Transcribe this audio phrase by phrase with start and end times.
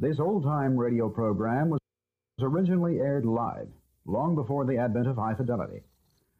[0.00, 1.80] This old time radio program was
[2.40, 3.68] originally aired live,
[4.06, 5.82] long before the advent of high fidelity.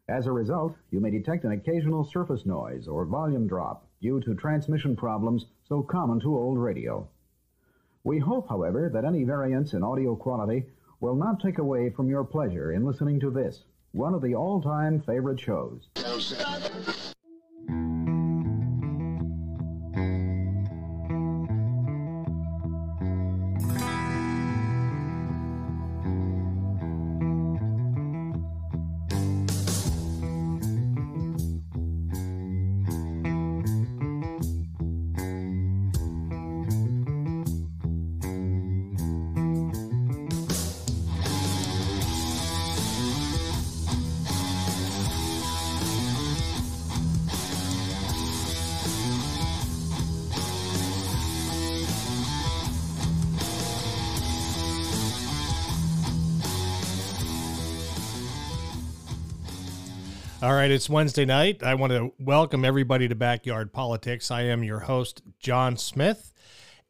[0.09, 4.33] As a result, you may detect an occasional surface noise or volume drop due to
[4.33, 7.07] transmission problems so common to old radio.
[8.03, 10.65] We hope, however, that any variance in audio quality
[10.99, 14.59] will not take away from your pleasure in listening to this, one of the all
[14.59, 15.87] time favorite shows.
[60.61, 61.63] Right, it's Wednesday night.
[61.63, 64.29] I want to welcome everybody to Backyard Politics.
[64.29, 66.31] I am your host, John Smith.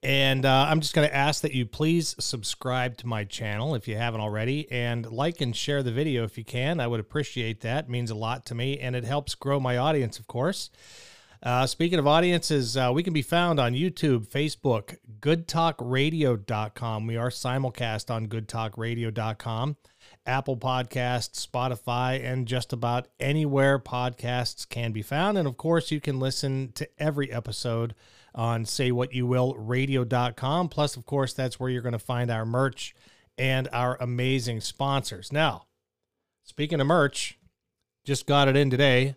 [0.04, 3.88] And uh, I'm just going to ask that you please subscribe to my channel if
[3.88, 6.82] you haven't already and like and share the video if you can.
[6.82, 7.86] I would appreciate that.
[7.86, 10.70] It means a lot to me and it helps grow my audience, of course.
[11.42, 17.08] Uh, speaking of audiences, uh, we can be found on YouTube, Facebook, goodtalkradio.com.
[17.08, 19.78] We are simulcast on goodtalkradio.com.
[20.26, 25.38] Apple Podcasts, Spotify, and just about anywhere podcasts can be found.
[25.38, 27.96] And of course, you can listen to every episode
[28.36, 30.70] on Say What You Will Radio.com.
[30.70, 32.96] Plus, of course, that's where you're going to find our merch
[33.38, 35.32] and our amazing sponsors.
[35.32, 35.66] Now,
[36.44, 37.40] speaking of merch,
[38.04, 39.16] just got it in today.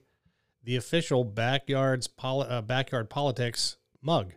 [0.63, 4.33] The official backyards poli- uh, backyard politics mug.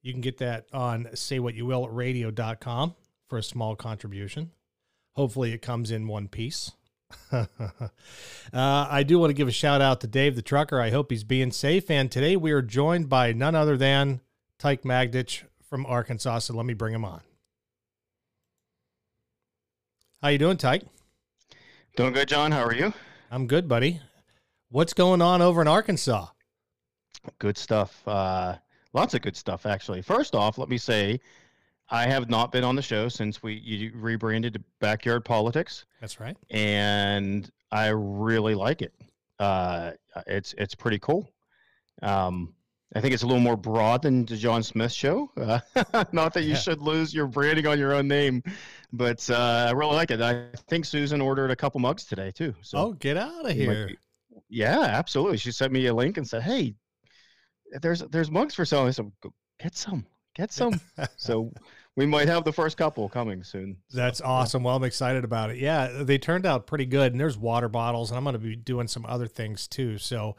[0.00, 2.94] You can get that on Say What You Will Radio.com
[3.28, 4.50] for a small contribution.
[5.14, 6.72] Hopefully, it comes in one piece.
[7.32, 7.46] uh,
[8.52, 10.80] I do want to give a shout out to Dave the trucker.
[10.80, 11.90] I hope he's being safe.
[11.90, 14.20] And today we are joined by none other than
[14.58, 16.40] Tyke Magdich from Arkansas.
[16.40, 17.20] So let me bring him on.
[20.22, 20.84] How you doing, Tyke?
[21.96, 22.52] Doing good, John.
[22.52, 22.94] How are you?
[23.30, 24.00] I'm good, buddy.
[24.70, 26.26] What's going on over in Arkansas?
[27.38, 28.06] Good stuff.
[28.06, 28.56] Uh,
[28.92, 30.00] lots of good stuff, actually.
[30.00, 31.20] First off, let me say
[31.92, 35.84] I have not been on the show since we you rebranded to Backyard Politics.
[36.00, 36.36] That's right.
[36.50, 38.94] And I really like it.
[39.38, 39.92] Uh,
[40.26, 41.30] it's it's pretty cool.
[42.00, 42.54] Um,
[42.94, 45.30] I think it's a little more broad than the John Smith show.
[45.36, 45.60] Uh,
[46.12, 46.56] not that you yeah.
[46.56, 48.42] should lose your branding on your own name,
[48.92, 50.22] but uh, I really like it.
[50.22, 52.54] I think Susan ordered a couple mugs today too.
[52.62, 53.88] So oh, get out of here!
[53.88, 53.98] Be,
[54.48, 55.36] yeah, absolutely.
[55.36, 56.74] She sent me a link and said, "Hey,
[57.82, 59.12] there's there's mugs for sale." I said,
[59.60, 60.80] "Get some, get some."
[61.16, 61.52] so
[61.94, 63.76] we might have the first couple coming soon.
[63.88, 64.62] So, That's awesome.
[64.62, 65.58] Well, I'm excited about it.
[65.58, 67.12] Yeah, they turned out pretty good.
[67.12, 69.98] And there's water bottles, and I'm going to be doing some other things too.
[69.98, 70.36] So,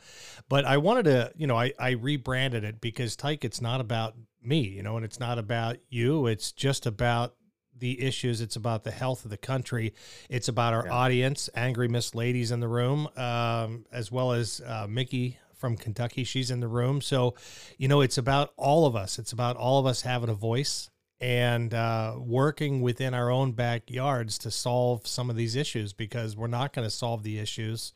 [0.49, 4.15] but I wanted to, you know, I, I rebranded it because Tyke, it's not about
[4.41, 6.25] me, you know, and it's not about you.
[6.25, 7.35] It's just about
[7.77, 8.41] the issues.
[8.41, 9.93] It's about the health of the country.
[10.29, 10.93] It's about our yeah.
[10.93, 16.23] audience, angry Miss Ladies in the room, um, as well as uh, Mickey from Kentucky.
[16.23, 16.99] She's in the room.
[16.99, 17.35] So,
[17.77, 19.19] you know, it's about all of us.
[19.19, 20.89] It's about all of us having a voice
[21.23, 26.47] and uh, working within our own backyards to solve some of these issues because we're
[26.47, 27.93] not going to solve the issues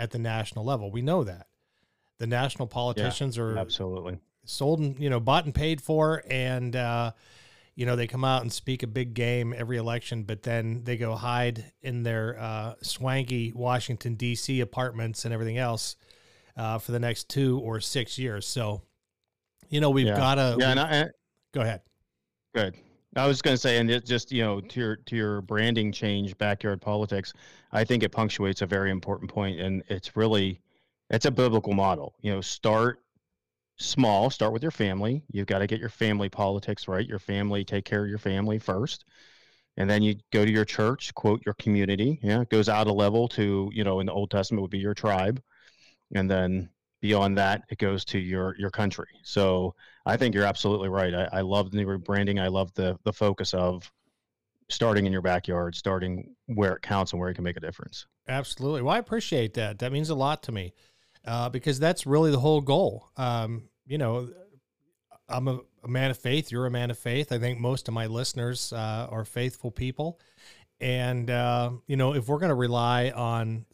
[0.00, 0.90] at the national level.
[0.90, 1.46] We know that
[2.18, 6.74] the national politicians yeah, are absolutely sold and you know bought and paid for, and
[6.74, 7.12] uh,
[7.76, 10.96] you know they come out and speak a big game every election, but then they
[10.96, 14.58] go hide in their uh, swanky Washington D.C.
[14.58, 15.94] apartments and everything else
[16.56, 18.44] uh, for the next two or six years.
[18.44, 18.82] So,
[19.68, 20.16] you know we've yeah.
[20.16, 20.82] got to yeah.
[20.82, 21.04] I,
[21.52, 21.82] go ahead.
[22.56, 22.74] Good.
[23.16, 24.68] I was going to say, and it just you know, mm-hmm.
[24.68, 27.34] to your to your branding change, backyard politics.
[27.70, 30.62] I think it punctuates a very important point, and it's really,
[31.10, 32.14] it's a biblical model.
[32.22, 33.02] You know, start
[33.76, 34.30] small.
[34.30, 35.22] Start with your family.
[35.30, 37.06] You've got to get your family politics right.
[37.06, 39.04] Your family, take care of your family first,
[39.76, 41.12] and then you go to your church.
[41.12, 42.18] Quote your community.
[42.22, 44.78] Yeah, it goes out a level to you know, in the Old Testament would be
[44.78, 45.42] your tribe,
[46.14, 46.70] and then
[47.02, 49.74] beyond that it goes to your your country so
[50.06, 51.14] i think you're absolutely right.
[51.14, 52.40] I, I love the rebranding.
[52.40, 53.90] I love the the focus of
[54.68, 58.06] starting in your backyard starting where it counts and where it can make a difference.
[58.28, 58.82] Absolutely.
[58.82, 59.78] Well i appreciate that.
[59.78, 60.72] That means a lot to me
[61.24, 63.10] uh, because that's really the whole goal.
[63.16, 64.28] Um, you know
[65.28, 66.50] i'm a, a, man of faith.
[66.50, 67.32] You're a man of faith.
[67.32, 70.20] I think most of my listeners uh, are faithful people.
[70.80, 73.66] And uh, you know if we're going to rely on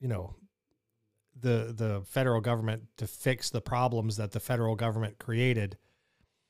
[0.00, 0.34] you know
[1.38, 5.76] the the federal government to fix the problems that the federal government created,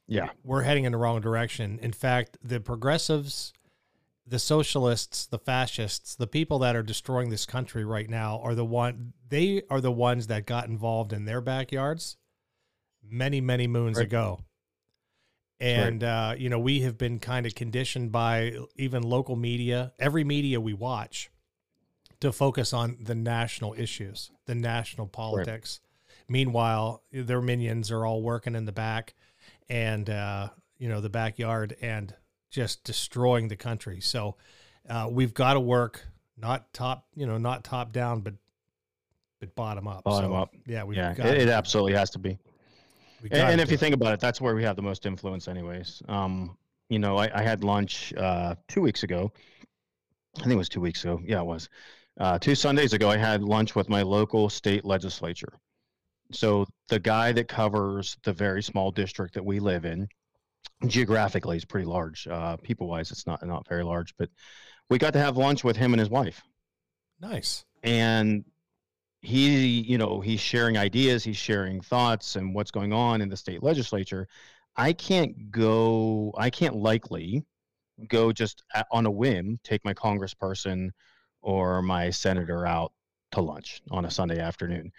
[0.06, 0.31] Yeah.
[0.42, 1.78] we're heading in the wrong direction.
[1.81, 3.52] In fact, the progressives,
[4.26, 8.64] the socialists, the fascists, the people that are destroying this country right now are the
[8.64, 12.16] one they are the ones that got involved in their backyards
[13.02, 14.06] many, many moons Right.
[14.06, 14.40] ago.
[15.60, 20.25] And uh, you know, we have been kind of conditioned by even local media, every
[20.25, 21.30] media we watch,
[22.20, 25.81] to focus on the national issues, the national politics.
[26.28, 29.14] Meanwhile, their minions are all working in the back
[29.69, 32.14] and uh, you know the backyard and
[32.50, 34.00] just destroying the country.
[34.00, 34.37] So
[34.88, 36.06] uh, we've got to work
[36.37, 38.34] not top, you know, not top down, but
[39.40, 40.05] but bottom up.
[40.05, 40.55] Bottom So, up.
[40.66, 42.38] Yeah, we've yeah, got it, it absolutely has to be.
[43.22, 43.81] And, and if you it.
[43.81, 46.02] think about it, that's where we have the most influence, anyways.
[46.08, 46.56] Um,
[46.88, 49.32] you know, I, I had lunch uh, two weeks ago.
[50.37, 51.20] I think it was two weeks ago.
[51.25, 51.69] Yeah, it was.
[52.19, 55.52] Uh, two Sundays ago, I had lunch with my local state legislature.
[56.32, 60.08] So the guy that covers the very small district that we live in,
[60.87, 62.26] geographically, is pretty large.
[62.26, 64.31] Uh, people-wise, it's not not very large, but
[64.90, 66.43] we got to have lunch with him and his wife
[67.20, 67.64] nice.
[67.82, 68.44] and
[69.20, 73.37] he you know he's sharing ideas he's sharing thoughts and what's going on in the
[73.37, 74.28] state legislature
[74.76, 77.43] i can't go i can't likely
[78.08, 80.90] go just on a whim take my congressperson
[81.44, 82.93] or my senator out
[83.32, 84.91] to lunch on a sunday afternoon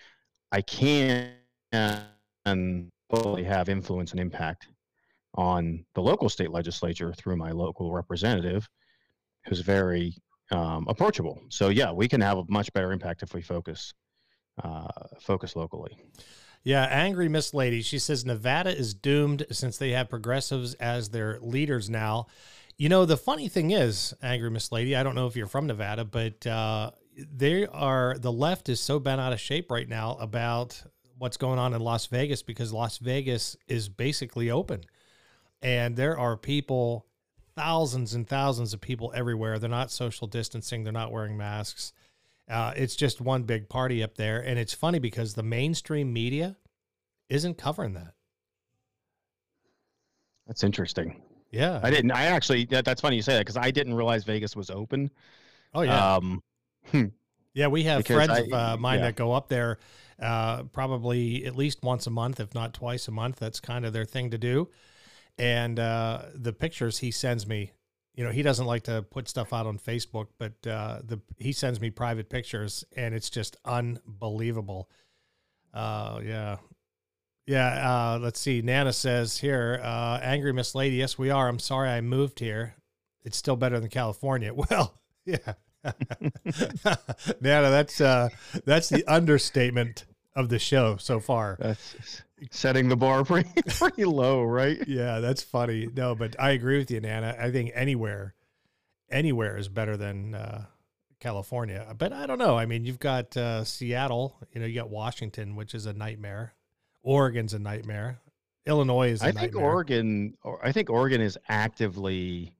[0.51, 1.33] i can
[1.71, 4.68] and totally have influence and impact
[5.36, 8.68] on the local state legislature through my local representative
[9.45, 10.15] who's very
[10.51, 11.42] um, approachable.
[11.50, 13.94] So yeah, we can have a much better impact if we focus
[14.63, 14.88] uh,
[15.19, 15.98] focus locally.
[16.63, 17.81] Yeah, angry Miss Lady.
[17.81, 22.27] She says Nevada is doomed since they have progressives as their leaders now.
[22.77, 24.95] You know, the funny thing is, angry Miss Lady.
[24.95, 29.00] I don't know if you're from Nevada, but uh, they are the left is so
[29.00, 30.83] bent out of shape right now about
[31.18, 34.81] what's going on in Las Vegas because Las Vegas is basically open,
[35.62, 37.06] and there are people,
[37.56, 39.57] thousands and thousands of people everywhere.
[39.57, 40.83] They're not social distancing.
[40.83, 41.94] They're not wearing masks.
[42.50, 46.57] Uh, it's just one big party up there, and it's funny because the mainstream media
[47.30, 48.13] isn't covering that.
[50.45, 51.22] That's interesting.
[51.55, 51.79] Yeah.
[51.81, 52.11] I didn't.
[52.11, 52.65] I actually.
[52.65, 55.09] That, that's funny you say that because I didn't realize Vegas was open.
[55.73, 56.15] oh yeah.
[56.15, 56.43] Um,
[57.53, 57.67] yeah.
[57.67, 59.05] We have because friends I- of uh, mine yeah.
[59.05, 59.79] that go up there,
[60.21, 63.37] uh, probably at least once a month, if not twice a month.
[63.37, 64.69] That's kind of their thing to do.
[65.37, 67.71] And uh, the pictures he sends me,
[68.15, 71.51] you know, he doesn't like to put stuff out on Facebook, but uh, the he
[71.51, 74.89] sends me private pictures, and it's just unbelievable.
[75.73, 76.57] Uh, yeah.
[77.47, 78.62] Yeah, uh, let's see.
[78.62, 80.95] Nana says here, uh, angry Miss Lady.
[80.95, 81.47] Yes, we are.
[81.47, 82.75] I'm sorry I moved here.
[83.24, 84.53] It's still better than California.
[84.69, 85.53] Well, yeah.
[87.42, 88.30] Nana, that's uh,
[88.65, 90.06] that's the understatement
[90.36, 91.57] of the show so far.
[91.59, 94.80] that's setting the bar pretty pretty low, right?
[94.88, 95.88] Yeah, that's funny.
[95.95, 97.36] No, but I agree with you, Nana.
[97.39, 98.33] I think anywhere,
[99.12, 100.65] anywhere is better than uh,
[101.19, 101.94] California.
[101.95, 102.57] But I don't know.
[102.57, 104.38] I mean, you've got uh, Seattle.
[104.53, 106.54] You know, you got Washington, which is a nightmare.
[107.05, 108.19] Oregon's a nightmare.
[108.65, 109.55] Illinois is a I think.
[109.55, 110.35] Oregon.
[110.43, 112.57] Or I think Oregon is actively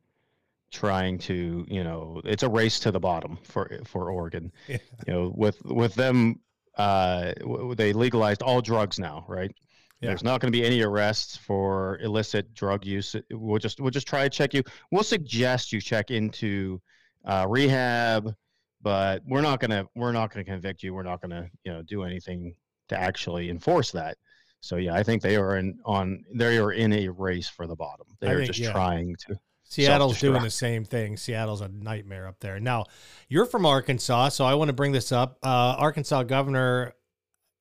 [0.72, 1.66] trying to.
[1.68, 4.52] You know, it's a race to the bottom for for Oregon.
[4.68, 4.78] Yeah.
[5.08, 6.40] You know, with with them,
[6.78, 7.34] uh,
[7.76, 9.52] they legalized all drugs now, right?
[10.00, 10.10] Yeah.
[10.10, 13.16] There's not going to be any arrests for illicit drug use.
[13.32, 14.62] We'll just we'll just try to check you.
[14.92, 16.80] We'll suggest you check into
[17.26, 18.36] uh, rehab,
[18.82, 20.94] but we're not gonna we're not gonna convict you.
[20.94, 22.56] We're not gonna you know do anything
[22.90, 24.18] to actually enforce that.
[24.62, 27.76] So yeah, I think they are in on they are in a race for the
[27.76, 28.08] bottom.
[28.20, 28.72] They I are think, just yeah.
[28.72, 29.40] trying to.
[29.68, 31.18] Seattle's doing the same thing.
[31.18, 32.60] Seattle's a nightmare up there.
[32.60, 32.86] Now,
[33.30, 35.38] you're from Arkansas, so I want to bring this up.
[35.44, 36.94] Uh, Arkansas Governor,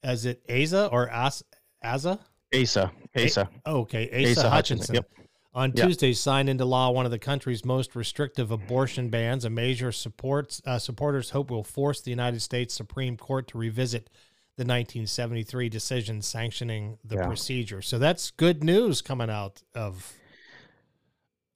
[0.03, 1.43] is it Asa or As-
[1.83, 2.21] Asa?
[2.55, 4.51] Asa, Asa, Oh, okay, Asa, Asa Hutchinson.
[4.51, 5.11] Hutchinson, yep.
[5.55, 5.87] On Yeah.
[5.87, 10.61] Tuesday, signed into law one of the country's most restrictive abortion bans, a measure supports
[10.67, 14.11] uh, supporters hope will force the United States Supreme Court to revisit
[14.57, 17.27] the 1973 decision sanctioning the Yeah.
[17.27, 17.83] procedure.
[17.83, 20.13] So that's good news coming out of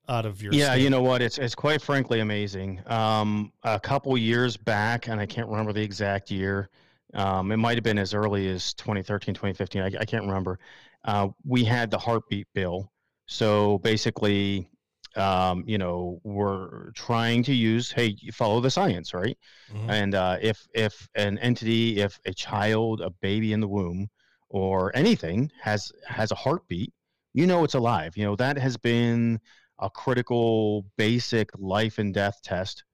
[0.08, 0.82] out of your yeah state.
[0.82, 5.26] you know what it's it's quite frankly amazing um a couple years back and i
[5.26, 6.70] can't remember the exact year
[7.12, 10.58] um it might have been as early as 2013 2015 i, I can't remember
[11.04, 12.90] uh, we had the heartbeat bill
[13.26, 14.70] so basically
[15.16, 19.36] um you know we're trying to use hey follow the science right
[19.68, 19.88] Mhm.
[19.88, 24.08] and uh, if if an entity if a child a baby in the womb
[24.48, 26.92] or anything has has a heartbeat
[27.34, 29.38] you know it's alive you know that has been
[29.80, 32.84] a critical basic life and death test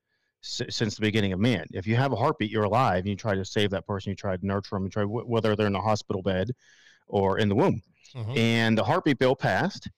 [0.45, 3.17] s- since the beginning of man if you have a heartbeat you're alive and you
[3.17, 5.67] try to save that person you try to nurture them you try wh- whether they're
[5.67, 6.51] in a hospital bed
[7.09, 7.83] or in the womb
[8.15, 8.37] Mhm.
[8.37, 9.89] and the heartbeat bill passed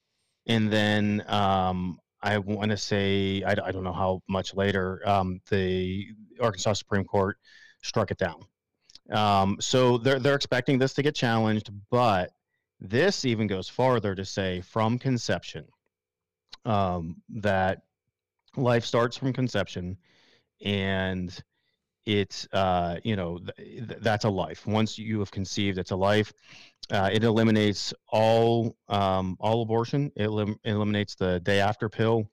[0.46, 5.40] and then um, I want to say I, I, don't know how much later um,
[5.48, 6.08] the
[6.40, 7.38] Arkansas Supreme Court
[7.84, 8.42] struck it down.
[9.12, 12.32] Um, so they're they're expecting this to get challenged, but
[12.80, 15.66] this even goes farther to say from conception
[16.64, 17.82] um, that
[18.56, 19.96] life starts from conception,
[20.64, 21.40] and
[22.06, 24.66] it's uh, you know th- that's a life.
[24.66, 26.32] Once you have conceived, it's a life.
[26.90, 30.10] Uh, it eliminates all um, all abortion.
[30.16, 32.30] It elim- eliminates the day after pill.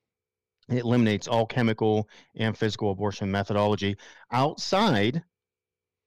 [0.70, 3.98] It eliminates all chemical and physical abortion methodology
[4.32, 5.24] outside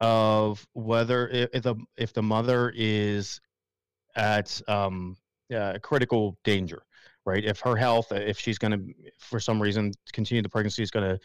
[0.00, 3.40] of whether if the if the mother is
[4.16, 5.16] at um,
[5.54, 6.82] uh, critical danger,
[7.24, 7.44] right?
[7.44, 11.08] If her health, if she's going to, for some reason, continue the pregnancy is going
[11.08, 11.20] to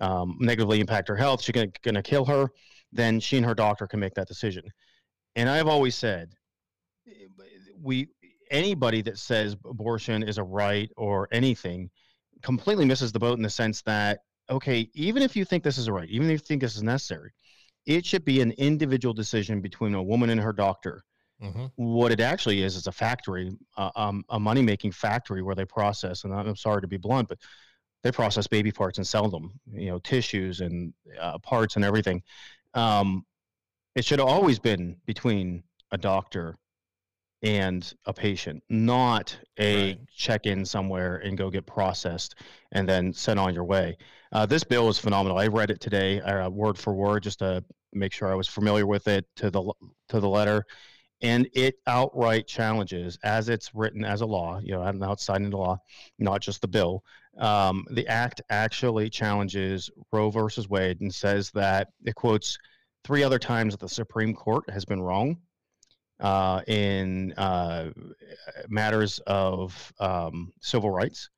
[0.00, 2.48] um, negatively impact her health, she's going to kill her,
[2.92, 4.62] then she and her doctor can make that decision.
[5.34, 6.32] And I've always said,
[7.80, 8.08] we
[8.50, 11.90] anybody that says abortion is a right or anything
[12.42, 15.88] completely misses the boat in the sense that okay, even if you think this is
[15.88, 17.32] a right, even if you think this is necessary,
[17.84, 21.02] it should be an individual decision between a woman and her doctor
[21.42, 21.66] Mm-hmm.
[21.76, 25.66] What it actually is is a factory, uh, um, a money making factory where they
[25.66, 26.24] process.
[26.24, 27.38] And I'm sorry to be blunt, but
[28.06, 29.58] they process baby parts and sell them.
[29.72, 32.22] You know, tissues and uh, parts and everything.
[32.74, 33.26] Um,
[33.96, 36.56] it should have always been between a doctor
[37.42, 39.98] and a patient, not a right.
[40.14, 42.36] check in somewhere and go get processed
[42.72, 43.96] and then sent on your way.
[44.30, 45.38] Uh, this bill is phenomenal.
[45.38, 48.86] I read it today, uh, word for word, just to make sure I was familiar
[48.86, 49.72] with it to the
[50.10, 50.64] to the letter
[51.22, 55.56] and it outright challenges, as it's written as a law, you know, I'm outside into
[55.56, 55.80] law,
[56.18, 57.02] not just the bill.
[57.38, 62.58] Um, the act actually challenges Roe versus Wade and says that it quotes
[63.04, 65.36] three other times that the Supreme Court has been wrong
[66.20, 67.90] uh, in uh,
[68.68, 71.28] matters of um, civil rights.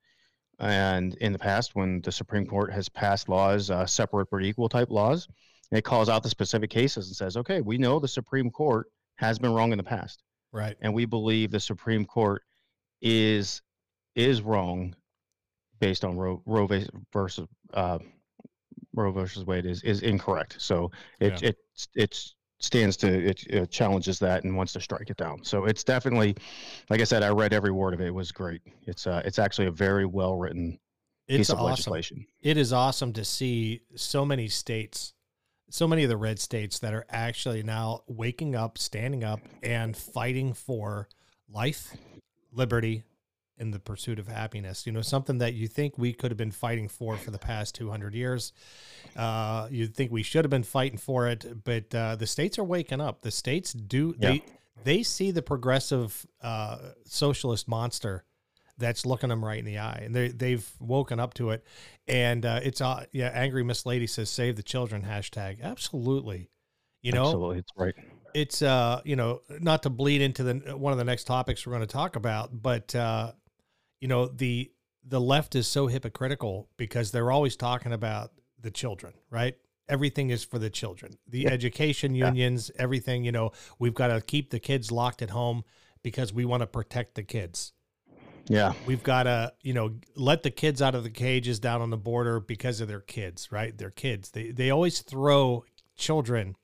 [0.60, 4.68] And in the past, when the Supreme Court has passed laws, uh, separate but equal
[4.68, 5.28] type laws,
[5.70, 8.86] it calls out the specific cases and says, okay, we know the Supreme Court
[9.16, 10.22] has been wrong in the past.
[10.52, 10.76] Right.
[10.80, 12.42] And we believe the Supreme Court
[13.02, 13.62] is
[14.16, 14.94] is wrong
[15.80, 16.68] based on Roe, Roe
[17.12, 17.98] versus uh,
[18.94, 20.56] Roe versus Wade is is incorrect.
[20.58, 21.50] So it yeah.
[21.50, 21.56] it
[21.94, 22.20] it
[22.60, 25.44] stands to it, it, challenges that and wants to strike it down.
[25.44, 26.36] So it's definitely,
[26.90, 28.08] like I said, I read every word of it.
[28.08, 28.62] It was great.
[28.86, 30.78] It's uh it's actually a very well written
[31.28, 31.66] piece of awesome.
[31.66, 32.26] legislation.
[32.42, 35.14] It is awesome to see so many states
[35.70, 39.96] so many of the red states that are actually now waking up, standing up, and
[39.96, 41.08] fighting for
[41.48, 41.94] life,
[42.52, 43.02] liberty,
[43.58, 44.86] and the pursuit of happiness.
[44.86, 47.74] You know, something that you think we could have been fighting for for the past
[47.74, 48.52] 200 years.
[49.16, 52.64] Uh, you'd think we should have been fighting for it, but uh, the states are
[52.64, 53.22] waking up.
[53.22, 54.30] The states do, yeah.
[54.30, 54.42] they,
[54.84, 58.24] they see the progressive uh, socialist monster
[58.78, 61.64] that's looking them right in the eye, and they they've woken up to it.
[62.06, 66.48] And uh, it's uh, yeah, angry Miss Lady says save the children hashtag absolutely.
[67.02, 67.94] You know, absolutely, it's right.
[68.34, 71.72] It's uh, you know, not to bleed into the one of the next topics we're
[71.72, 73.32] going to talk about, but uh,
[74.00, 74.70] you know, the
[75.04, 79.56] the left is so hypocritical because they're always talking about the children, right?
[79.88, 81.16] Everything is for the children.
[81.26, 81.50] The yeah.
[81.50, 82.82] education unions, yeah.
[82.82, 85.64] everything, you know, we've got to keep the kids locked at home
[86.02, 87.72] because we want to protect the kids.
[88.48, 88.74] Yeah.
[88.86, 91.96] We've got to, you know, let the kids out of the cages down on the
[91.96, 93.76] border because of their kids, right?
[93.76, 94.30] Their kids.
[94.30, 95.64] They they always throw
[95.96, 96.56] children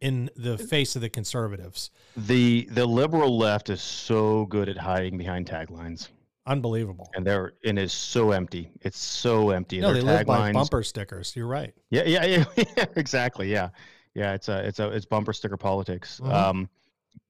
[0.00, 1.90] in the face of the conservatives.
[2.16, 6.08] The the liberal left is so good at hiding behind taglines.
[6.46, 7.10] Unbelievable.
[7.14, 8.70] And they're and it's so empty.
[8.82, 9.80] It's so empty.
[9.80, 11.34] No, they live by bumper stickers.
[11.34, 11.74] You're right.
[11.90, 12.44] Yeah, yeah, yeah,
[12.76, 13.50] yeah, exactly.
[13.50, 13.70] Yeah.
[14.14, 16.20] Yeah, it's a it's a it's bumper sticker politics.
[16.22, 16.32] Mm-hmm.
[16.32, 16.68] Um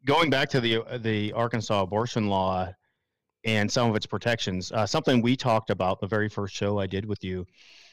[0.04, 2.72] going back to the the Arkansas abortion law,
[3.46, 4.72] and some of its protections.
[4.72, 7.46] Uh, something we talked about the very first show I did with you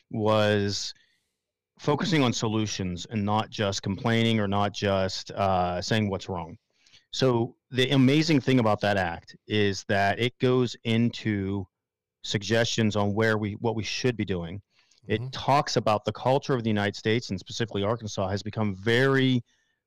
[0.09, 0.93] was
[1.79, 6.57] focusing on solutions and not just complaining or not just uh, saying what's wrong.
[7.13, 11.65] So the amazing thing about that act is that it goes into
[12.23, 14.61] suggestions on where we what we should be doing.
[15.07, 15.25] Mm-hmm.
[15.25, 19.43] It talks about the culture of the United States and specifically Arkansas has become very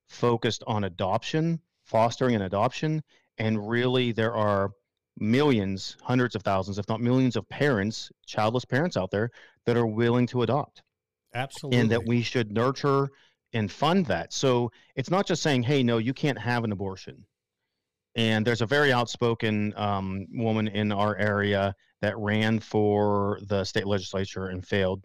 [0.07, 3.03] focused on adoption, fostering an adoption,
[3.37, 4.71] and really there are
[5.19, 9.31] millions, hundreds of thousands, if not millions of parents, childless parents out there
[9.65, 10.81] that are willing to adopt.
[11.33, 11.79] Absolutely.
[11.79, 13.09] And that we should nurture
[13.53, 14.33] and fund that.
[14.33, 17.25] So it's not just saying, hey, no, you can't have an abortion.
[18.15, 23.85] And there's a very outspoken um, woman in our area that ran for the state
[23.85, 25.03] legislature and failed.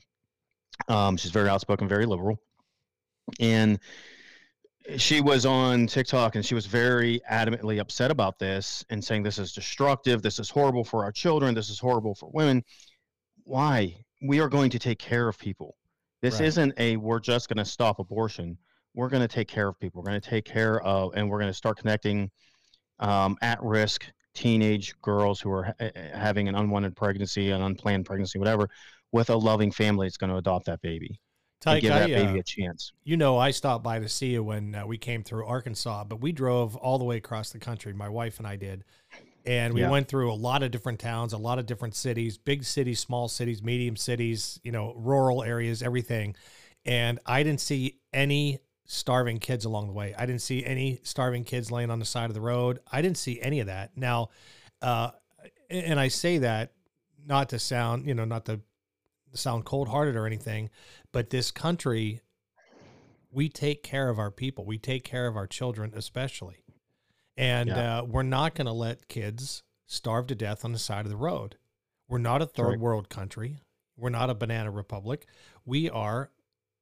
[0.89, 2.39] Um, she's very outspoken, very liberal.
[3.39, 3.79] And
[4.97, 9.39] she was on TikTok and she was very adamantly upset about this and saying this
[9.39, 12.65] is destructive, this is horrible for our children, this is horrible for women.
[13.45, 14.05] Why?
[14.23, 15.77] We are going to take care of people.
[16.23, 16.47] This Right.
[16.47, 18.57] isn't a we're just going to stop abortion.
[18.95, 20.00] We're going to take care of people.
[20.02, 22.31] We're going to take care of, and we're going to start connecting
[23.00, 28.69] um, at-risk teenage girls who are ha- having an unwanted pregnancy, an unplanned pregnancy, whatever,
[29.11, 31.19] with a loving family that's going to adopt that baby
[31.61, 32.93] Tyke, give that I, uh, baby a chance.
[33.05, 36.21] you know, I stopped by to see you when uh, we came through Arkansas, but
[36.21, 37.93] we drove all the way across the country.
[37.93, 38.85] My wife and I did.
[39.45, 39.91] And we Yeah.
[39.91, 43.29] went through a lot of different towns, a lot of different cities, big cities, small
[43.29, 46.37] cities, medium cities, you know, rural areas, everything.
[46.85, 50.15] And I didn't see any starving kids along the way.
[50.17, 52.81] I didn't see any starving kids laying on the side of the road.
[52.91, 53.97] I didn't see any of that.
[53.97, 54.29] Now,
[54.81, 55.11] uh,
[55.71, 56.73] and I say that
[57.25, 58.61] not to sound, you know, not to
[59.35, 60.71] sound cold hearted or anything,
[61.11, 62.21] but this country,
[63.31, 64.65] we take care of our people.
[64.67, 66.62] We take care of our children, especially.
[67.37, 67.99] And Yeah.
[67.99, 71.17] uh, we're not going to let kids starve to death on the side of the
[71.17, 71.57] road.
[72.09, 72.79] We're not a third right.
[72.79, 73.61] world country.
[73.97, 75.27] We're not a banana republic.
[75.65, 76.31] We are,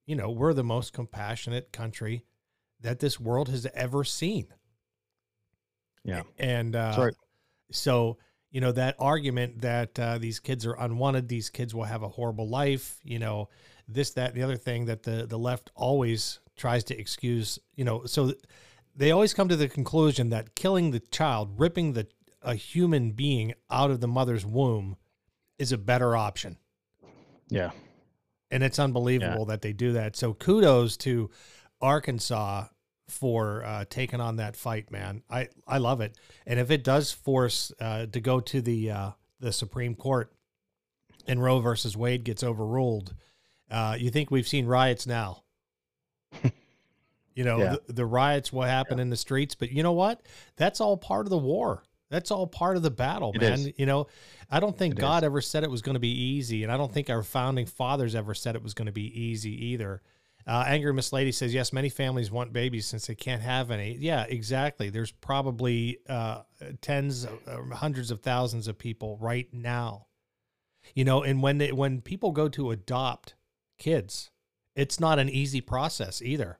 [0.06, 2.24] you know, we're the most compassionate country
[2.80, 4.48] that this world has ever seen.
[6.04, 6.22] Yeah.
[6.38, 7.14] And uh, right.
[7.70, 8.18] so,
[8.50, 12.08] you know, that argument that uh, these kids are unwanted, these kids will have a
[12.08, 13.48] horrible life, you know,
[13.86, 18.04] this, that, the other thing that the, the left always tries to excuse, you know,
[18.06, 18.32] so
[18.94, 22.06] they always come to the conclusion that killing the child, ripping the
[22.42, 24.96] a human being out of the mother's womb
[25.58, 26.56] is a better option.
[27.48, 27.70] Yeah.
[28.50, 30.16] And it's unbelievable that they do that.
[30.16, 31.30] So kudos to
[31.80, 32.66] Arkansas
[33.08, 35.22] for uh, taking on that fight, man.
[35.28, 36.16] I, I love it.
[36.46, 40.32] And if it does force uh, to go to the uh, the Supreme Court
[41.26, 43.14] and Roe versus Wade gets overruled,
[43.70, 45.42] uh, you think we've seen riots now?
[47.40, 47.76] you know, Yeah.
[47.86, 50.20] the, the riots will happen in the streets, but you know what?
[50.56, 51.82] That's all part of the war.
[52.10, 53.52] That's all part of the battle, It man.
[53.54, 53.72] is.
[53.78, 54.08] You know,
[54.50, 55.26] I don't think It God is.
[55.26, 58.14] ever said it was going to be easy, and I don't think our founding fathers
[58.14, 60.02] ever said it was going to be easy either.
[60.46, 63.96] Uh, Angry Miss Lady says, yes, many families want babies since they can't have any.
[63.98, 64.90] Yeah, exactly.
[64.90, 66.42] There's probably uh,
[66.82, 70.06] tens, uh, hundreds of thousands of people right now.
[70.94, 73.34] You know, and when they, when people go to adopt
[73.78, 74.30] kids,
[74.76, 76.58] it's not an easy process either.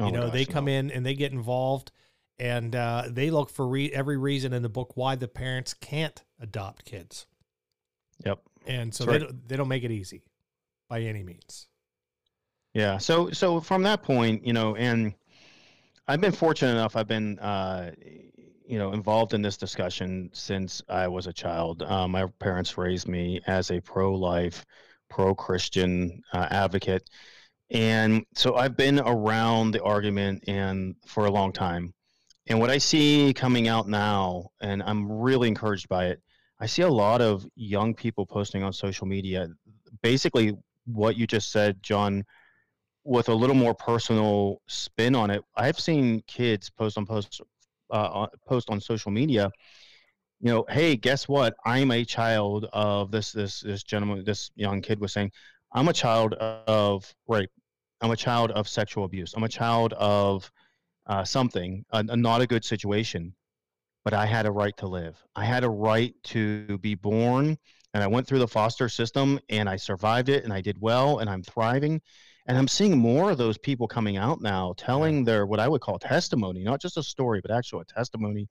[0.00, 0.72] Oh you know, gosh, they come no.
[0.72, 1.92] in and they get involved,
[2.38, 6.22] and uh, they look for re- every reason in the book why the parents can't
[6.40, 7.26] adopt kids,
[8.24, 8.40] Yep.
[8.66, 9.20] and so That's they right.
[9.20, 10.22] don't, they don't make it easy
[10.88, 11.68] by any means.
[12.74, 12.98] Yeah.
[12.98, 15.14] So so from that point, you know, and
[16.08, 16.96] I've been fortunate enough.
[16.96, 17.92] I've been, uh,
[18.66, 21.82] you know, involved in this discussion since I was a child.
[21.82, 24.64] Uh, my parents raised me as a pro-life,
[25.10, 27.08] pro-Christian uh, advocate,
[27.70, 31.92] and so I've been around the argument and for a long time.
[32.48, 36.22] And what I see coming out now, and I'm really encouraged by it.
[36.60, 39.48] I see a lot of young people posting on social media,
[40.02, 42.24] basically what you just said, John
[43.06, 45.42] with a little more personal spin on it.
[45.54, 47.40] I've seen kids post on post
[47.90, 49.50] uh, post on social media.
[50.40, 51.54] You know, hey, guess what?
[51.64, 54.24] I'm a child of this this this gentleman.
[54.24, 55.30] This young kid was saying,
[55.72, 57.50] I'm a child of rape.
[58.00, 59.34] I'm a child of sexual abuse.
[59.34, 60.50] I'm a child of
[61.06, 63.34] uh, something, a, a not a good situation.
[64.04, 65.16] But I had a right to live.
[65.34, 67.58] I had a right to be born,
[67.92, 71.18] and I went through the foster system, and I survived it, and I did well,
[71.18, 72.00] and I'm thriving
[72.46, 75.80] and i'm seeing more of those people coming out now telling their what i would
[75.80, 78.48] call testimony not just a story but actual testimony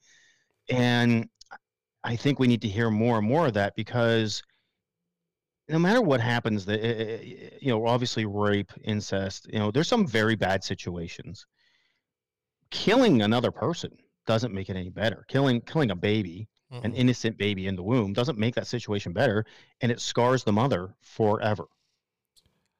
[0.69, 1.27] and
[2.03, 4.43] i think we need to hear more and more of that because
[5.69, 9.87] no matter what happens the eh, eh, you know obviously rape incest you know there's
[9.87, 11.45] some very bad situations.
[12.71, 13.91] Killing another person
[14.27, 15.25] doesn't make it any better.
[15.27, 16.47] Killing killing a baby
[16.83, 16.95] an Mm-mm.
[16.95, 19.45] innocent baby in the womb doesn't make that situation better
[19.81, 21.65] and it scars the mother forever.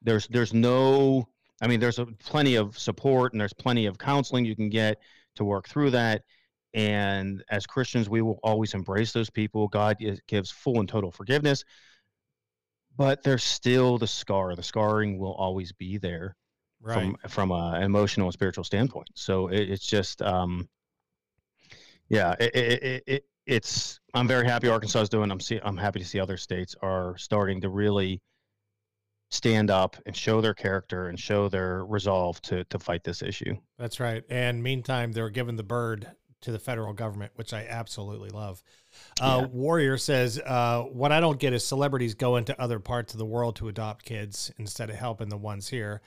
[0.01, 1.27] There's there's no
[1.61, 4.97] i mean there's a, plenty of support and there's plenty of counseling you can get
[5.35, 6.23] to work through that
[6.73, 9.67] and as christians we will always embrace those people.
[9.67, 11.63] God is, gives full and total forgiveness
[12.97, 16.35] but there's still the scar the scarring will always be there
[16.81, 16.95] right.
[16.95, 19.09] from from a emotional and spiritual standpoint.
[19.15, 20.69] So it, it's just, um,
[22.09, 23.99] yeah, it, it, it, it, it's.
[24.13, 25.31] I'm very happy Arkansas is doing.
[25.31, 25.59] I'm see.
[25.63, 28.21] I'm happy to see other states are starting to really
[29.31, 33.55] stand up and show their character and show their resolve to to fight this issue.
[33.77, 34.23] That's right.
[34.29, 36.07] And meantime, they're giving the bird
[36.45, 38.63] to the federal government, which I absolutely love.
[39.19, 39.47] Uh, yeah.
[39.47, 43.25] Warrior says, uh, What I don't get is celebrities go into other parts of the
[43.25, 46.01] world to adopt kids instead of helping the ones here.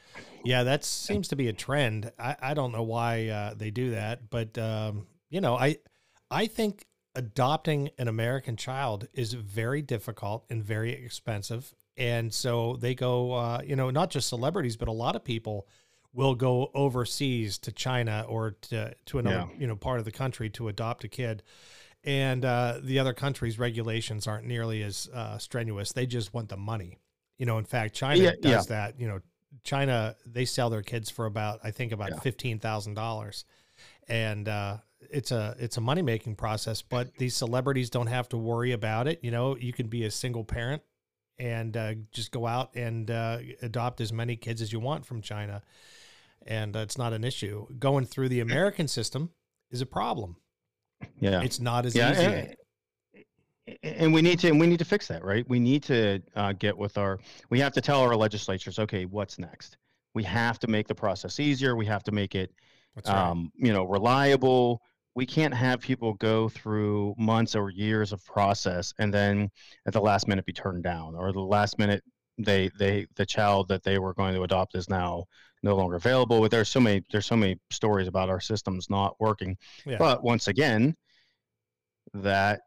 [0.45, 2.13] Yeah, that seems to be a trend.
[2.19, 5.79] I, I don't know why uh, they do that, but, um, you know, I,
[6.31, 11.75] I think adopting an American child is very difficult and very expensive.
[11.97, 15.67] And so they go, uh, you know, not just celebrities, but a lot of people
[16.19, 19.61] will go overseas to China or to, to another, yeah.
[19.61, 21.45] you know, part of the country to adopt a kid.
[22.03, 25.93] And uh, the other countries' regulations aren't nearly as uh, strenuous.
[25.93, 26.99] They just want the money.
[27.37, 28.77] You know, in fact, China yeah, does yeah.
[28.77, 29.01] that.
[29.01, 29.21] You know,
[29.63, 33.45] China they sell their kids for about I think about fifteen thousand dollars,
[34.09, 34.79] and uh,
[35.13, 36.83] it's a it's a money making process.
[36.83, 39.21] But these celebrities don't have to worry about it.
[39.23, 40.83] You know, you can be a single parent
[41.39, 45.23] and uh, just go out and uh, adopt as many kids as you want from
[45.23, 45.63] China
[46.49, 47.67] and it's not an issue.
[47.79, 49.31] Going through the American system
[49.71, 50.37] is a problem.
[51.21, 52.25] Yeah, it's not as yeah, easy.
[52.25, 52.57] And,
[53.83, 55.49] and we need to and we need to fix that, right?
[55.49, 57.21] We need to uh, get with our.
[57.51, 59.77] We have to tell our legislatures, okay, what's next?
[60.15, 61.77] We have to make the process easier.
[61.77, 62.51] We have to make it,
[62.97, 63.15] right.
[63.15, 64.83] um, you know, reliable.
[65.15, 69.51] We can't have people go through months or years of process and then
[69.87, 72.03] at the last minute be turned down, or the last minute
[72.39, 75.25] they they the child that they were going to adopt is now
[75.63, 76.41] no longer available.
[76.41, 79.57] But there's so many there's so many stories about our systems not working.
[79.85, 79.99] Yeah.
[79.99, 80.95] But once again,
[82.15, 82.61] that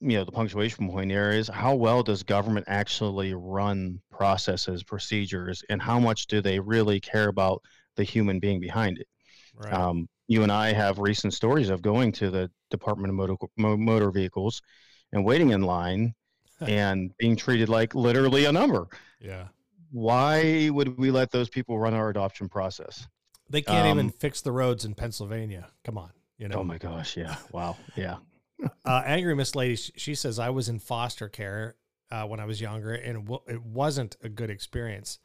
[0.00, 5.62] you know the punctuation point here is how well does government actually run processes, procedures,
[5.68, 7.62] and how much do they really care about
[7.96, 9.08] the human being behind it?
[9.54, 9.72] Right.
[9.72, 14.10] Um, you and I have recent stories of going to the Department of Motor, Motor
[14.10, 14.60] Vehicles
[15.12, 16.14] and waiting in line
[16.66, 18.88] and being treated like literally a number.
[19.20, 19.48] Yeah
[19.90, 23.08] why would we let those people run our adoption process?
[23.48, 25.68] They can't um, even fix the roads in Pennsylvania.
[25.84, 26.56] Come on, you know.
[26.56, 28.16] Oh my gosh, yeah, wow, yeah.
[28.84, 31.76] uh, Angry Miss Lady, she says I was in foster care
[32.10, 35.18] uh, when I was younger, and it, w- it wasn't a good experience.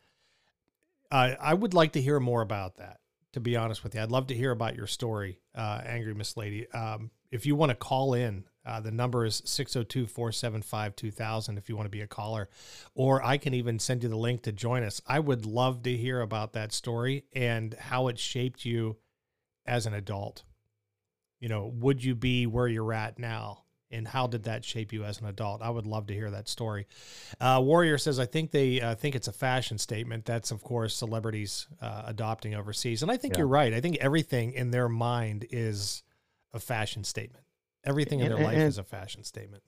[1.12, 3.00] Uh, I would like to hear more about that.
[3.34, 6.36] To be honest with you, I'd love to hear about your story, uh, Angry Miss
[6.36, 6.70] Lady.
[6.72, 11.68] Um, if you want to call in, uh, the number is 602 475 2000 if
[11.68, 12.50] you want to be a caller.
[12.94, 15.02] Or I can even send you the link to join us.
[15.08, 18.98] I would love to hear about that story and how it shaped you
[19.66, 20.44] as an adult.
[21.40, 23.64] You know, would you be where you're at now?
[23.94, 25.62] And how did that shape you as an adult?
[25.62, 26.88] I would love to hear that story.
[27.42, 30.24] Uh, Warrior says, I think they uh, think it's a fashion statement.
[30.24, 33.02] That's, of course, celebrities uh, adopting overseas.
[33.02, 33.40] And I think yeah.
[33.40, 33.74] you're right.
[33.74, 36.04] I think everything in their mind is
[36.54, 37.44] a fashion statement.
[37.84, 39.64] Everything in their and, life and, is a fashion statement.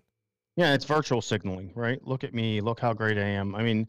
[0.55, 1.99] Yeah, it's virtual signaling, right?
[2.05, 2.61] Look at me.
[2.61, 3.55] Look how great I am.
[3.55, 3.87] I mean,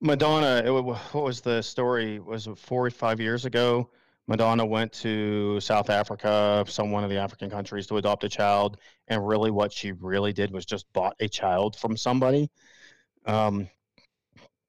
[0.00, 0.62] Madonna.
[0.64, 2.18] It, what was the story?
[2.18, 3.90] Was it four or five years ago?
[4.26, 8.78] Madonna went to South Africa, some one of the African countries, to adopt a child,
[9.08, 12.50] and really, what she really did was just bought a child from somebody.
[13.26, 13.68] Um,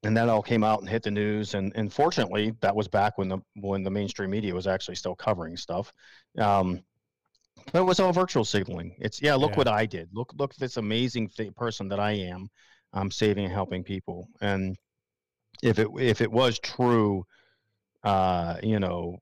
[0.03, 1.55] and that all came out and hit the news.
[1.55, 5.15] And, and fortunately, that was back when the when the mainstream media was actually still
[5.15, 5.91] covering stuff.
[6.37, 6.83] Um,
[7.73, 8.95] it was all virtual signaling.
[8.99, 9.35] It's yeah.
[9.35, 9.57] Look yeah.
[9.57, 10.09] what I did.
[10.13, 12.49] Look look this amazing th- person that I am.
[12.93, 14.29] I'm saving and helping people.
[14.41, 14.77] And
[15.63, 17.25] if it if it was true,
[18.03, 19.17] uh, you know,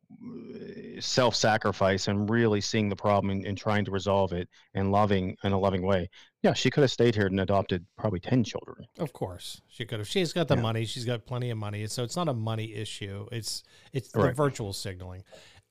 [1.00, 5.54] self-sacrifice and really seeing the problem and, and, trying to resolve it and loving in
[5.54, 6.10] a loving way.
[6.42, 8.86] Yeah, she could have stayed here and adopted probably ten children.
[9.00, 10.08] Of course, she could have.
[10.08, 10.62] She's got the yeah.
[10.62, 10.86] money.
[10.86, 13.26] She's got plenty of money, so it's not a money issue.
[13.32, 14.36] It's it's the right.
[14.36, 15.24] virtual signaling.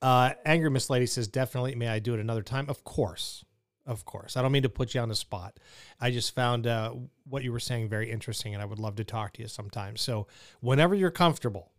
[0.03, 1.75] Uh, Angry Miss Lady says, definitely.
[1.77, 2.69] May I do it another time?
[2.69, 3.45] Of course.
[3.87, 4.37] Of course.
[4.37, 5.59] I don't mean to put you on the spot.
[6.01, 6.93] I just found uh,
[7.25, 9.97] what you were saying very interesting, and I would love to talk to you sometime.
[9.97, 10.29] So,
[10.61, 11.73] whenever you're comfortable,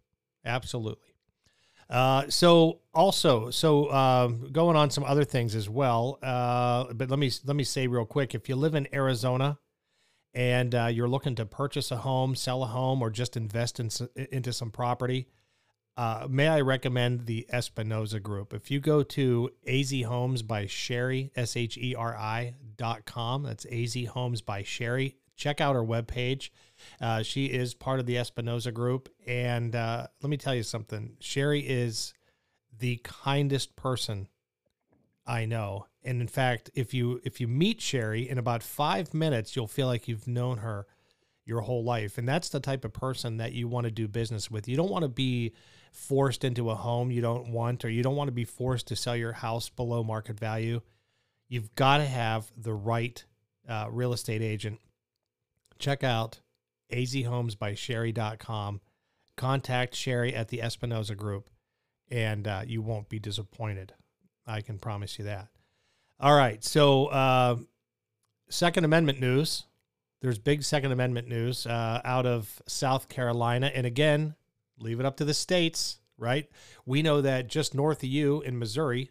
[0.44, 1.14] absolutely.
[1.90, 6.20] Uh, so also, so uh, going on some other things as well.
[6.22, 9.60] Uh, but let me let me say real quick: if you live in Arizona
[10.34, 13.90] and uh, you're looking to purchase a home, sell a home, or just invest in,
[14.32, 15.28] into some property,
[15.96, 18.54] uh, may I recommend the Espinoza Group?
[18.54, 23.44] If you go to AZ Homes by Sheri, S H E R I dot com,
[23.44, 25.16] that's AZ Homes by Sheri.
[25.36, 26.50] Check out her webpage.
[27.02, 29.10] Uh, she is part of the Espinoza Group.
[29.28, 32.14] And uh, let me tell you something Sheri is
[32.80, 34.28] the kindest person
[35.26, 35.88] I know.
[36.04, 39.88] And in fact, if you if you meet Sheri in about five minutes, you'll feel
[39.88, 40.88] like you've known her
[41.46, 42.18] your whole life.
[42.18, 44.68] And that's the type of person that you want to do business with.
[44.68, 45.54] You don't want to be
[45.94, 48.96] forced into a home you don't want, or you don't want to be forced to
[48.96, 50.82] sell your house below market value.
[51.48, 53.24] You've got to have the right
[53.70, 54.80] uh, real estate agent.
[55.80, 56.42] Check out
[56.92, 58.82] azhomesbysheri.com.
[59.36, 61.50] Contact Sheri at the Espinoza Group,
[62.12, 63.94] and uh, you won't be disappointed.
[64.46, 65.48] I can promise you that.
[66.20, 66.64] All right.
[66.64, 67.58] So, uh,
[68.50, 69.66] Second Amendment news.
[70.22, 73.72] There's big Second Amendment news uh, out of South Carolina.
[73.74, 74.36] And again,
[74.84, 76.50] leave it up to the states, right?
[76.86, 79.10] We know that just north of you in Missouri,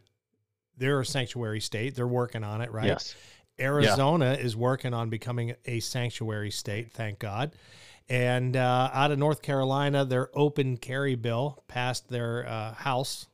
[0.76, 1.94] they're a sanctuary state.
[1.94, 2.86] They're working on it, right?
[2.86, 3.14] Yes.
[3.60, 7.52] Arizona is working on becoming a sanctuary state, thank God.
[8.08, 13.26] And uh, out of North Carolina, their open carry bill passed their uh, House,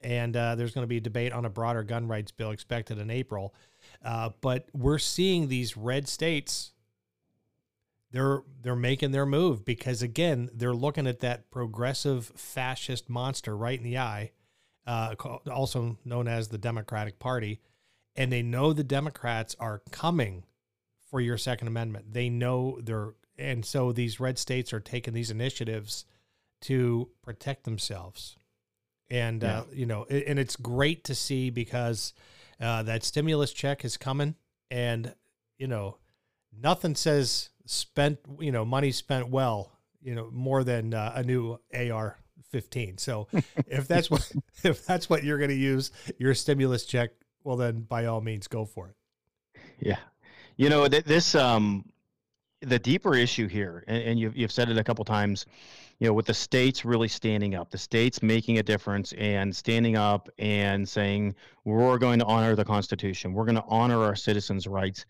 [0.00, 2.98] and uh, there's going to be a debate on a broader gun rights bill expected
[2.98, 3.54] in April.
[4.04, 6.71] Uh, but we're seeing these red states.
[8.12, 13.78] They're they're making their move because again they're looking at that progressive fascist monster right
[13.78, 14.32] in the eye,
[14.86, 15.14] uh,
[15.50, 17.60] also known as the Democratic Party,
[18.14, 20.44] and they know the Democrats are coming
[21.10, 22.12] for your Second Amendment.
[22.12, 26.04] They know they're, and so these red states are taking these initiatives
[26.62, 28.36] to protect themselves.
[29.10, 32.14] And, uh, you know, and it's great to see because
[32.58, 34.36] uh, that stimulus check is coming.
[34.70, 35.14] And,
[35.58, 35.98] you know,
[36.58, 39.72] nothing says spent, you know, money spent well,
[40.02, 42.18] you know, more than uh, a new AR
[42.50, 42.98] 15.
[42.98, 43.28] So
[43.66, 44.30] if that's what,
[44.62, 47.10] if that's what you're going to use your stimulus check
[47.44, 48.96] well then by all means go for it.
[49.80, 49.98] Yeah.
[50.56, 51.84] You know th- this um
[52.60, 55.46] the deeper issue here and, and you've, you've said it a couple times
[55.98, 59.96] you know with the states really standing up the states making a difference and standing
[59.96, 63.32] up and saying we're going to honor the constitution.
[63.32, 65.06] We're going to honor our citizens rights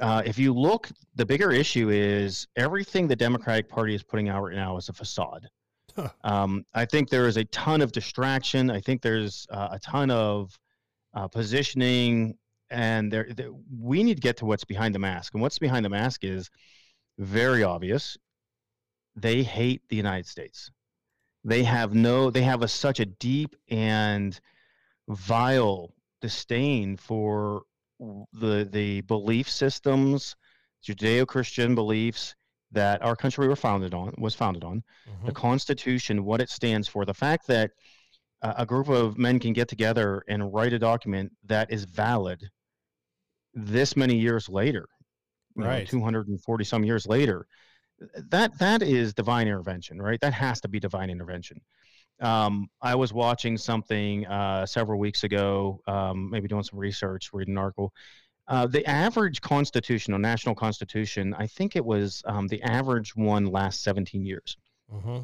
[0.00, 4.42] uh, if you look the bigger issue is everything the democratic party is putting out
[4.42, 5.48] right now is a facade
[5.96, 6.08] huh.
[6.24, 10.10] um, i think there is a ton of distraction i think there's uh, a ton
[10.10, 10.58] of
[11.14, 12.36] uh, positioning,
[12.70, 13.28] and there,
[13.78, 15.34] we need to get to what's behind the mask.
[15.34, 16.50] And what's behind the mask is
[17.18, 18.16] very obvious.
[19.16, 20.70] They hate the United States.
[21.44, 22.30] They have no.
[22.30, 24.38] They have a such a deep and
[25.08, 27.62] vile disdain for
[28.32, 30.36] the the belief systems,
[30.86, 32.34] Judeo-Christian beliefs
[32.72, 35.26] that our country were founded on was founded on, mm-hmm.
[35.26, 37.72] the Constitution, what it stands for, the fact that
[38.42, 42.48] a group of men can get together and write a document that is valid
[43.54, 44.88] this many years later
[45.56, 45.88] right.
[45.88, 47.46] 240 some years later
[48.30, 50.20] that that is divine intervention right?
[50.20, 51.60] That has to be divine intervention
[52.20, 57.54] um, i was watching something uh, several weeks ago um, maybe doing some research reading
[57.54, 57.92] an article
[58.48, 63.82] uh, the average constitutional, national constitution i think it was um, the average one last
[63.82, 64.56] 17 years
[64.92, 65.20] mm-hmm.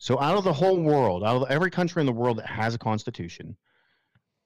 [0.00, 2.74] So out of the whole world, out of every country in the world that has
[2.74, 3.54] a constitution,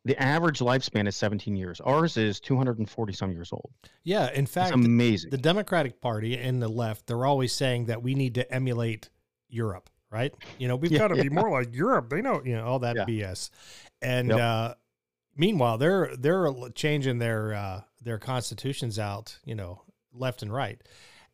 [0.05, 1.81] the average lifespan is 17 years.
[1.81, 3.71] Ours is 240 some years old.
[4.03, 5.31] Yeah, in fact, it's amazing.
[5.31, 9.11] The Democratic Party and the left, they're always saying that we need to emulate
[9.49, 10.33] Europe, right?
[10.59, 11.25] You know, we've yeah, got to yeah.
[11.25, 12.09] be more like Europe.
[12.09, 13.05] They know, you know, all that yeah.
[13.05, 13.51] BS.
[14.01, 14.39] And yep.
[14.39, 14.75] uh,
[15.37, 20.81] meanwhile, they're they're changing their uh, their constitutions out, you know, left and right.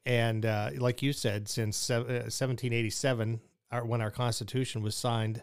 [0.07, 3.41] And uh, like you said, since 1787,
[3.71, 5.43] our, when our Constitution was signed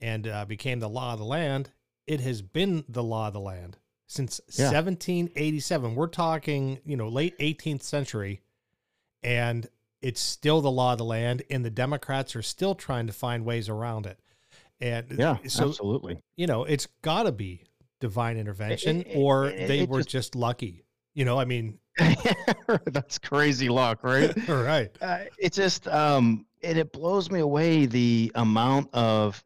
[0.00, 1.72] and uh, became the law of the land,
[2.06, 4.66] it has been the law of the land since yeah.
[4.66, 5.96] 1787.
[5.96, 8.40] We're talking, you know, late 18th century,
[9.24, 9.66] and
[10.00, 13.44] it's still the law of the land, and the Democrats are still trying to find
[13.44, 14.18] ways around it.
[14.80, 16.20] And yeah, so, absolutely.
[16.36, 17.64] You know, it's got to be
[18.00, 20.84] divine intervention, it, it, or it, they were just, just lucky.
[21.14, 21.78] You know, I mean,
[22.86, 24.48] that's crazy luck, right?
[24.48, 24.90] right.
[25.00, 29.42] Uh, it's just, um, and it blows me away the amount of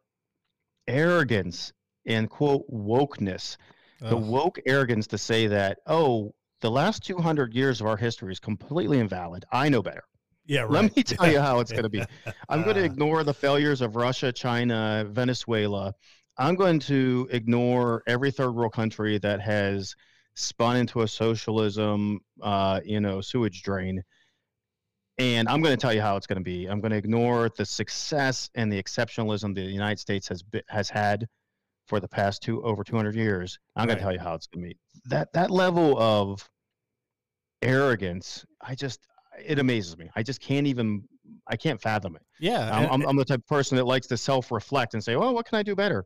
[0.87, 1.73] arrogance
[2.07, 3.57] and quote wokeness
[4.01, 8.41] the woke arrogance to say that oh the last 200 years of our history is
[8.41, 10.03] completely invalid i know better
[10.47, 10.71] yeah right.
[10.71, 12.03] let me tell you how it's going to be
[12.49, 15.95] i'm going to ignore the failures of russia china venezuela
[16.39, 19.95] i'm going to ignore every third world country that has
[20.35, 24.03] spun into a socialism uh, you know sewage drain
[25.19, 26.67] and I'm going to tell you how it's going to be.
[26.67, 31.29] I'm going to ignore the success and the exceptionalism the United States has has had
[31.87, 33.59] for the past two over 200 years.
[33.77, 33.89] I'm right.
[33.89, 34.79] going to tell you how it's going to be.
[35.07, 36.49] That that level of
[37.61, 39.07] arrogance, I just
[39.39, 40.11] it amazes me.
[40.17, 41.05] I just can't even
[41.47, 42.23] I can't fathom it.
[42.39, 45.35] Yeah, I'm, I'm, I'm the type of person that likes to self-reflect and say, "Well,
[45.35, 46.05] what can I do better?"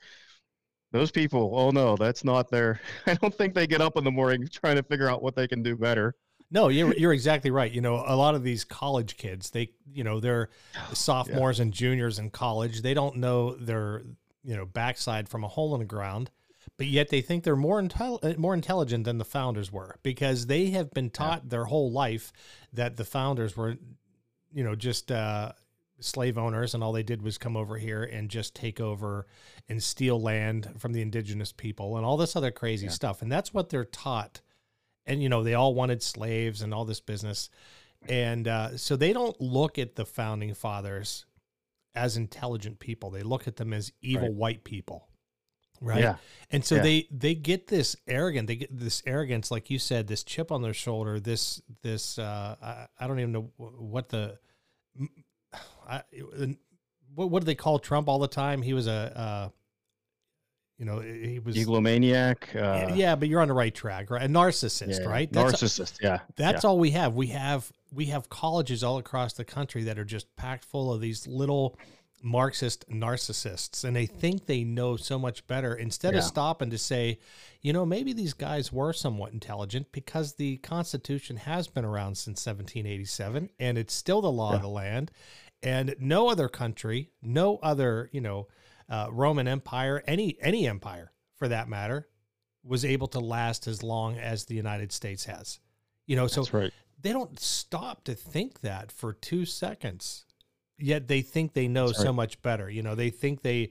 [0.92, 2.80] Those people, oh no, that's not their.
[3.06, 5.48] I don't think they get up in the morning trying to figure out what they
[5.48, 6.14] can do better.
[6.50, 7.70] No, you're you're exactly right.
[7.70, 10.50] You know, a lot of these college kids, they you know, they're
[10.92, 11.64] sophomores yeah.
[11.64, 12.82] and juniors in college.
[12.82, 14.04] They don't know their
[14.44, 16.30] you know backside from a hole in the ground,
[16.78, 20.46] but yet they think they're more intel- uh, more intelligent than the founders were because
[20.46, 21.48] they have been taught yeah.
[21.50, 22.32] their whole life
[22.72, 23.76] that the founders were,
[24.52, 25.52] you know, just uh,
[26.00, 29.26] slave owners, and all they did was come over here and just take over
[29.68, 32.92] and steal land from the indigenous people and all this other crazy Yeah.
[32.92, 33.22] stuff.
[33.22, 34.42] And that's what they're taught.
[35.06, 37.48] And you know, they all wanted slaves and all this business,
[38.08, 41.24] and uh, so they don't look at the founding fathers
[41.94, 43.08] as intelligent people.
[43.10, 44.34] They look at them as evil Right.
[44.36, 45.08] white people.
[45.80, 46.00] Right.
[46.00, 46.16] Yeah.
[46.50, 46.82] And so Yeah.
[46.82, 50.62] they they get this arrogant, they get this arrogance, like you said, this chip on
[50.62, 54.38] their shoulder, this this uh, I, I don't even know what the
[55.88, 56.02] I,
[57.14, 58.62] what what do they call Trump all the time?
[58.62, 59.48] He was a uh,
[60.78, 62.54] you know he was Egomaniac.
[62.54, 64.22] Uh, yeah, but you're on the right track, right?
[64.22, 65.32] A narcissist, yeah, right?
[65.32, 65.98] That's Narcissist.
[66.02, 66.20] yeah.
[66.36, 67.14] that's all we have.
[67.14, 71.00] We have we have colleges all across the country that are just packed full of
[71.00, 71.78] these little
[72.26, 75.74] Marxist narcissists, and they think they know so much better.
[75.74, 77.20] Instead of stopping to say,
[77.62, 82.44] you know, maybe these guys were somewhat intelligent because the Constitution has been around since
[82.44, 85.12] 1787, and it's still the law of the land,
[85.62, 88.48] and no other country, no other, you know,
[88.88, 92.08] uh, Roman Empire, any any empire for that matter,
[92.64, 95.60] was able to last as long as the United States has.
[96.06, 96.72] You know, so right.
[97.00, 100.25] they don't stop to think that for two seconds
[100.78, 103.70] yet they think they know That's so much better you know they think they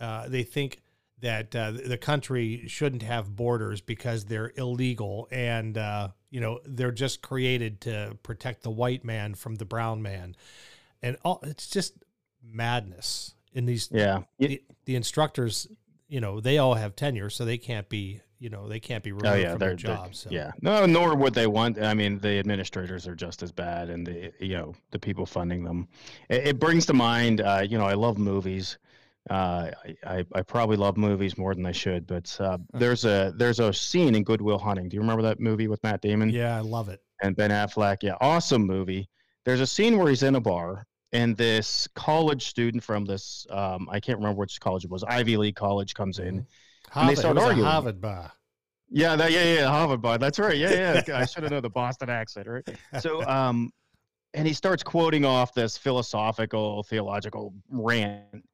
[0.00, 0.82] uh, they think
[1.20, 6.92] that uh, the country shouldn't have borders because they're illegal and uh, you know they're
[6.92, 10.36] just created to protect the white man from the brown man
[11.02, 11.94] and all it's just
[12.42, 14.22] madness in these Yeah.
[14.38, 15.66] The, the instructors
[16.08, 19.12] you know they all have tenure so they can't be you know they can't be
[19.12, 20.30] removed Oh yeah, from their jobs so.
[20.30, 20.52] yeah.
[20.60, 21.80] No, nor would they want.
[21.80, 25.64] I mean, the administrators are just as bad, and the you know the people funding
[25.64, 25.88] them.
[26.28, 27.40] It, it brings to mind.
[27.40, 28.78] Uh, you know, I love movies.
[29.30, 29.70] Uh,
[30.04, 33.58] I, I I probably love movies more than I should, but uh, there's a there's
[33.58, 34.88] a scene in Good Will Hunting.
[34.90, 38.02] Do you remember that movie with Matt Damon yeah i love it and Ben Affleck?
[38.02, 39.08] Yeah, awesome movie.
[39.46, 43.88] There's a scene where he's in a bar, and this college student from this um,
[43.90, 46.26] I can't remember which college it was, Ivy League college, comes in.
[46.28, 46.46] And
[46.94, 47.68] they Harvard, start arguing.
[47.68, 48.32] Harvard bar.
[48.88, 50.20] Yeah, that, yeah, yeah, Harvard bud.
[50.20, 50.56] That's right.
[50.56, 51.18] Yeah, yeah.
[51.18, 52.68] I should have known the Boston accent, right?
[53.00, 53.72] So, um,
[54.34, 58.44] and he starts quoting off this philosophical, theological rant,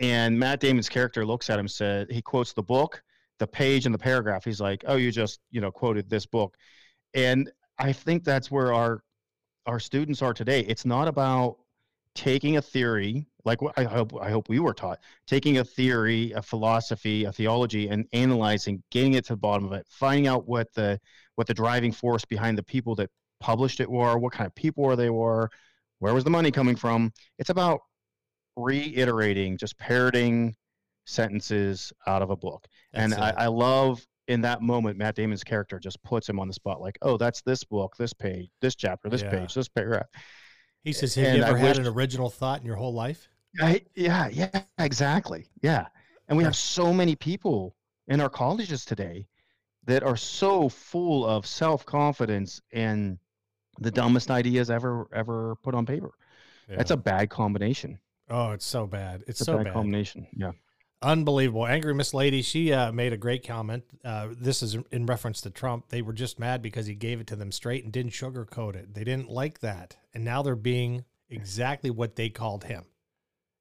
[0.00, 3.02] and Matt Damon's character looks at him, said he quotes the book,
[3.38, 4.44] the page, and the paragraph.
[4.44, 6.56] He's like, "Oh, you just you know quoted this book,"
[7.14, 9.02] and I think that's where our
[9.66, 10.60] our students are today.
[10.60, 11.56] It's not about
[12.14, 16.32] taking a theory like what I hope I hope we were taught, taking a theory,
[16.32, 20.48] a philosophy, a theology, and analyzing, getting it to the bottom of it, finding out
[20.48, 20.98] what the
[21.34, 24.84] what the driving force behind the people that published it were, what kind of people
[24.84, 25.50] were they were,
[25.98, 27.12] where was the money coming from.
[27.38, 27.80] It's about
[28.56, 30.54] reiterating, just parroting
[31.06, 32.66] sentences out of a book.
[32.92, 33.34] and I.
[33.36, 36.96] I love in that moment Matt Damon's character just puts him on the spot, like,
[37.02, 39.30] oh, that's this book, this page, this chapter, this Yeah.
[39.30, 40.06] page, this paragraph.
[40.84, 42.92] He says, "Have and you I ever had wish- an original thought in your whole
[42.94, 43.28] life?"
[43.60, 45.46] I, yeah, yeah, exactly.
[45.62, 45.86] Yeah.
[46.28, 47.76] And we have so many people
[48.08, 49.26] in our colleges today
[49.84, 53.18] that are so full of self-confidence and
[53.78, 56.12] the dumbest ideas ever ever put on paper.
[56.68, 57.98] That's a bad combination.
[58.30, 59.20] oh, it's so bad.
[59.22, 59.74] It's, It's a so bad, bad.
[59.74, 60.26] combination.
[60.34, 60.52] Yeah.
[61.04, 61.66] Unbelievable.
[61.66, 63.84] Angry Miss Lady, she uh, made a great comment.
[64.02, 65.90] Uh, this is in reference to Trump.
[65.90, 68.94] They were just mad because he gave it to them straight and didn't sugarcoat it.
[68.94, 69.96] They didn't like that.
[70.14, 72.84] And now they're being exactly what they called him.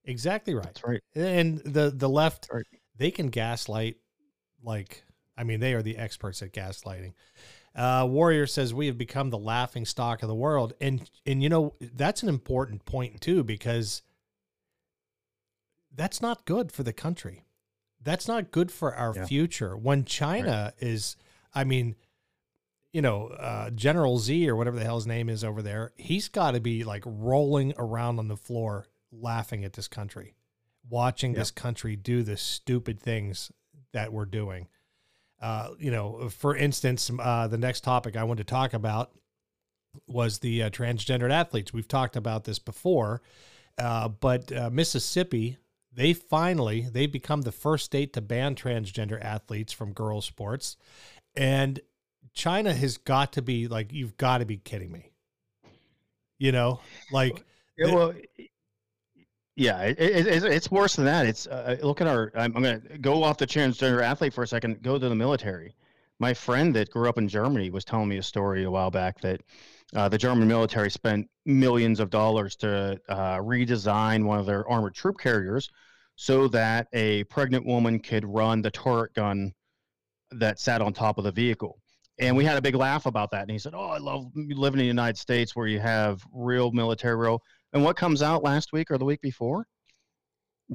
[0.05, 0.63] Exactly right.
[0.63, 1.01] That's right.
[1.15, 2.65] And the the left, Right.
[2.97, 3.97] they can gaslight
[4.63, 5.03] like
[5.37, 7.13] I mean, they are the experts at gaslighting.
[7.75, 11.49] Uh, Warrior says we have become the laughing stock of the world, and and you
[11.49, 14.01] know that's an important point too because
[15.95, 17.45] that's not good for the country.
[18.01, 19.25] That's not good for our Yeah.
[19.25, 19.77] future.
[19.77, 21.15] When China is,
[21.53, 21.95] I mean,
[22.91, 26.27] you know, uh, General Z or whatever the hell his name is over there, he's
[26.27, 30.35] got to be like rolling around on the floor laughing at this country,
[30.89, 33.51] watching this country do the stupid things
[33.93, 34.67] that we're doing.
[35.41, 39.11] Uh, you know, for instance, uh, the next topic I wanted to talk about
[40.07, 41.73] was the uh, transgendered athletes.
[41.73, 43.21] We've talked about this before,
[43.77, 45.57] uh, but uh, Mississippi,
[45.95, 50.77] they finally they've become the first state to ban transgender athletes from girls' sports,
[51.35, 51.79] and
[52.33, 55.11] China has got to be like, you've got to be kidding me.
[56.39, 57.43] You know, like
[57.77, 58.13] Yeah, well,
[59.55, 61.25] yeah, it, it, it's- it's worse than that.
[61.25, 62.31] It's uh, look at our.
[62.35, 64.81] I'm, I'm going to go off the transgender athlete for a second.
[64.81, 65.75] Go to the military.
[66.19, 69.19] My friend that grew up in Germany was telling me a story a while back
[69.21, 69.41] that
[69.95, 74.95] uh, the German military spent millions of dollars to uh, redesign one of their armored
[74.95, 75.69] troop carriers
[76.15, 79.53] so that a pregnant woman could run the turret gun
[80.31, 81.79] that sat on top of the vehicle.
[82.19, 83.41] And we had a big laugh about that.
[83.41, 86.71] And he said, "Oh, I love living in the United States where you have real
[86.71, 87.41] military, real."
[87.73, 89.65] And what comes out last week or the week before?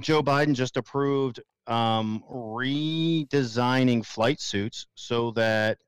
[0.01, 5.78] Joe Biden just approved um, redesigning flight suits so that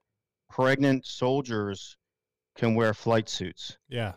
[0.48, 1.96] pregnant soldiers
[2.57, 3.76] can wear flight suits.
[3.88, 4.12] Yeah.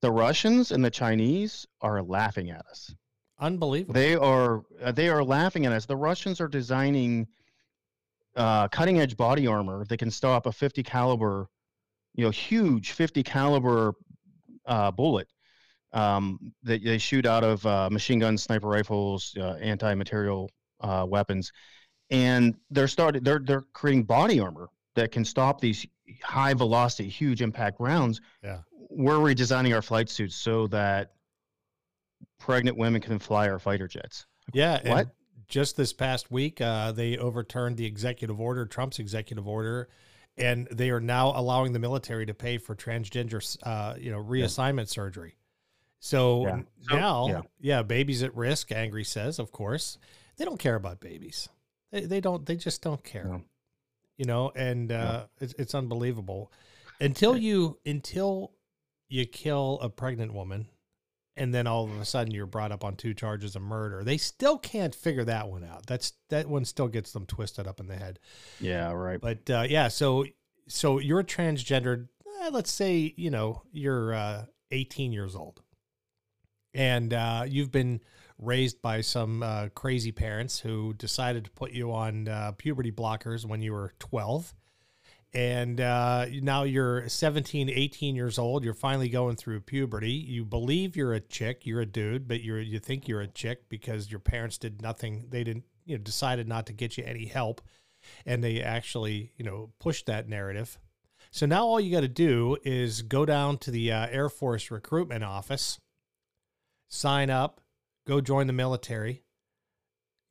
[0.00, 2.94] The Russians and the Chinese are laughing at us.
[3.42, 3.94] Unbelievable.
[3.94, 5.84] They are uh, they are laughing at us.
[5.84, 7.26] The Russians are designing
[8.36, 11.48] uh, cutting edge body armor that can stop a 50 caliber,
[12.14, 13.94] you know, huge 50 caliber
[14.64, 15.26] uh, bullet
[15.92, 20.48] um, that they shoot out of uh, machine guns, sniper rifles, uh, anti-material
[20.80, 21.52] uh, weapons,
[22.10, 23.24] and they're started.
[23.24, 25.84] They're they're creating body armor that can stop these
[26.22, 28.20] high velocity, huge impact rounds.
[28.44, 31.10] Yeah, we're redesigning our flight suits so that
[32.42, 34.26] pregnant women can fly our fighter jets.
[34.52, 34.88] Yeah.
[34.88, 35.08] What?
[35.48, 39.88] Just this past week, uh, they overturned the executive order, Trump's executive order,
[40.36, 44.78] and they are now allowing the military to pay for transgender, uh, you know, reassignment
[44.78, 44.84] yeah.
[44.86, 45.36] surgery.
[46.00, 46.62] So, yeah.
[46.90, 47.40] now, yeah.
[47.60, 48.72] yeah, babies at risk.
[48.72, 49.98] Angry says, of course,
[50.36, 51.48] they don't care about babies.
[51.92, 52.44] They, they don't.
[52.44, 53.24] They just don't care.
[53.24, 53.42] No.
[54.16, 56.50] You know, and uh, it's, it's unbelievable
[57.00, 58.52] until you until
[59.08, 60.66] you kill a pregnant woman
[61.36, 64.04] and then all of a sudden you're brought up on two charges of murder.
[64.04, 65.86] They still can't figure that one out.
[65.86, 68.18] That's that one still gets them twisted up in the head.
[68.60, 69.20] Yeah, right.
[69.20, 70.26] But uh, yeah, so
[70.68, 72.08] so you're transgendered.
[72.42, 75.62] Eh, let's say you know you're uh, 18 years old,
[76.74, 78.00] and uh, you've been
[78.38, 83.44] raised by some uh, crazy parents who decided to put you on uh, puberty blockers
[83.44, 84.52] when you were 12
[85.34, 90.94] and uh, now you're 17 18 years old you're finally going through puberty you believe
[90.94, 94.20] you're a chick you're a dude but you're you think you're a chick because your
[94.20, 97.62] parents did nothing they didn't you know decided not to get you any help
[98.26, 100.78] and they actually you know pushed that narrative
[101.30, 104.70] so now all you got to do is go down to the uh, air force
[104.70, 105.78] recruitment office
[106.88, 107.60] sign up
[108.06, 109.22] go join the military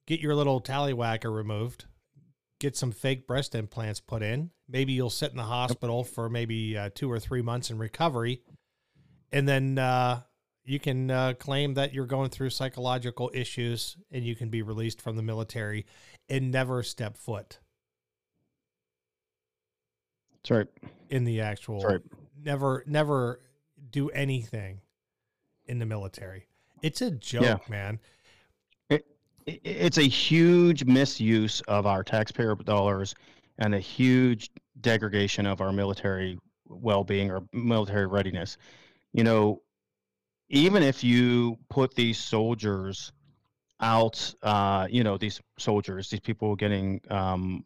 [0.05, 1.85] get your little tallywhacker removed
[2.61, 4.51] get some fake breast implants put in.
[4.71, 8.41] Maybe you'll sit in the hospital for maybe uh, two or three months in recovery,
[9.31, 10.21] and then uh,
[10.63, 15.01] you can uh, claim that you're going through psychological issues, and you can be released
[15.01, 15.85] from the military
[16.29, 17.59] and never step foot.
[20.33, 20.67] That's right.
[21.09, 22.01] In the actual, right.
[22.41, 23.41] never, never
[23.91, 24.81] do anything
[25.65, 26.47] in the military.
[26.81, 27.57] It's a joke, yeah.
[27.69, 27.99] man
[29.45, 33.15] it's a huge misuse of our taxpayer dollars
[33.61, 34.49] and a huge
[34.81, 36.37] degradation of our military
[36.67, 38.57] well-being or military readiness.
[39.13, 39.61] You know
[40.49, 43.13] even if you put these soldiers
[43.79, 47.63] out uh, you know these soldiers these people getting um,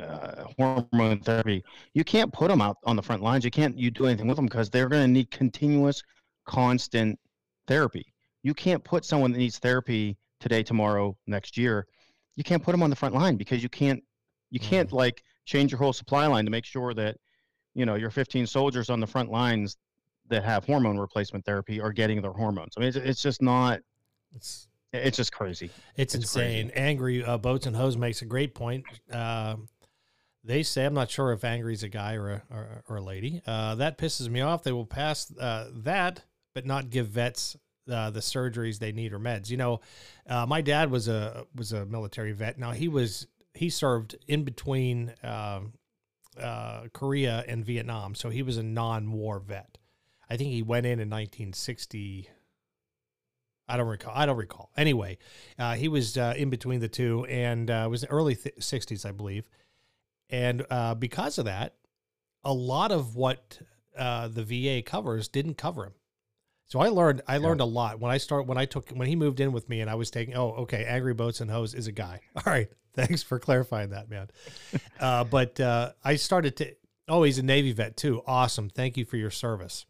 [0.00, 1.62] uh, hormone therapy
[1.94, 3.44] you can't put them out on the front lines.
[3.44, 6.02] You can't you do anything with them because they're going to need continuous
[6.46, 7.18] constant
[7.66, 8.06] therapy.
[8.42, 11.86] You can't put someone that needs therapy today, tomorrow, next year,
[12.36, 14.02] you can't put them on the front line because you can't
[14.50, 14.94] you can't mm.
[14.94, 17.16] like change your whole supply line to make sure that
[17.74, 19.76] you know your 15 soldiers on the front lines
[20.28, 22.74] that have hormone replacement therapy are getting their hormones.
[22.76, 23.80] I mean, it's, it's just not.
[24.32, 25.70] It's it's just crazy.
[25.96, 26.68] It's, it's insane.
[26.68, 26.80] Crazy.
[26.80, 28.84] Angry uh, boats and hose makes a great point.
[29.12, 29.56] Uh,
[30.44, 33.42] they say I'm not sure if angry's a guy or a, or, or a lady.
[33.46, 34.62] Uh, that pisses me off.
[34.62, 36.22] They will pass uh, that,
[36.54, 37.56] but not give vets
[37.90, 39.50] uh, the surgeries they need or meds.
[39.50, 39.80] You know,
[40.28, 42.58] uh, my dad was a was a military vet.
[42.58, 45.74] Now he was he served in between um,
[46.40, 49.78] uh, Korea and Vietnam, so he was a non-war vet.
[50.28, 52.28] I think he went in in 1960.
[53.68, 54.12] I don't recall.
[54.14, 54.70] I don't recall.
[54.76, 55.18] Anyway,
[55.58, 59.06] uh, he was uh, in between the two, and uh, was the early th- 60s,
[59.06, 59.48] I believe.
[60.30, 60.66] And
[60.98, 61.76] because of that,
[62.42, 63.60] a lot of what
[63.96, 65.94] the VA covers didn't cover him.
[66.66, 67.66] So I learned I learned yeah.
[67.66, 68.00] a lot.
[68.00, 70.10] When I start when I took when he moved in with me and I was
[70.10, 72.20] taking oh okay angry boats and hose is a guy.
[72.36, 72.68] All right.
[72.94, 74.28] Thanks for clarifying that man.
[75.00, 76.74] Uh, but uh, I started to
[77.08, 78.22] oh he's a Navy vet too.
[78.26, 78.70] Awesome.
[78.70, 79.86] Thank you for your service.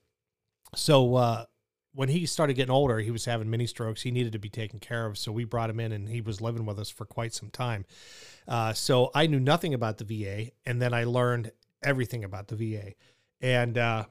[0.75, 1.45] So uh,
[1.93, 4.03] when he started getting older he was having mini strokes.
[4.03, 5.17] He needed to be taken care of.
[5.17, 7.85] So we brought him in and he was living with us for quite some time.
[8.49, 11.53] Uh, so I knew nothing about the VA and then I learned
[11.83, 12.95] everything about the VA
[13.41, 14.05] and uh,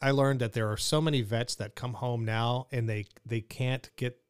[0.00, 3.40] I learned that there are so many vets that come home now and they they
[3.40, 4.20] can't get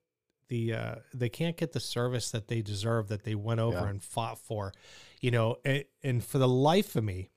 [0.48, 3.88] the uh, they can't get the service that they deserve that they went over yeah.
[3.88, 4.72] and fought for,
[5.20, 5.56] you know.
[5.64, 7.30] And, and for the life of me,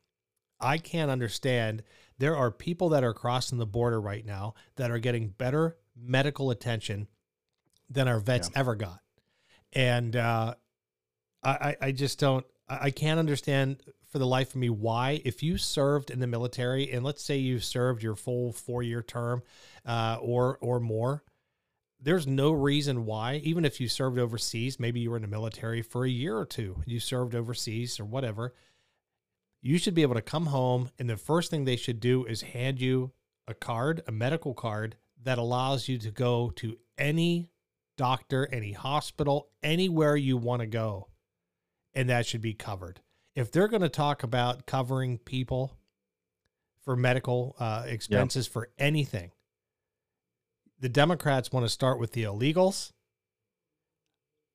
[0.60, 1.84] I can't understand.
[2.18, 6.52] There are people that are crossing the border right now that are getting better medical
[6.52, 7.08] attention
[7.90, 8.60] than our vets yeah.
[8.60, 9.02] ever got,
[9.74, 10.56] and uh,
[11.44, 15.58] I I just don't I can't understand for the life of me why, if you
[15.58, 19.42] served in the military and let's say you served your full four year term
[19.86, 21.24] uh, or or more,
[22.00, 25.82] there's no reason why, even if you served overseas, maybe you were in the military
[25.82, 28.54] for a year or two, you served overseas or whatever,
[29.62, 32.42] you should be able to come home and the first thing they should do is
[32.42, 33.12] hand you
[33.48, 37.50] a card, a medical card that allows you to go to any
[37.98, 41.08] doctor, any hospital, anywhere you want to go.
[41.94, 43.02] And that should be covered.
[43.36, 45.78] If they're going to talk about covering people
[46.84, 48.54] for medical uh, expenses yep.
[48.54, 49.32] for anything,
[50.80, 52.92] the Democrats want to start with the illegals.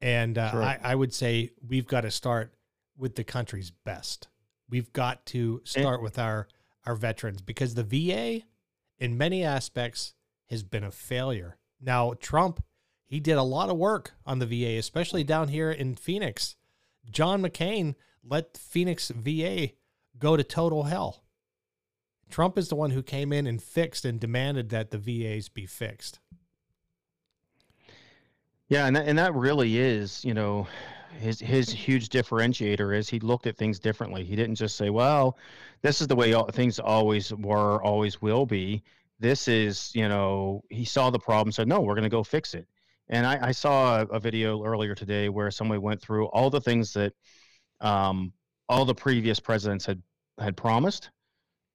[0.00, 0.62] And uh, sure.
[0.62, 2.54] I, I would say we've got to start
[2.98, 4.28] with the country's best.
[4.68, 6.48] We've got to start with our
[6.84, 8.44] our veterans because the VA,
[8.98, 10.14] in many aspects,
[10.50, 11.56] has been a failure.
[11.80, 12.62] Now Trump,
[13.04, 16.56] he did a lot of work on the VA, especially down here in Phoenix.
[17.10, 17.94] John McCain
[18.28, 19.70] let Phoenix VA
[20.18, 21.22] go to total hell.
[22.28, 25.66] Trump is the one who came in and fixed and demanded that the VAs be
[25.66, 26.18] fixed.
[28.68, 30.66] Yeah, and that, and that really is, you know,
[31.18, 34.24] his his huge differentiator is he looked at things differently.
[34.24, 35.38] He didn't just say, "Well,
[35.82, 38.82] this is the way all, things always were, always will be."
[39.20, 42.54] This is, you know, he saw the problem, said, "No, we're going to go fix
[42.54, 42.66] it."
[43.08, 46.60] And I, I saw a, a, video earlier today where somebody went through all the
[46.60, 47.12] things that
[47.80, 48.32] um,
[48.68, 50.02] all the previous presidents had
[50.38, 51.10] had promised,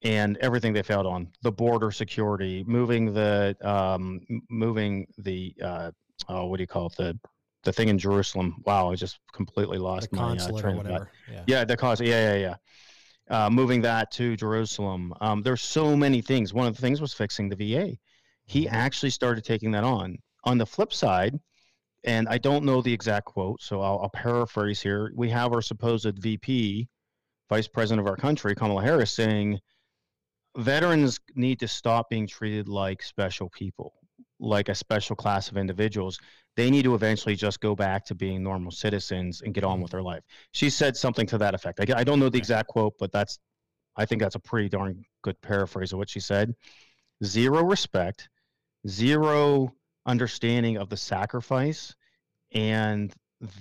[0.04, 5.92] and everything they failed on the border security moving the um, moving the uh,
[6.30, 6.96] oh, what do you call it?
[6.98, 7.20] The
[7.64, 8.56] the thing in Jerusalem.
[8.66, 11.08] Wow I just completely lost the my uh, train of thought.
[11.32, 11.44] yeah.
[11.48, 12.56] yeah the consulate yeah yeah yeah.
[13.30, 15.14] Uh, moving that to Jerusalem.
[15.22, 16.54] Um, there's so many things.
[16.54, 17.98] One of the things was fixing the VA
[18.52, 18.76] he mm-hmm.
[18.76, 20.18] actually started taking that on.
[20.44, 21.40] On the flip side
[22.04, 25.62] and I don't know the exact quote so I'll, I'll paraphrase here we have our
[25.62, 26.88] supposed VP
[27.50, 29.60] vice president of our country Kamala Harris saying
[30.58, 33.94] veterans need to stop being treated like special people,
[34.40, 36.20] like a special class of individuals.
[36.58, 39.84] They need to eventually just go back to being normal citizens and get on mm-hmm.
[39.84, 40.24] with their life.
[40.52, 41.80] She said something to that effect.
[41.80, 43.40] I, I don't know the exact quote, but that's,
[43.96, 46.54] I think that's a pretty darn good paraphrase of what she said.
[47.24, 48.30] Zero respect,
[48.88, 49.74] zero
[50.06, 51.96] understanding of the sacrifice
[52.52, 53.14] and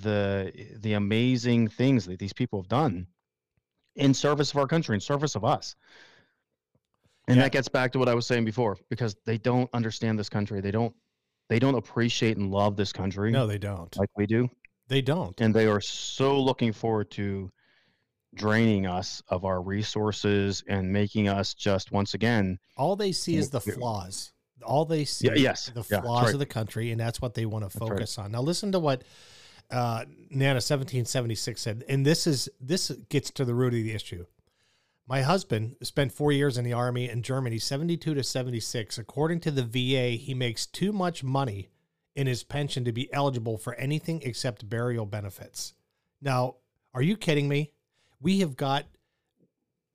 [0.03, 3.07] the eh, the amazing things that these people have done
[3.97, 5.77] in service of our country, in service of us.
[7.29, 7.45] And yeah.
[7.45, 10.61] that gets back to what I was saying before because they don't understand this country.
[10.61, 10.95] They don't
[11.49, 13.31] they don't appreciate and love this country.
[13.31, 13.95] No, they don't.
[13.97, 14.49] Like we do.
[14.89, 15.39] They don't.
[15.41, 17.51] And they are so looking forward to
[18.35, 23.51] draining us of our resources and making us just once again all they see is
[23.51, 24.33] the flaws.
[24.63, 25.71] All they see yeah, yes.
[25.75, 26.35] the flaws right.
[26.35, 28.25] of the country and that's what they want to focus right.
[28.25, 28.33] on.
[28.33, 29.05] Now listen to what
[29.71, 34.27] uh, Nana 1776 said and this is this gets to the root of the issue.
[35.11, 38.97] My husband spent four years in the army in Germany, 72 to 76.
[38.97, 41.69] According to the VA, he makes too much money
[42.15, 45.75] in his pension to be eligible for anything except burial benefits.
[46.23, 46.57] Now,
[46.95, 47.73] are you kidding me?
[48.21, 48.85] We have got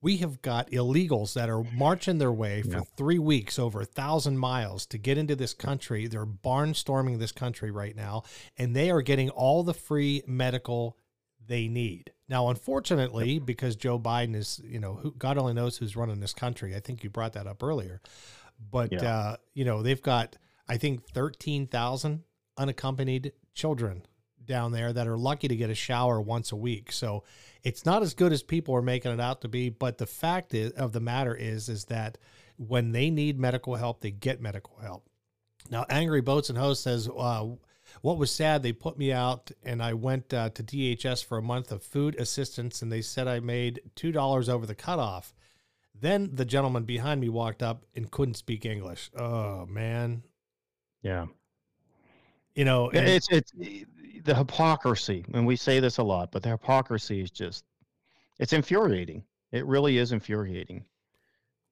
[0.05, 4.37] we have got illegals that are marching their way for three weeks over a thousand
[4.37, 6.05] miles to get into this country.
[6.05, 8.21] They're barnstorming this country right now,
[8.55, 10.95] and they are getting all the free medical
[11.47, 12.11] they need.
[12.29, 16.33] Now, unfortunately, because Joe Biden is, you know, who, God only knows who's running this
[16.33, 16.75] country.
[16.75, 17.99] I think you brought that up earlier,
[18.71, 19.09] but yeah.
[19.09, 20.37] uh, you know, they've got
[20.69, 22.21] I think thirteen thousand
[22.59, 24.03] unaccompanied children
[24.45, 26.91] down there that are lucky to get a shower once a week.
[26.91, 27.23] So
[27.65, 29.69] it's not as good as people are making it out to be.
[29.69, 32.17] But the fact is, of the matter is, is that
[32.57, 35.09] when they need medical help, they get medical help.
[35.69, 37.47] Now, Angry Boats and Host says, uh,
[38.01, 41.43] what was sad, they put me out and I went uh, to DHS for a
[41.43, 45.33] month of food assistance and they said I made $2 over the cutoff.
[45.99, 49.09] Then the gentleman behind me walked up and couldn't speak English.
[49.17, 50.23] Oh, man.
[51.01, 51.27] Yeah.
[52.55, 53.51] You know, and, it's, it's
[54.23, 55.25] the hypocrisy.
[55.33, 57.65] And we say this a lot, but the hypocrisy is just,
[58.39, 59.23] it's infuriating.
[59.51, 60.85] It really is infuriating.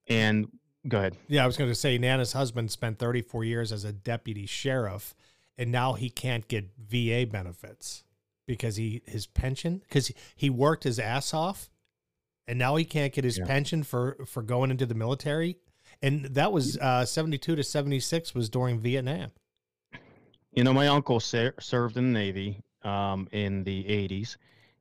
[0.07, 0.47] And
[0.87, 1.17] go ahead.
[1.27, 5.15] Yeah, I was going to say Nana's husband spent 34 years as a deputy sheriff
[5.57, 8.03] and now he can't get VA benefits
[8.45, 11.69] because he his pension because he worked his ass off,
[12.47, 13.45] and now he can't get his yeah.
[13.45, 15.57] pension for for going into the military,
[16.01, 19.31] and that was uh, seventy two to seventy six was during Vietnam.
[20.53, 24.37] You know, my uncle ser- served in the Navy um, in the eighties.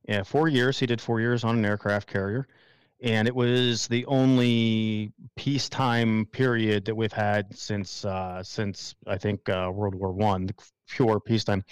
[0.09, 0.79] Yeah, four years.
[0.79, 2.47] He did four years on an aircraft carrier
[3.03, 9.49] and it was the only peacetime period that we've had since uh, since I think
[9.49, 10.49] uh, World War One,
[10.89, 11.65] pure peacetime.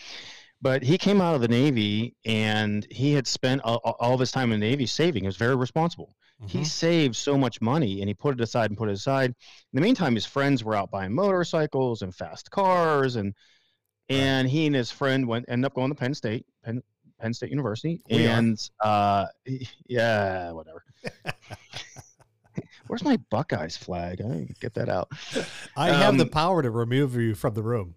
[0.60, 4.32] But he came out of the Navy and he had spent all, all of his
[4.32, 5.22] time in the Navy saving.
[5.22, 6.14] He was very responsible.
[6.42, 6.58] Mm-hmm.
[6.58, 9.30] He saved so much money and he put it aside and put it aside.
[9.30, 9.34] In
[9.72, 13.34] the meantime, his friends were out buying motorcycles and fast cars and
[14.10, 16.82] and he and his friend went ended up going to Penn State, Penn,
[17.18, 19.26] Penn State University, We and uh,
[19.86, 20.84] yeah, whatever.
[22.88, 24.20] Where's my Buckeyes flag?
[24.20, 25.10] I didn't get that out.
[25.76, 27.94] I have the Um, power to remove you from the room.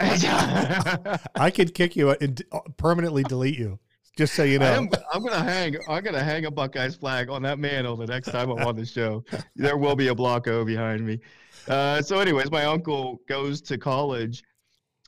[0.00, 2.42] I I could kick you and
[2.78, 3.78] permanently delete you.
[4.16, 4.66] Just so you know.
[4.66, 5.76] am, I'm gonna hang.
[5.88, 8.86] I'm gonna hang a Buckeyes flag on that mantle the next time I'm on the
[8.86, 9.24] show.
[9.56, 11.20] There will be a block O behind me.
[11.66, 14.44] Uh, so, anyways, my uncle goes to college,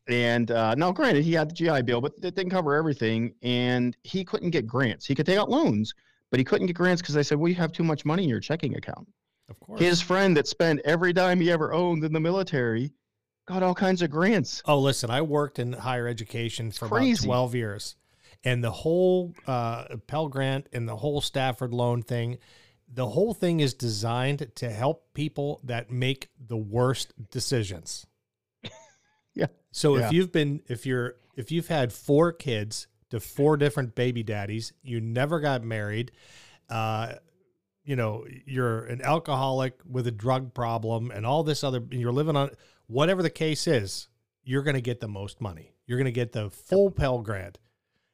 [0.08, 3.96] and uh, now, granted, he had the GI Bill, but it didn't cover everything, and
[4.02, 5.06] he couldn't get grants.
[5.06, 5.94] He could take out loans,
[6.30, 8.28] but he couldn't get grants because they said, "Well, you have too much money in
[8.28, 9.08] your checking account."
[9.48, 9.80] of course.
[9.80, 12.92] His friend that spent every dime he ever owned in the military
[13.46, 14.62] got all kinds of grants.
[14.66, 17.96] Oh, listen, I worked in higher education for about 12 years.
[18.44, 22.38] And the whole uh, Pell Grant and the whole Stafford loan thing,
[22.92, 28.06] the whole thing is designed to help people that make the worst decisions.
[29.76, 30.06] So Yeah.
[30.06, 34.72] if you've been, if you're, if you've had four kids to four different baby daddies,
[34.82, 36.12] you never got married,
[36.70, 37.16] uh,
[37.84, 42.36] you know, you're an alcoholic with a drug problem and all this other, you're living
[42.36, 42.50] on
[42.86, 44.08] whatever the case is,
[44.44, 45.74] you're going to get the most money.
[45.86, 47.58] You're going to get the full Pell Grant.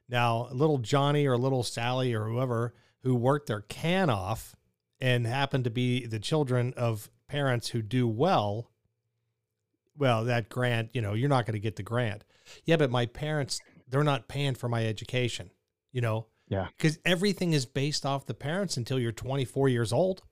[0.09, 4.57] Now, little Johnny or little Sally or whoever who worked their can off
[5.01, 8.69] and happen to be the children of parents who do well,
[9.97, 12.25] well, that grant, you know, you're not going to get the grant.
[12.65, 15.51] Yeah, but my parents, they're not paying for my education,
[15.93, 16.27] you know?
[16.49, 16.69] Yeah.
[16.77, 20.23] Because everything is based off the parents until you're 24 years old.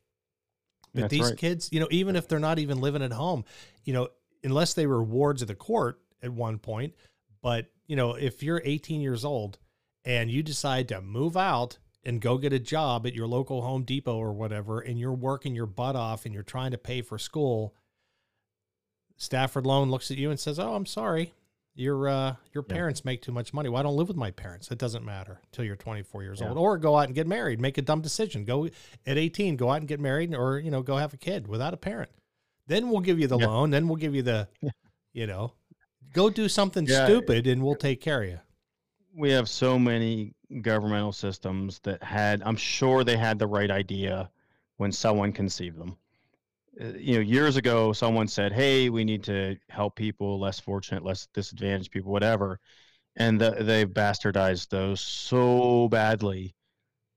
[0.94, 1.36] But That's these right.
[1.36, 3.44] kids, you know, even if they're not even living at home,
[3.84, 4.08] you know,
[4.42, 6.94] unless they were wards of the court at one point,
[7.42, 9.58] but, you know, if you're 18 years old
[10.04, 13.84] and you decide to move out and go get a job at your local Home
[13.84, 17.18] Depot or whatever, and you're working your butt off and you're trying to pay for
[17.18, 17.74] school,
[19.20, 21.34] Stafford Loan looks at you and says, "Oh, I'm sorry,
[21.74, 22.74] your uh, your Yeah.
[22.74, 23.68] parents make too much money.
[23.68, 24.70] Well, I don't live with my parents.
[24.70, 26.48] It doesn't matter till you're 24 years Yeah.
[26.48, 27.60] old, or go out and get married.
[27.60, 28.44] Make a dumb decision.
[28.46, 28.66] Go
[29.06, 31.74] at 18, go out and get married, or you know, go have a kid without
[31.74, 32.10] a parent.
[32.66, 33.46] Then we'll give you the Yeah.
[33.48, 33.70] loan.
[33.70, 34.48] Then we'll give you the,
[35.12, 35.52] you know,
[36.14, 37.04] go do something Yeah.
[37.04, 38.40] stupid, and we'll take care of you.
[39.12, 44.30] we have so many governmental systems that had i'm sure they had the right idea
[44.76, 45.96] when someone conceived them
[46.78, 51.26] you know years ago someone said hey we need to help people less fortunate less
[51.34, 52.58] disadvantaged people whatever
[53.16, 56.54] and the, they've bastardized those so badly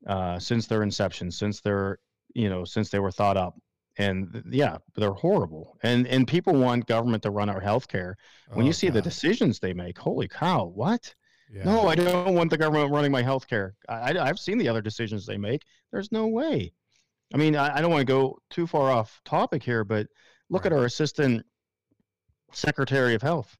[0.07, 1.99] uh, since their inception since they're
[2.33, 3.55] you know since they were thought up
[3.97, 8.15] and yeah they're horrible and and people want government to run our healthcare
[8.53, 11.13] when Oh, you see the decisions they make holy cow what
[11.49, 11.65] Yeah.
[11.65, 13.75] no, I don't want the government running my health care.
[13.87, 15.61] I, I, have seen the other decisions they make.
[15.91, 16.73] There's no way.
[17.33, 20.07] I mean, I, I don't want to go too far off topic here, but
[20.49, 21.43] look at our assistant
[22.51, 23.55] secretary of health.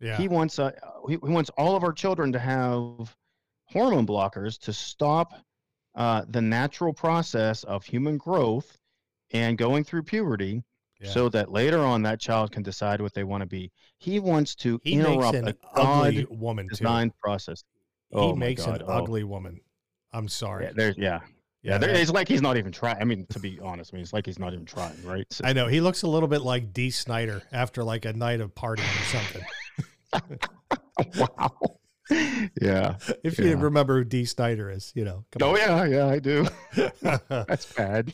[0.00, 0.16] yeah.
[0.16, 0.70] He wants uh,
[1.08, 3.14] he, he wants all of our children to have
[3.66, 5.32] hormone blockers to stop
[5.94, 8.78] uh, the natural process of human growth
[9.32, 10.62] and going through puberty,
[11.00, 11.08] Yeah.
[11.10, 13.72] so that later on that child can decide what they want to be.
[13.98, 16.76] He wants to he interrupt an a ugly woman too.
[16.76, 17.64] designed process.
[18.10, 18.92] He Oh makes an God, oh.
[18.92, 19.60] ugly woman.
[20.12, 20.66] I'm sorry.
[20.66, 21.20] Yeah, there's yeah,
[21.62, 21.78] yeah.
[21.78, 22.96] there, it's like he's not even trying.
[23.00, 25.26] I mean, to be honest, I mean, it's like he's not even trying, right?
[25.30, 28.40] So- I know he looks a little bit like Dee Snider after like a night
[28.40, 30.38] of partying or something.
[31.38, 31.52] wow.
[32.60, 32.96] yeah.
[33.22, 35.24] If you remember who Dee Snider is, you know.
[35.40, 35.56] Oh on.
[35.56, 36.46] yeah, yeah, I do.
[37.04, 38.12] uh, That's bad.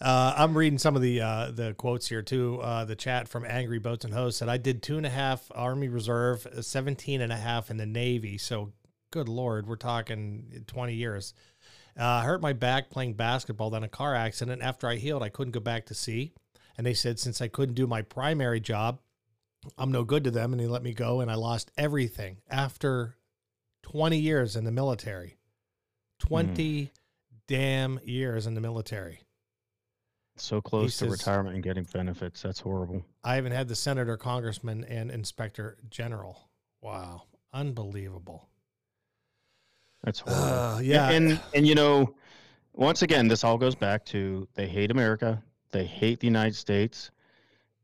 [0.00, 2.60] I'm reading some of the uh, the quotes here too.
[2.60, 5.50] Uh, the chat from Angry Boats and Hoes said, "I did two and a half
[5.54, 8.38] Army Reserve, uh, 17 and a half in the Navy.
[8.38, 8.72] So,
[9.10, 11.34] good lord, we're talking 20 years.
[11.98, 14.62] Uh, I hurt my back playing basketball, then a car accident.
[14.62, 16.32] After I healed, I couldn't go back to sea.
[16.76, 18.98] And they said since I couldn't do my primary job,
[19.78, 23.16] I'm no good to them, and they let me go, and I lost everything after
[23.82, 25.38] 20 years in the military.
[26.20, 26.90] 20
[27.46, 29.20] damn years in the military.
[30.36, 32.42] So close to retirement and getting benefits.
[32.42, 33.04] That's horrible.
[33.22, 36.48] I even had the senator, congressman, and inspector general.
[36.80, 37.22] Wow,
[37.52, 38.48] unbelievable.
[40.04, 40.46] That's horrible.
[40.46, 42.14] Uh, yeah, And and you know,
[42.74, 47.10] once again, this all goes back to they hate America, they hate the United States,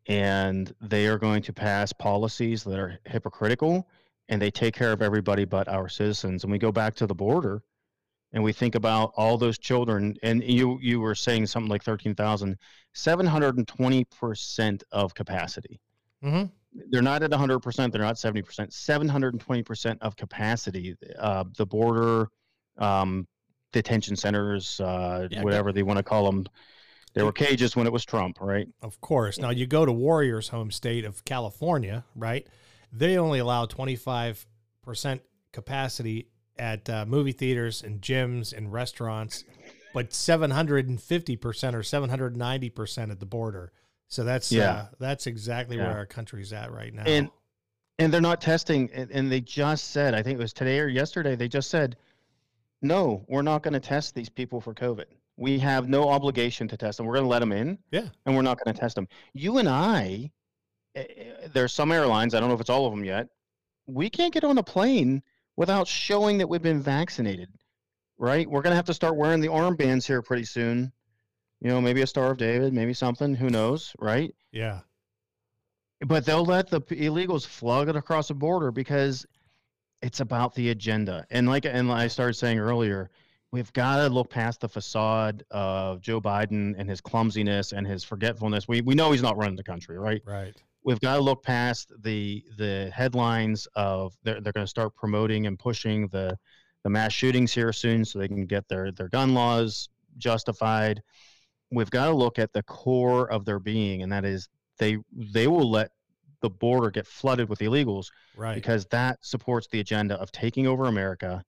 [0.06, 3.88] and they are going to pass policies that are hypocritical,
[4.28, 6.44] and they take care of everybody but our citizens.
[6.44, 7.62] And we go back to the border,
[8.32, 10.16] and we think about all those children.
[10.22, 12.58] And you you were saying something like thirteen thousand,
[12.92, 15.80] seven hundred and twenty percent of capacity.
[16.22, 17.92] hmm They're not at 100 percent.
[17.92, 18.72] They're not 70 percent.
[18.72, 20.96] 720 percent of capacity.
[21.18, 22.28] Uh, the border
[22.78, 23.26] um,
[23.72, 26.46] detention centers, uh, Yeah, whatever they want to call them.
[27.12, 28.68] They were cages when it was Trump, right?
[28.82, 29.38] of course.
[29.38, 32.46] Now you go to Warriors' home state of California, right?
[32.92, 34.46] they only allow 25%
[35.52, 39.44] capacity at uh, movie theaters and gyms and restaurants,
[39.94, 43.72] but 750% or 790% at the border.
[44.10, 44.70] So that's Yeah.
[44.72, 45.84] uh, that's exactly Yeah.
[45.86, 47.04] where our country's at right now.
[47.06, 47.30] And
[47.98, 50.88] and they're not testing and, and they just said, I think it was today or
[50.88, 51.96] yesterday, they just said,
[52.82, 55.04] No, we're not going to test these people for COVID.
[55.36, 57.06] We have no obligation to test them.
[57.06, 57.78] We're going to let them in.
[57.90, 58.08] Yeah.
[58.26, 59.06] And we're not going to test them.
[59.34, 60.30] You and I,
[60.94, 63.28] eh, eh, there's some airlines, I don't know if it's all of them yet,
[63.86, 65.22] we can't get on a plane
[65.56, 67.50] without showing that we've been vaccinated,
[68.18, 68.48] right?
[68.48, 70.90] We're going to have to start wearing the armbands here pretty soon.
[71.60, 74.34] You know, maybe a Star of David, maybe something, who knows, right?
[74.52, 74.80] yeah.
[76.06, 79.26] But they'll let the illegals flood it across the border because
[80.00, 81.26] it's about the agenda.
[81.30, 83.10] And like and I started saying earlier,
[83.52, 88.02] we've got to look past the facade of Joe Biden and his clumsiness and his
[88.02, 88.66] forgetfulness.
[88.66, 90.22] We we know he's not running the country, right?
[90.24, 90.54] Right.
[90.82, 95.46] We've got to look past the the headlines of they're they're going to start promoting
[95.46, 96.38] and pushing the
[96.82, 101.02] the mass shootings here soon so they can get their their gun laws justified.
[101.70, 104.48] We've got to look at the core of their being and that is
[104.78, 105.90] they they will let
[106.40, 108.06] the border get flooded with illegals
[108.36, 108.54] Right.
[108.54, 111.44] because that supports the agenda of taking over America,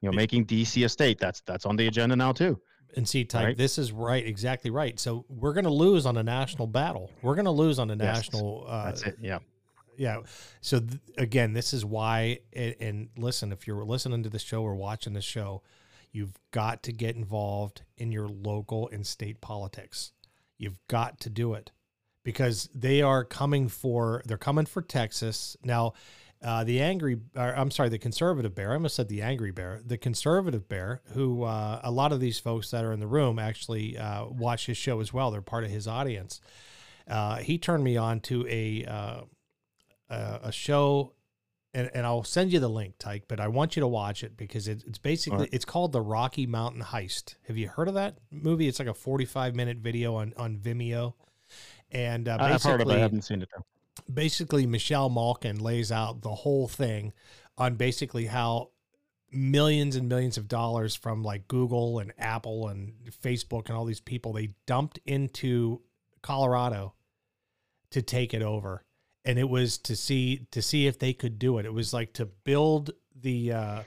[0.00, 1.18] you know, making DC a state.
[1.18, 2.58] That's that's on the agenda now too.
[2.96, 3.56] And see, Tyke, Right.
[3.56, 4.98] this is right, exactly right.
[4.98, 7.10] So we're going to lose on a national battle.
[7.22, 8.66] We're going to lose on a Yes, national.
[8.68, 9.16] Uh, That's it.
[9.20, 9.38] Yeah.
[9.96, 10.20] Yeah.
[10.60, 12.40] So th- again, this is why.
[12.52, 15.62] And, and listen, if you're listening to the show or watching the show,
[16.12, 20.12] you've got to get involved in your local and state politics.
[20.58, 21.72] You've got to do it
[22.24, 24.22] because they are coming for.
[24.26, 25.94] They're coming for Texas now.
[26.44, 28.72] Uh, the angry, or, I'm sorry, the conservative bear.
[28.72, 29.80] I almost said the angry bear.
[29.86, 33.38] The conservative bear, who uh, a lot of these folks that are in the room
[33.38, 35.30] actually uh, watch his show as well.
[35.30, 36.40] They're part of his audience.
[37.06, 39.20] Uh, he turned me on to a uh,
[40.10, 41.14] a, a show,
[41.74, 43.24] and, and I'll send you the link, Tyke.
[43.28, 45.50] But I want you to watch it because it, it's basically Alright.
[45.52, 47.36] it's called the Rocky Mountain Heist.
[47.48, 48.68] Have you heard of that movie?
[48.68, 51.14] It's like a 45 minute video on on Vimeo,
[51.90, 52.94] and uh, I've heard of it.
[52.94, 53.64] I haven't seen it though.
[54.12, 57.12] basically Michelle Malkin lays out the whole thing
[57.56, 58.70] on basically how
[59.30, 62.92] millions and millions of dollars from like Google and Apple and
[63.22, 65.80] Facebook and all these people they dumped into
[66.20, 66.92] Colorado
[67.90, 68.84] to take it over
[69.24, 72.12] and it was to see to see if they could do it it was like
[72.12, 73.82] to build the uh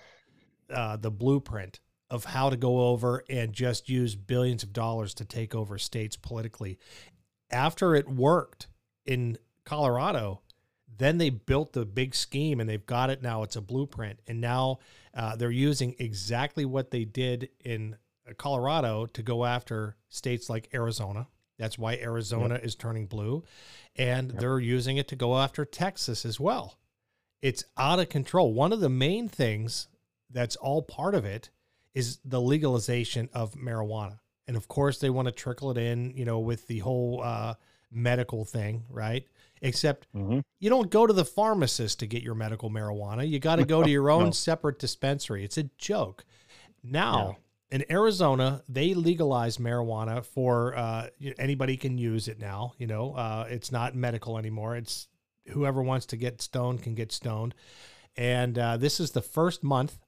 [0.74, 1.80] uh the blueprint
[2.10, 6.16] of how to go over and just use billions of dollars to take over states
[6.16, 6.78] politically
[7.52, 8.68] after it worked
[9.06, 10.42] in Colorado,
[10.98, 13.44] then they built the big scheme and they've got it now.
[13.44, 14.20] It's a blueprint.
[14.28, 14.80] And now
[15.14, 17.98] uh, they're using exactly what they did in
[18.38, 21.28] Colorado to go after states like Arizona.
[21.58, 23.44] That's why Arizona is turning blue.
[23.96, 24.40] And Yep.
[24.42, 26.78] they're using it to go after Texas as well.
[27.42, 28.54] It's out of control.
[28.54, 29.88] One of the main things
[30.30, 31.50] that's all part of it
[31.94, 34.20] is the legalization of marijuana.
[34.48, 37.56] And of course, they want to trickle it in, you know, with the whole uh,
[37.90, 39.26] medical thing, right?
[39.62, 40.44] Except Mhm.
[40.60, 43.28] you don't go to the pharmacist to get your medical marijuana.
[43.28, 44.32] You got to go to your own No.
[44.32, 45.46] separate dispensary.
[45.46, 46.26] It's a joke.
[46.84, 47.38] Now,
[47.76, 51.08] in Arizona, they legalized marijuana for uh,
[51.38, 52.74] anybody can use it now.
[52.78, 54.78] You know, uh, it's not medical anymore.
[54.78, 55.10] It's
[55.50, 57.54] whoever wants to get stoned can get stoned.
[58.16, 60.00] And uh, this is the first month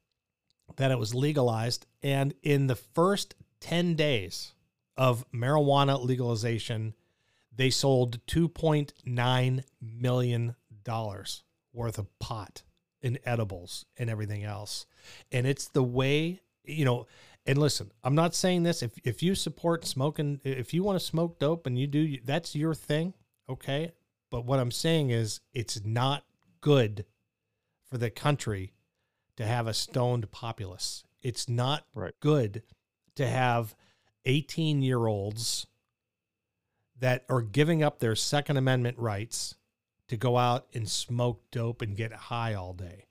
[0.78, 1.86] that it was legalized.
[2.02, 4.54] And in the first 10 days
[4.96, 6.94] of marijuana legalization,
[7.54, 10.56] they sold $2.9 million
[11.74, 12.64] worth of pot
[13.04, 14.86] and edibles and everything else.
[15.34, 17.08] And it's the way, you know,
[17.48, 21.06] and listen, I'm not saying this if if you support smoking, if you want to
[21.06, 23.14] smoke dope and you do that's your thing,
[23.50, 23.94] okay?
[24.30, 26.26] But what I'm saying is it's not
[26.62, 27.06] good
[27.90, 28.74] for the country
[29.38, 31.04] to have a stoned populace.
[31.22, 32.14] It's not Right.
[32.20, 32.64] good
[33.16, 33.76] to have
[34.26, 35.68] 18 year olds
[37.00, 39.56] that are giving up their Second Amendment rights
[40.08, 43.07] to go out and smoke dope and get high all day.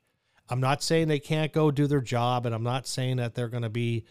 [0.49, 3.49] I'm not saying they can't go do their job, and I'm not saying that they're
[3.49, 4.05] going to be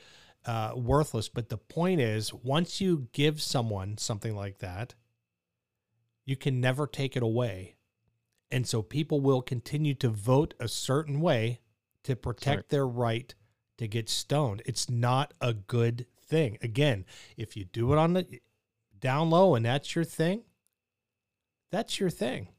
[0.45, 1.29] uh, worthless.
[1.29, 4.95] But the point is, once you give someone something like that,
[6.25, 7.75] you can never take it away.
[8.51, 11.61] And so people will continue to vote a certain way
[12.03, 12.69] to protect Right.
[12.69, 13.33] their right
[13.77, 14.61] to get stoned.
[14.65, 16.57] It's not a good thing.
[16.61, 17.05] Again,
[17.37, 18.41] if you do it on the
[18.99, 20.43] down low and that's your thing,
[21.71, 22.49] that's your thing.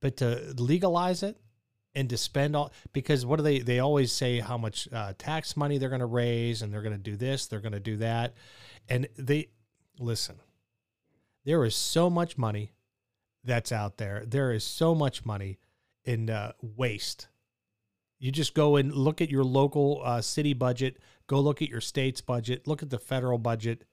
[0.00, 1.38] But to legalize it
[1.98, 5.56] and to spend all because what do they they always say how much uh, tax
[5.56, 7.96] money they're going to raise and they're going to do this, they're going to do
[7.96, 8.34] that.
[8.88, 9.48] And they
[9.98, 10.36] listen.
[11.44, 12.72] There is so much money
[13.42, 14.22] that's out there.
[14.24, 15.58] There is so much money
[16.04, 17.26] in uh, waste.
[18.20, 21.80] You just go and look at your local uh, city budget, go look at your
[21.80, 23.84] state's budget, look at the federal budget.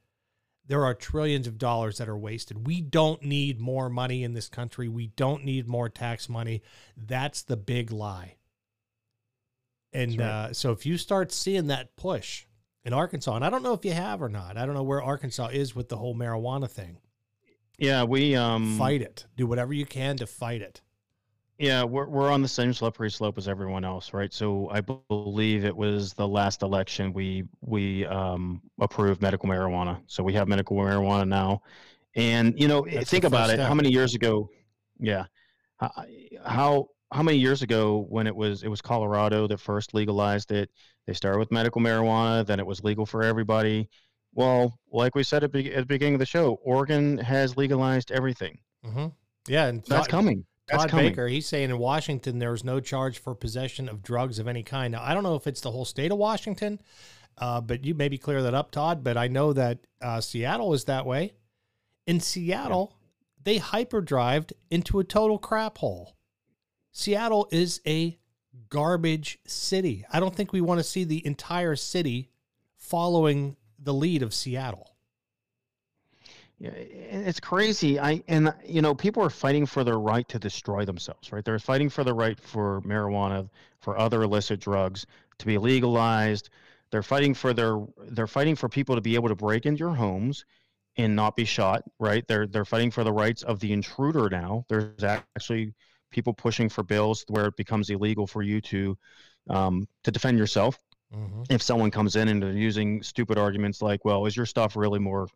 [0.67, 2.65] There are trillions of dollars that are wasted.
[2.65, 4.87] We don't need more money in this country.
[4.87, 6.63] We don't need more tax money.
[6.97, 8.35] That's the big lie.
[9.93, 10.25] And right.
[10.25, 12.45] uh, so if you start seeing that push
[12.83, 15.01] in Arkansas, and I don't know if you have or not, I don't know where
[15.01, 16.97] Arkansas is with the whole marijuana thing.
[17.77, 19.25] Yeah, we um Fight it.
[19.35, 20.81] Do whatever you can to fight it.
[21.57, 24.33] Yeah, we're we're on the same slippery slope as everyone else, right?
[24.33, 30.01] So I believe it was the last election we we um, approved medical marijuana.
[30.07, 31.61] So we have medical marijuana now,
[32.15, 33.59] and you know, That's think about it.
[33.59, 34.49] How many years ago?
[34.99, 35.25] Yeah,
[35.79, 40.69] how how many years ago when it was it was Colorado that first legalized it?
[41.07, 43.89] They started with medical marijuana, then it was legal for everybody.
[44.33, 48.11] Well, like we said at, be- at the beginning of the show, Oregon has legalized
[48.11, 48.57] everything.
[48.83, 49.07] hmm
[49.47, 50.45] Yeah, and That's Todd, coming.
[50.67, 51.09] That's Todd coming.
[51.09, 54.63] Baker, he's saying in Washington there is no charge for possession of drugs of any
[54.63, 54.93] kind.
[54.93, 56.81] Now, I don't know if it's the whole state of Washington,
[57.37, 59.03] uh, but you maybe clear that up, Todd.
[59.03, 61.33] But I know that uh, Seattle is that way.
[62.07, 62.95] In Seattle,
[63.43, 66.15] they hyperdrived into a total crap hole.
[66.91, 68.17] Seattle is a
[68.69, 70.05] garbage city.
[70.11, 72.31] I don't think we want to see the entire city
[72.77, 74.94] following the lead of Seattle.
[76.57, 77.99] Yeah, it's crazy.
[77.99, 81.43] I and you know people are fighting for their right to destroy themselves, right?
[81.43, 83.49] They're fighting for the right for marijuana,
[83.81, 85.05] for other illicit drugs
[85.39, 86.49] to be legalized.
[86.91, 87.77] They're fighting for their
[88.11, 90.45] they're fighting for people to be able to break into your homes
[90.97, 92.25] and not be shot, right?
[92.27, 94.65] They're they're fighting for the rights of the intruder now.
[94.69, 95.73] There's actually
[96.11, 98.97] people pushing for bills where it becomes illegal for you to
[99.49, 100.79] um, to defend yourself
[101.13, 101.43] Mm-hmm.
[101.49, 104.99] if someone comes in and they're using stupid arguments like, "Well, is your stuff really
[104.99, 105.27] more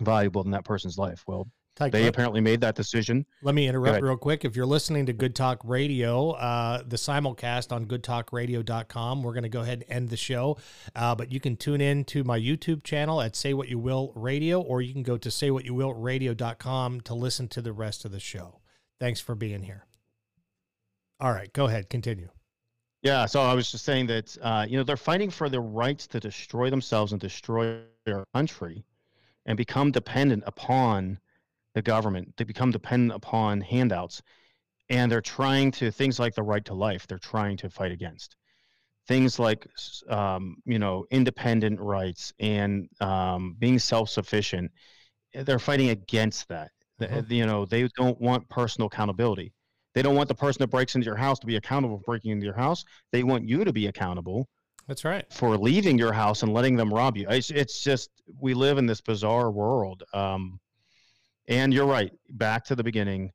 [0.00, 3.24] valuable in that person's life?" Well, they apparently made that decision.
[3.42, 4.44] Let me interrupt real quick.
[4.44, 9.48] If you're listening to Good Talk Radio, uh, the simulcast on goodtalkradio.com, we're going to
[9.48, 10.58] go ahead and end the show.
[10.94, 14.12] Uh, but you can tune in to my YouTube channel at Say What You Will
[14.14, 18.60] Radio, or you can go to saywhatyouwillradio.com to listen to the rest of the show.
[19.00, 19.86] Thanks for being here.
[21.20, 21.88] All right, go ahead.
[21.88, 22.28] Continue.
[23.02, 26.06] Yeah, so I was just saying that uh, you know they're fighting for their rights
[26.08, 28.84] to destroy themselves and destroy their country,
[29.46, 31.18] and become dependent upon
[31.74, 32.34] the government.
[32.36, 34.22] They become dependent upon handouts,
[34.90, 37.06] and they're trying to things like the right to life.
[37.06, 38.36] They're trying to fight against
[39.08, 39.66] things like
[40.08, 44.70] um, you know independent rights and um, being self-sufficient.
[45.34, 46.70] They're fighting against that.
[46.98, 47.30] The- Mhm.
[47.30, 49.52] You know they don't want personal accountability.
[49.94, 52.32] They don't want the person that breaks into your house to be accountable for breaking
[52.32, 52.84] into your house.
[53.12, 54.48] They want you to be accountable
[54.88, 55.24] That's right.
[55.32, 57.26] for leaving your house and letting them rob you.
[57.28, 58.10] It's, it's just
[58.40, 60.02] we live in this bizarre world.
[60.12, 60.60] Um,
[61.48, 62.12] and you're right.
[62.30, 63.32] Back to the beginning,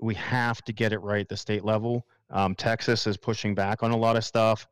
[0.00, 2.06] we have to get it right at the state level.
[2.30, 4.66] Um, Texas is pushing back on a lot of stuff.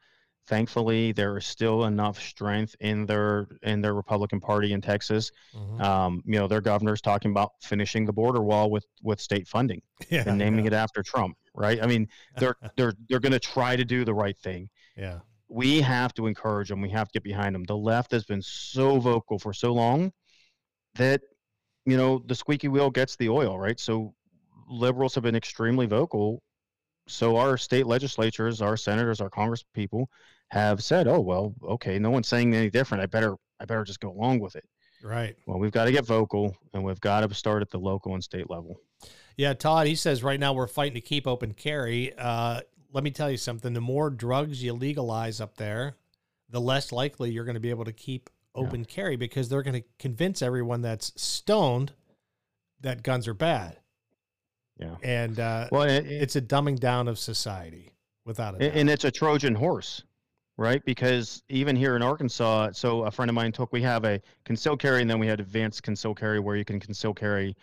[0.48, 5.30] Thankfully, there is still enough strength in their in their Republican Party in Texas.
[5.54, 5.80] Mhm.
[5.80, 9.82] Um, you know, their governor's talking about finishing the border wall with with state funding
[10.10, 11.80] yeah, and naming yeah, it after Trump, right?
[11.80, 12.08] I mean,
[12.38, 14.68] they're they're they're going to try to do the right thing.
[14.96, 15.20] Yeah.
[15.52, 16.80] We have to encourage them.
[16.80, 17.64] We have to get behind them.
[17.64, 20.12] The left has been so vocal for so long
[20.94, 21.20] that
[21.84, 23.78] you know the squeaky wheel gets the oil, right?
[23.78, 24.14] So
[24.68, 26.42] liberals have been extremely vocal.
[27.08, 30.08] So our state legislatures, our senators, our congress people
[30.48, 33.02] have said, "Oh well, okay, no one's saying any different.
[33.02, 34.64] I better I better just go along with it."
[35.02, 35.34] Right.
[35.46, 38.22] Well, we've got to get vocal, and we've got to start at the local and
[38.22, 38.76] state level.
[39.36, 42.16] Yeah, Todd, he says right now we're fighting to keep open carry.
[42.16, 42.60] Uh,
[42.92, 43.72] let me tell you something.
[43.72, 45.96] The more drugs you legalize up there,
[46.50, 49.80] the less likely you're going to be able to keep open carry because they're going
[49.82, 51.92] to convince everyone that's stoned
[52.82, 53.78] that guns are bad.
[54.78, 54.96] Yeah.
[55.02, 57.92] And uh, Well, it, it- it's a dumbing down of society
[58.24, 58.54] without.
[58.54, 60.02] And, and it's a Trojan horse,
[60.58, 60.84] right?
[60.84, 64.80] Because even here in Arkansas, so a friend of mine took, we have a concealed
[64.80, 67.56] carry and then we had advanced concealed carry where you can conceal carry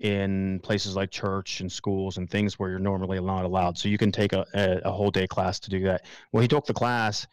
[0.00, 3.78] in places like church and schools and things where you're normally not allowed.
[3.78, 6.04] So you can take a, a, a whole day class to do that.
[6.32, 7.26] Well, he took the class,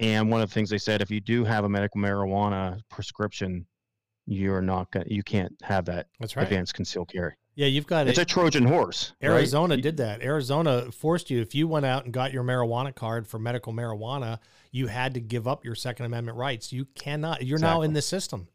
[0.00, 3.66] and one of the things they said, if you do have a medical marijuana prescription,
[4.26, 6.42] you're not gonna, you can't have that that's right.
[6.44, 7.34] advanced concealed carry.
[7.54, 8.22] Yeah, you've got it It's it.
[8.22, 9.12] a Trojan horse.
[9.22, 10.22] Arizona You- did that.
[10.22, 14.38] Arizona forced you if you went out and got your marijuana card for medical marijuana,
[14.70, 16.72] you had to give up your Second Amendment rights.
[16.72, 17.44] You cannot.
[17.44, 18.46] You're now in the system.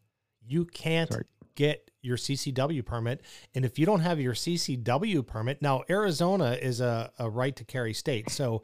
[0.46, 1.26] You can't right.
[1.54, 3.22] Get your CCW permit,
[3.54, 7.64] and if you don't have your CCW permit, now Arizona is a, a right to
[7.64, 8.62] carry state, so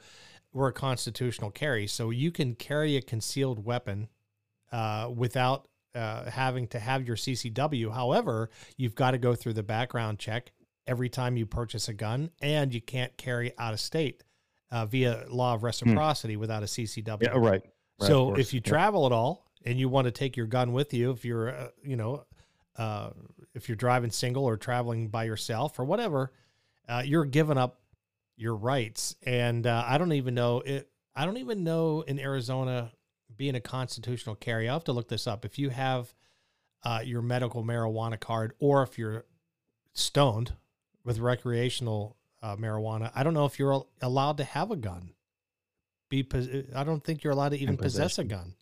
[0.53, 4.09] we're a constitutional carry, so you can carry a concealed weapon
[4.73, 7.93] uh, without uh, having to have your CCW.
[7.93, 10.53] However, you've got to go through the background check
[10.87, 14.25] every time you purchase a gun, and you can't carry out of state
[14.71, 17.23] uh, via law of reciprocity without a CCW.
[17.23, 17.63] Yeah, right.
[18.01, 20.95] Right, so if you travel at all and you want to take your gun with
[20.95, 22.25] you, if you're, uh, you know,
[22.77, 23.11] uh,
[23.55, 26.33] if you're driving single or traveling by yourself or whatever,
[26.89, 27.81] uh, you're giving up
[28.37, 29.17] your rights.
[29.25, 30.89] And uh, I don't even know it.
[31.15, 32.93] I don't even know in Arizona
[33.37, 34.69] being a constitutional carry.
[34.69, 35.45] I have to look this up.
[35.45, 36.15] If you have
[36.83, 39.25] uh, your medical marijuana card or if you're
[39.93, 40.55] stoned
[41.05, 45.13] with recreational uh, marijuana, I don't know if you're al- allowed to have a gun.
[46.09, 48.55] Be pos- I don't think you're allowed to even possess a gun.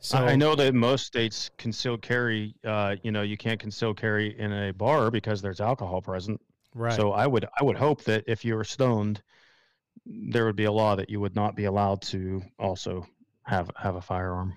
[0.00, 2.54] So I know that most states concealed carry.
[2.64, 6.40] Uh, you know, you can't conceal carry in a bar because there's alcohol present.
[6.74, 6.94] right.
[6.94, 9.22] So I would I would hope that if you were stoned,
[10.06, 13.06] there would be a law that you would not be allowed to also
[13.42, 14.54] have have a firearm.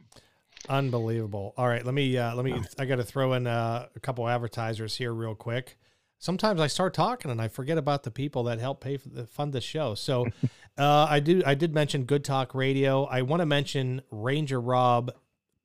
[0.70, 1.54] Unbelievable.
[1.58, 4.28] All right, let me uh let me I got to throw in uh, a couple
[4.28, 5.78] advertisers here real quick.
[6.20, 9.28] Sometimes I start talking and I forget about the people that help pay for the
[9.28, 9.94] fund the show.
[9.94, 10.28] So
[10.78, 13.04] uh I do I did mention Good Talk Radio.
[13.04, 15.12] I want to mention Ranger Rob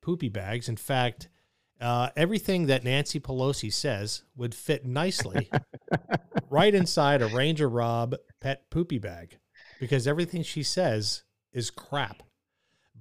[0.09, 0.71] poopy bags.
[0.71, 1.29] In fact,
[1.83, 5.51] uh, everything that Nancy Pelosi says would fit nicely
[6.51, 9.37] right inside a Ranger Rob pet poopy bag
[9.79, 12.23] because everything she says is crap.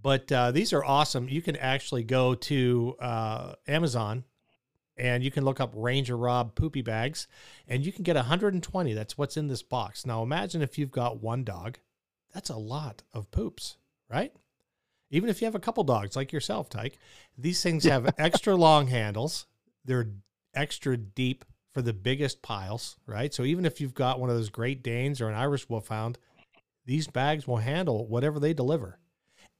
[0.02, 1.30] But uh, these are awesome.
[1.30, 4.26] You can actually go to uh, Amazon
[4.98, 7.30] and you can look up Ranger Rob poopy bags
[7.70, 8.94] and you can get 120.
[8.94, 10.06] That's what's in this box.
[10.06, 11.78] Now imagine if you've got one dog,
[12.34, 13.78] that's a lot of poops,
[14.10, 14.34] right?
[15.10, 16.98] Even if you have a couple dogs like yourself, Tyke,
[17.38, 19.46] these things have extra long handles.
[19.86, 20.10] They're
[20.54, 23.34] extra deep for the biggest piles, right?
[23.34, 26.18] So even if you've got one of those Great Danes or an Irish Wolfhound,
[26.86, 29.00] these bags will handle whatever they deliver.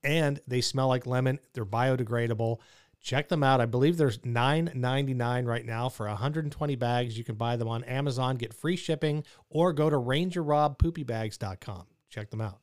[0.02, 1.38] And they smell like lemon.
[1.54, 2.58] They're biodegradable.
[3.00, 3.60] Check them out.
[3.60, 7.16] I believe there's $9.99 right now for 120 bags.
[7.16, 11.86] You can buy them on Amazon, get free shipping, or go to rangerrobpoopybags.com.
[12.10, 12.58] Check them out.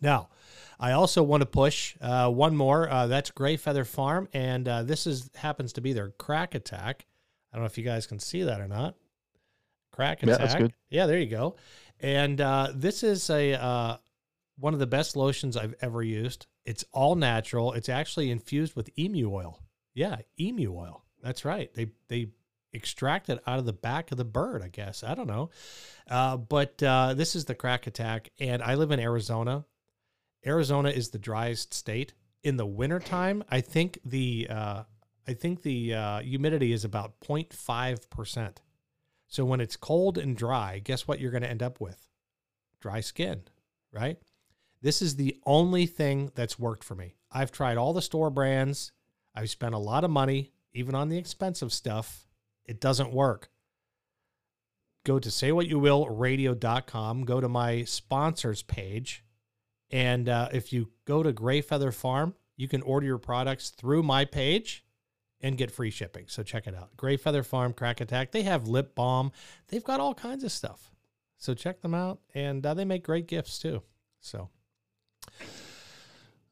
[0.00, 0.28] Now,
[0.80, 2.88] I also want to push uh, one more.
[2.88, 7.06] Uh, that's Gray Feather Farm, and uh, this is happens to be their crack attack.
[7.52, 8.94] I don't know if you guys can see that or not.
[9.92, 10.38] Crack attack.
[10.38, 10.72] Yeah, that's good.
[10.90, 11.56] Yeah, there you go.
[12.00, 13.96] And uh, this is a uh,
[14.58, 16.46] one of the best lotions I've ever used.
[16.64, 17.72] It's all natural.
[17.72, 19.60] It's actually infused with emu oil.
[19.94, 21.02] Yeah, emu oil.
[21.22, 21.72] That's right.
[21.74, 22.28] They they
[22.72, 24.62] extract it out of the back of the bird.
[24.62, 25.50] I guess I don't know.
[26.08, 29.64] Uh, but uh, this is the crack attack, and I live in Arizona.
[30.46, 32.14] Arizona is the driest state.
[32.42, 34.82] In the wintertime, I think the uh,
[35.26, 38.60] I think the uh, humidity is about 0.5 percent.
[39.26, 42.08] So when it's cold and dry, guess what you're going to end up with?
[42.80, 43.42] Dry skin,
[43.92, 44.18] right?
[44.80, 47.16] This is the only thing that's worked for me.
[47.30, 48.92] I've tried all the store brands.
[49.34, 52.26] I've spent a lot of money, even on the expensive stuff.
[52.64, 53.50] It doesn't work.
[55.04, 59.24] Go to saywhatyouwill.radio.com, go to my sponsors page,
[59.90, 64.02] and uh, if you go to Gray Feather Farm, you can order your products through
[64.02, 64.84] my page
[65.40, 66.24] and get free shipping.
[66.28, 66.96] So check it out.
[66.96, 68.32] Gray Feather Farm Crack Attack.
[68.32, 69.32] They have lip balm.
[69.68, 70.92] They've got all kinds of stuff.
[71.36, 73.82] So check them out, and uh, they make great gifts too.
[74.20, 74.50] So.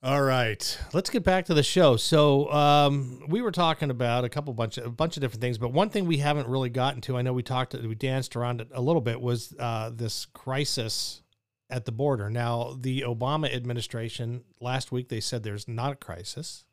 [0.03, 1.97] All right, let's get back to the show.
[1.97, 5.59] So um, we were talking about a couple bunch of a bunch of different things,
[5.59, 8.61] but one thing we haven't really gotten to, I know we talked, we danced around
[8.61, 11.23] it a little bit, was uh, this crisis
[11.69, 12.31] at the border.
[12.31, 16.65] Now, the Obama administration last week they said there's not a crisis,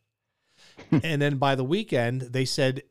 [0.91, 2.83] and then by the weekend they said,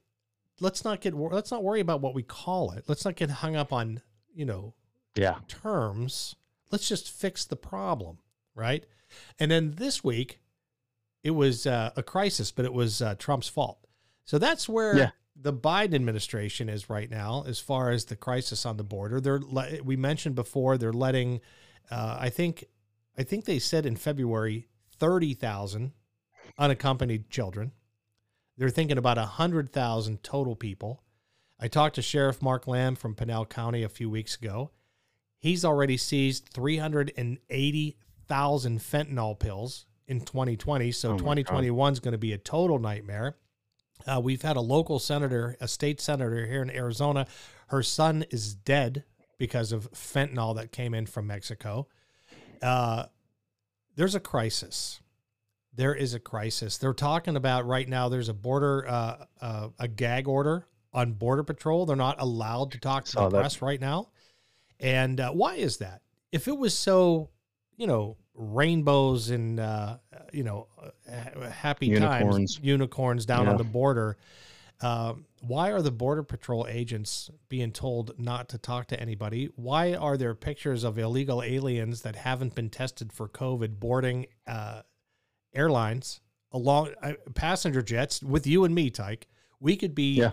[0.61, 2.85] let's not get let's not worry about what we call it.
[2.89, 4.01] Let's not get hung up on
[4.35, 4.75] you know
[5.15, 5.37] Yeah.
[5.49, 6.35] terms.
[6.71, 8.19] Let's just fix the problem,
[8.55, 8.85] right?
[9.39, 10.41] And then this week,
[11.23, 13.87] it was uh, a crisis, but it was uh, Trump's fault.
[14.25, 15.11] So that's where Yeah.
[15.37, 19.21] the Biden administration is right now, as far as the crisis on the border.
[19.21, 19.41] They're
[19.85, 21.41] we mentioned before they're letting,
[21.93, 22.65] uh, I think,
[23.19, 24.69] I think they said in February
[24.99, 25.93] thirty thousand
[26.59, 27.73] unaccompanied children.
[28.57, 31.03] They're thinking about hundred thousand total people.
[31.61, 34.71] I talked to Sheriff Mark Lamb from Pinal County a few weeks ago.
[35.39, 40.93] He's already seized 380,000 fentanyl pills in 2020.
[40.93, 43.37] So Oh 2021 is going to be a total nightmare.
[44.07, 47.27] Uh, we've had a local senator, a state senator here in Arizona.
[47.69, 49.05] Her son is dead
[49.43, 51.89] because of fentanyl that came in from Mexico.
[52.63, 53.07] Uh,
[53.97, 55.01] there's a crisis.
[55.75, 56.79] There is a crisis.
[56.79, 58.09] They're talking about right now.
[58.09, 61.87] There's a border, uh, uh, a gag order on Border Patrol.
[61.87, 63.41] They're not allowed to talk to the that.
[63.41, 64.11] press right now.
[64.79, 66.03] And uh, why is that?
[66.31, 67.31] If it was so,
[67.77, 69.97] you know, rainbows and uh,
[70.33, 70.69] you know,
[71.11, 72.61] ha- happy times, Unicorns.
[72.63, 74.17] unicorns down on the border,
[74.81, 75.15] Uh,
[75.45, 79.49] why are the border patrol agents being told not to talk to anybody?
[79.57, 84.83] Why are there pictures of illegal aliens that haven't been tested for COVID boarding uh,
[85.53, 86.21] airlines
[86.53, 89.27] along uh, passenger jets with you and me, Tyke?
[89.59, 90.33] We could be, Yeah.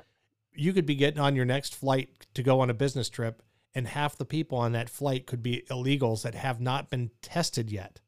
[0.53, 3.41] you could be getting on your next flight to go on a business trip,
[3.73, 7.71] and half the people on that flight could be illegals that have not been tested
[7.71, 7.99] yet.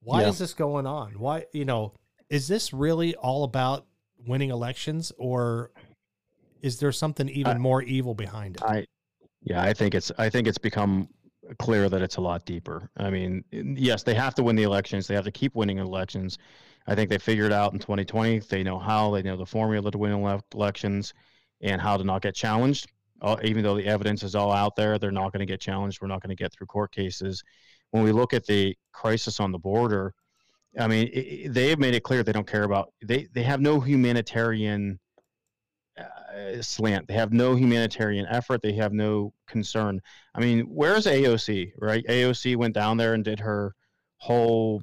[0.00, 0.30] Why Yeah.
[0.30, 1.12] is this going on?
[1.20, 1.94] Why, you know,
[2.28, 3.86] is this really all about
[4.26, 5.70] winning elections or
[6.62, 8.62] is there something even I- more evil behind it?
[8.62, 8.86] I,
[9.42, 11.08] yeah, I think it's I think it's become
[11.58, 12.90] clear that it's a lot deeper.
[12.96, 15.06] I mean, yes, they have to win the elections.
[15.06, 16.38] They have to keep winning elections.
[16.86, 18.40] I think they figured out in 2020.
[18.40, 19.10] They know how.
[19.10, 21.14] They know the formula to win elections,
[21.60, 22.90] and how to not get challenged.
[23.22, 26.00] Uh, even though the evidence is all out there, they're not going to get challenged.
[26.00, 27.42] We're not going to get through court cases.
[27.90, 30.12] When we look at the crisis on the border,
[30.78, 32.92] I mean, i i- they have made it clear they don't care about.
[33.02, 34.98] They they have no humanitarian
[35.98, 37.06] uh, slant.
[37.08, 38.62] They have no humanitarian effort.
[38.62, 40.00] They have no concern.
[40.34, 41.72] I mean, where's AOC?
[41.78, 42.04] Right?
[42.08, 43.74] AOC went down there and did her
[44.16, 44.82] whole,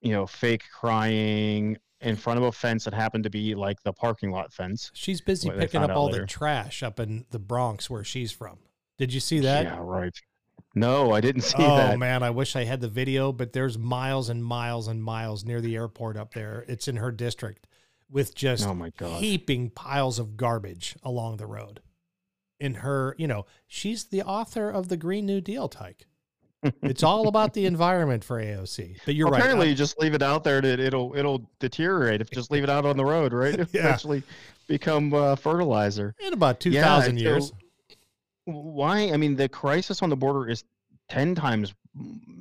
[0.00, 3.92] you know, fake crying in front of a fence that happened to be like the
[3.92, 4.90] parking lot fence.
[4.94, 6.20] She's busy picking up all later.
[6.22, 8.58] the trash up in the Bronx where she's from.
[8.98, 9.64] Did you see that?
[9.64, 10.12] Yeah, right.
[10.74, 11.94] No, I didn't see oh that.
[11.94, 15.44] Oh man, I wish I had the video, but there's miles and miles and miles
[15.44, 16.64] near the airport up there.
[16.66, 17.66] It's in her district
[18.10, 19.20] with just Oh my god.
[19.22, 21.80] heaping piles of garbage along the road.
[22.58, 26.06] In her, you know, she's the author of the Green New Deal, Tyke.
[26.80, 28.98] it's all about the environment for AOC.
[29.04, 29.70] But you're Apparently, right.
[29.70, 32.62] you just leave it out there, and it, it'll it'll deteriorate if you just leave
[32.62, 33.52] it out on the road, right?
[33.58, 33.80] It'll Yeah.
[33.88, 34.22] Eventually,
[34.68, 36.14] become uh, fertilizer.
[36.24, 37.52] in about two thousand Yeah, years.
[38.44, 39.10] Why?
[39.12, 40.64] I mean, the crisis on the border is
[41.08, 41.74] ten times,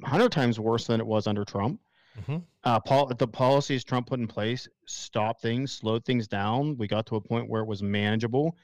[0.04, 1.80] hundred times worse than it was under Trump.
[2.20, 2.44] Mhm.
[2.64, 6.78] Uh, Paul, the policies Trump put in place stopped things, slowed things down.
[6.78, 8.58] We got to a point where it was manageable,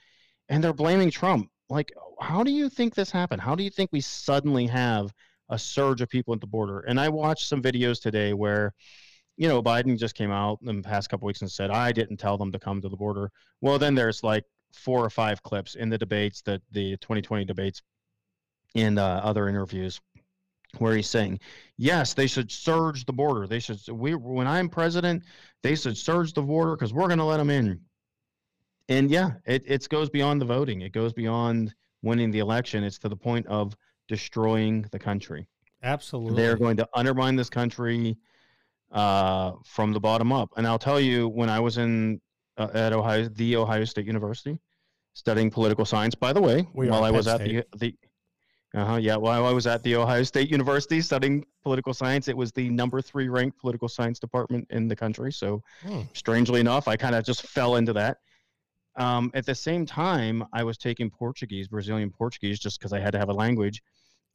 [0.50, 1.50] and they're blaming Trump.
[1.70, 3.42] Like, how do you think this happened?
[3.42, 5.14] How do you think we suddenly have
[5.50, 6.82] a surge of people at the border?
[6.82, 8.74] And I watched some videos today where,
[9.38, 12.18] you know, Biden just came out in the past couple weeks and said, "I didn't
[12.18, 13.32] tell them to come to the border."
[13.62, 14.44] Well, then there's like
[14.74, 17.82] four or five clips in the debates that the 2020 debates
[18.76, 20.00] and uh, other interviews
[20.80, 21.40] where he's saying,
[21.78, 23.48] yes, they should surge the border.
[23.48, 25.24] They should, we, when I'm president,
[25.64, 27.80] they should surge the border because we're going to let them in.
[28.90, 30.82] And yeah, it, it goes beyond the voting.
[30.82, 32.84] It goes beyond winning the election.
[32.84, 33.76] It's to the point of
[34.08, 35.48] destroying the country.
[35.84, 36.42] Absolutely.
[36.42, 38.18] They're going to undermine this country
[38.92, 40.50] uh, from the bottom up.
[40.58, 42.22] And I'll tell you, when I was in
[42.58, 44.60] uh, at Ohio, the Ohio State University,
[45.14, 46.16] studying political science.
[46.16, 47.66] By the way, We while I was at State.
[47.72, 47.96] the the
[48.76, 52.52] uh-huh, yeah, while I was at the Ohio State University studying political science, it was
[52.52, 55.32] the number three ranked political science department in the country.
[55.32, 56.02] So, Hmm.
[56.14, 58.18] strangely enough, I kind of just fell into that.
[58.98, 63.12] Um, at the same time, I was taking Portuguese, Brazilian Portuguese, just because I had
[63.14, 63.82] to have a language.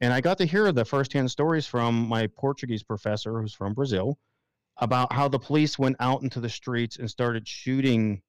[0.01, 4.17] And I got to hear the firsthand stories from my Portuguese professor, who's from Brazil,
[4.77, 8.21] about how the police went out into the streets and started shooting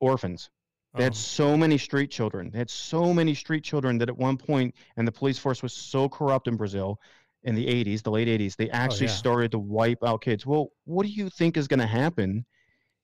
[0.00, 0.50] orphans.
[0.94, 2.50] They had Um, so many street children.
[2.50, 5.72] They had so many street children that at one point, and the police force was
[5.72, 7.00] so corrupt in Brazil
[7.42, 9.12] in the 80s, the late 80s, they actually yeah.
[9.12, 10.44] started to wipe out kids.
[10.44, 12.44] Well, what do you think is going to happen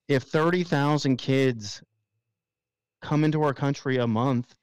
[0.07, 1.81] if 30,000 kids
[3.01, 4.55] come into our country a month,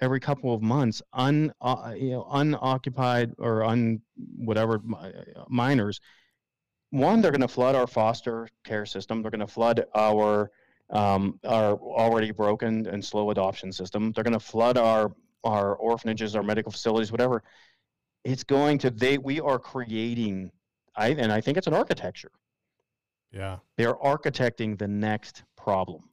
[0.00, 4.00] every couple of months, un, uh, you know, unoccupied or un
[4.36, 5.10] whatever uh,
[5.48, 6.00] minors?
[6.94, 9.20] One, they're going to flood our foster care system.
[9.20, 10.52] They're going to flood our
[10.90, 14.12] um, our already broken and slow adoption system.
[14.12, 17.42] They're going to flood our our orphanages, our medical facilities, whatever.
[18.22, 20.52] It's going to they we are creating,
[20.94, 22.30] I and I think it's an architecture.
[23.32, 23.58] yeah.
[23.76, 26.04] They're architecting the next problem.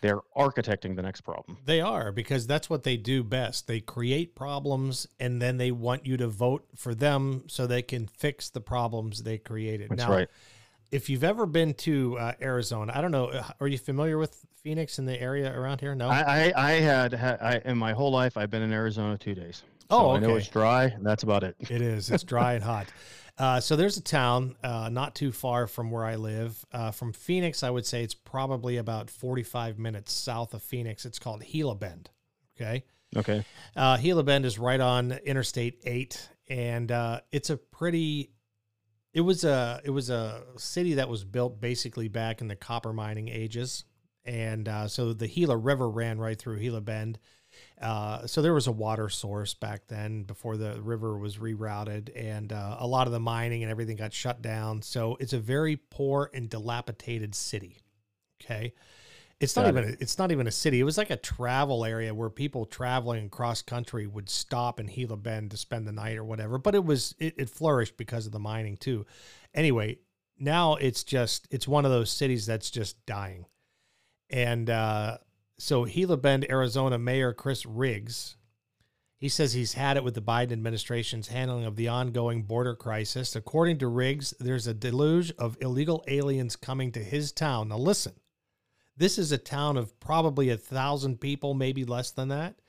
[0.00, 1.58] They're architecting the next problem.
[1.64, 3.66] They are because that's what they do best.
[3.66, 8.06] They create problems and then they want you to vote for them so they can
[8.06, 9.90] fix the problems they created.
[9.90, 10.28] That's now, right.
[10.92, 14.44] if you've ever been to uh, Arizona, I don't know, uh, are you familiar with
[14.62, 15.94] Phoenix in the area around here?
[15.94, 16.08] No.
[16.08, 19.62] I, I, I had, I, in my whole life I've been in Arizona two days.
[19.90, 20.84] Oh, So I know it's dry.
[20.84, 21.56] and That's about it.
[21.60, 22.10] It is.
[22.10, 22.86] It's dry and hot.
[23.38, 26.64] Uh, so there's a town uh, not too far from where I live.
[26.72, 31.06] Uh, from Phoenix, I would say it's probably about 45 minutes south of Phoenix.
[31.06, 32.10] It's called Gila Bend.
[32.56, 32.84] Okay.
[33.16, 33.44] Okay.
[33.76, 38.32] Uh, Gila Bend is right on Interstate 8, and uh, it's a pretty.
[39.14, 42.92] It was a it was a city that was built basically back in the copper
[42.92, 43.84] mining ages,
[44.24, 47.18] and uh, so the Gila River ran right through Gila Bend.
[47.80, 52.52] Uh, so there was a water source back then before the river was rerouted, and
[52.52, 54.82] uh, a lot of the mining and everything got shut down.
[54.82, 57.78] So it's a very poor and dilapidated city.
[58.42, 58.74] Okay.
[59.40, 59.90] It's not Got even.
[59.90, 60.80] A, it's not even a city.
[60.80, 65.16] It was like a travel area where people traveling across country would stop in Gila
[65.16, 66.58] Bend to spend the night or whatever.
[66.58, 69.06] But it was it, it flourished because of the mining too.
[69.54, 69.98] Anyway,
[70.40, 73.46] now it's just it's one of those cities that's just dying,
[74.28, 75.18] and uh,
[75.58, 78.36] so Gila Bend, Arizona Mayor Chris Riggs
[79.18, 83.34] he says he's had it with the Biden administration's handling of the ongoing border crisis.
[83.34, 87.68] According to Riggs, there's a deluge of illegal aliens coming to his town.
[87.68, 88.12] Now, listen,
[88.96, 92.60] this is a town of probably a thousand people, maybe less than that.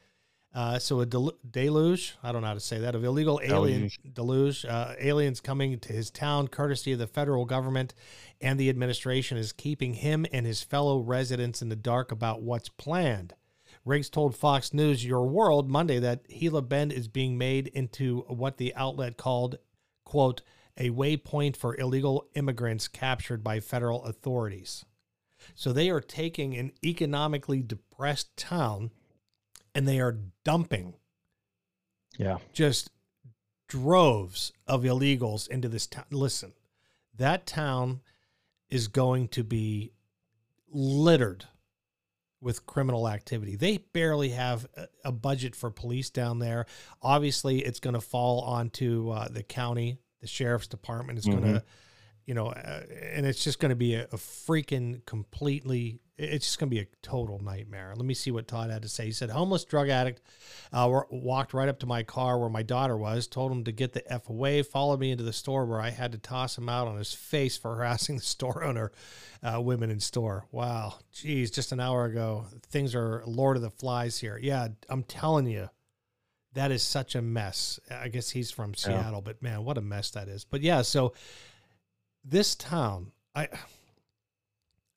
[0.54, 3.92] Uh, so a del- deluge, I don't know how to say that, of illegal alien
[4.14, 7.94] deluge, uh, aliens coming to his town, courtesy of the federal government
[8.42, 12.70] and the administration, is keeping him and his fellow residents in the dark about what's
[12.70, 13.36] planned.
[13.86, 18.58] Riggs told Fox News Your World Monday that Gila Bend is being made into what
[18.58, 19.60] the outlet called,
[20.04, 20.42] quote,
[20.78, 24.84] a waypoint for illegal immigrants captured by federal authorities.
[25.54, 28.92] So they are taking an economically depressed town
[29.76, 30.96] and they are dumping
[32.18, 32.38] Yeah.
[32.54, 32.90] just
[33.68, 36.06] droves of illegals into this town.
[36.12, 36.54] Listen,
[37.16, 38.02] that town
[38.70, 39.94] is going to be
[40.72, 41.46] littered
[42.42, 43.56] with criminal activity.
[43.56, 44.66] They barely have
[45.04, 46.66] a, budget for police down there.
[47.02, 49.98] Obviously, it's going to fall onto uh, the county.
[50.22, 51.40] The sheriff's department is mm-hmm.
[51.40, 51.64] going to,
[52.30, 56.60] you know, uh, and it's just going to be a, a freaking completely it's just
[56.60, 57.94] going to be a total nightmare.
[57.96, 59.06] Let me see what Todd had to say.
[59.06, 60.22] He said, homeless drug addict
[60.72, 63.94] uh, walked right up to my car where my daughter was, told him to get
[63.94, 66.90] the F away, followed me into the store where I had to toss him out
[66.90, 68.92] on his face for harassing the store owner,
[69.42, 70.46] uh, women in store.
[70.52, 70.96] Wow.
[71.12, 72.46] Geez, just an hour ago.
[72.70, 74.38] Things are Lord of the Flies here.
[74.40, 75.70] Yeah, I'm telling you,
[76.54, 77.80] that is such a mess.
[77.90, 79.22] I guess he's from Seattle, yeah.
[79.24, 80.44] but man, what a mess that is.
[80.44, 81.14] But yeah, so
[82.30, 83.48] this town, I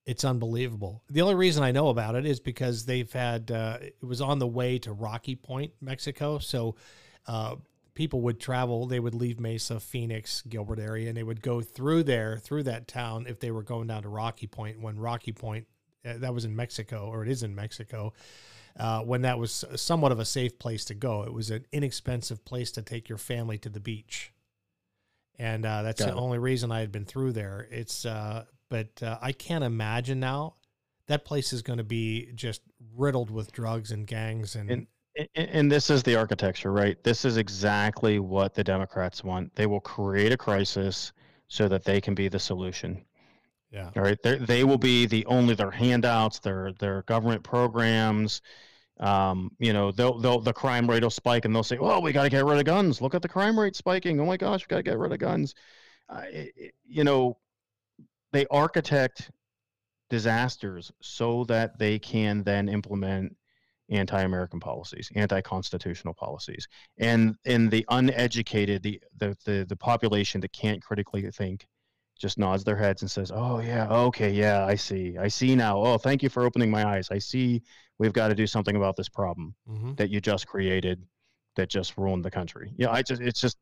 [0.05, 1.03] it's unbelievable.
[1.11, 4.39] The only reason I know about it is because they've had uh, it was on
[4.39, 6.39] the way to Rocky Point, Mexico.
[6.39, 6.75] So
[7.27, 7.57] uh,
[7.95, 8.87] people would travel.
[8.87, 12.89] They would leave Mesa, Phoenix, Gilbert area, and they would go through there through that
[12.89, 14.81] town if they were going down to Rocky Point.
[14.81, 15.67] When Rocky Point
[16.05, 18.13] uh, that was in Mexico, or it is in Mexico.
[18.75, 22.43] Uh, when that was somewhat of a safe place to go, it was an inexpensive
[22.47, 24.32] place to take your family to the beach,
[25.39, 26.21] and uh, that's Got the it.
[26.21, 27.69] only reason I had been through there.
[27.71, 30.55] It's uh, but uh, I can't imagine now
[31.07, 32.63] that place is going to be just
[32.97, 34.87] riddled with drugs and gangs and, and
[35.35, 37.03] and this is the architecture, right?
[37.05, 39.55] This is exactly what the Democrats want.
[39.55, 41.13] They will create a crisis
[41.49, 43.05] so that they can be the solution.
[43.71, 43.91] Yeah.
[43.97, 44.23] All right.
[44.23, 48.43] They they will be the only their handouts, their their government programs.
[49.03, 52.12] Um, you know, they'll they'll the crime rate will spike, and they'll say, "Oh, we
[52.12, 53.01] got to get rid of guns.
[53.03, 54.20] Look at the crime rate spiking.
[54.20, 55.55] Oh my gosh, we got to get rid of guns."
[56.09, 57.39] Uh, it, you know,
[58.33, 59.31] they architect
[60.11, 63.37] disasters so that they can then implement
[63.91, 66.69] anti-American policies, anti-constitutional policies,
[66.99, 71.66] and in the uneducated, the, the the the population that can't critically think,
[72.19, 75.79] just nods their heads and says, "Oh yeah, okay, yeah, I see, I see now.
[75.79, 77.11] Oh, thank you for opening my eyes.
[77.11, 77.62] I see
[78.03, 79.95] we've got to do something about this problem mm-hmm.
[79.95, 81.07] that you just created,
[81.55, 82.73] that just ruined the country.
[82.77, 83.59] Yeah, I just it's just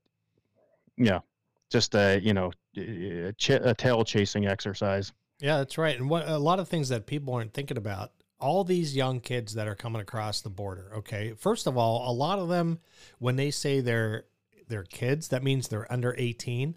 [0.96, 1.20] yeah,
[1.68, 5.12] just a you know a, ch- a tail chasing exercise.
[5.40, 5.98] Yeah, that's right.
[5.98, 8.12] And what a lot of things that people aren't thinking about.
[8.38, 10.92] All these young kids that are coming across the border.
[10.96, 12.78] Okay, first of all, a lot of them,
[13.18, 14.24] when they say they're
[14.68, 16.76] they're kids, that means they're under eighteen.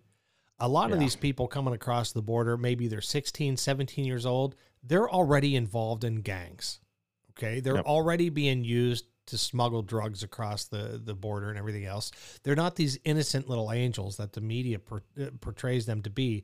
[0.60, 0.96] A lot yeah.
[0.96, 5.56] of these people coming across the border, maybe they're 16, 17 years old, they're already
[5.56, 6.80] involved in gangs.
[7.38, 7.60] Okay.
[7.60, 7.86] They're yep.
[7.86, 12.12] already being used to smuggle drugs across the, the border and everything else.
[12.44, 16.44] They're not these innocent little angels that the media per, uh, portrays them to be.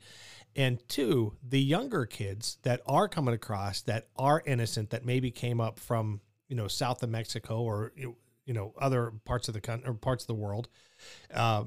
[0.56, 5.60] And two, the younger kids that are coming across that are innocent that maybe came
[5.60, 8.16] up from you know south of Mexico or you
[8.54, 10.70] know other parts of the country or parts of the world,
[11.34, 11.66] uh,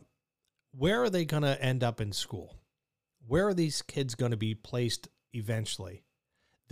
[0.76, 2.56] where are they going to end up in school?
[3.26, 6.02] Where are these kids going to be placed eventually?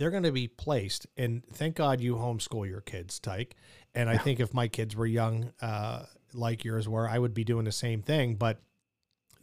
[0.01, 3.55] They're going to be placed, and thank God you homeschool your kids, Tyke
[3.93, 7.43] and I think if my kids were young, uh, like yours were, I would be
[7.43, 8.35] doing the same thing.
[8.35, 8.61] But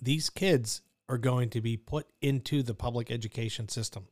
[0.00, 4.06] these kids are going to be put into the public education system.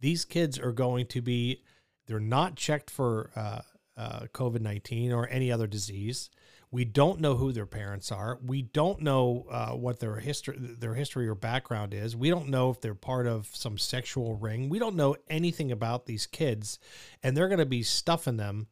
[0.00, 1.62] These kids are going to be,
[2.06, 3.60] they're not checked for uh,
[3.96, 6.30] uh, COVID 19 or any other disease.
[6.76, 8.38] We don't know who their parents are.
[8.44, 12.14] We don't know uh, what their history, their history or background is.
[12.14, 14.68] We don't know if they're part of some sexual ring.
[14.68, 16.78] We don't know anything about these kids,
[17.22, 18.66] and they're going to be stuffing them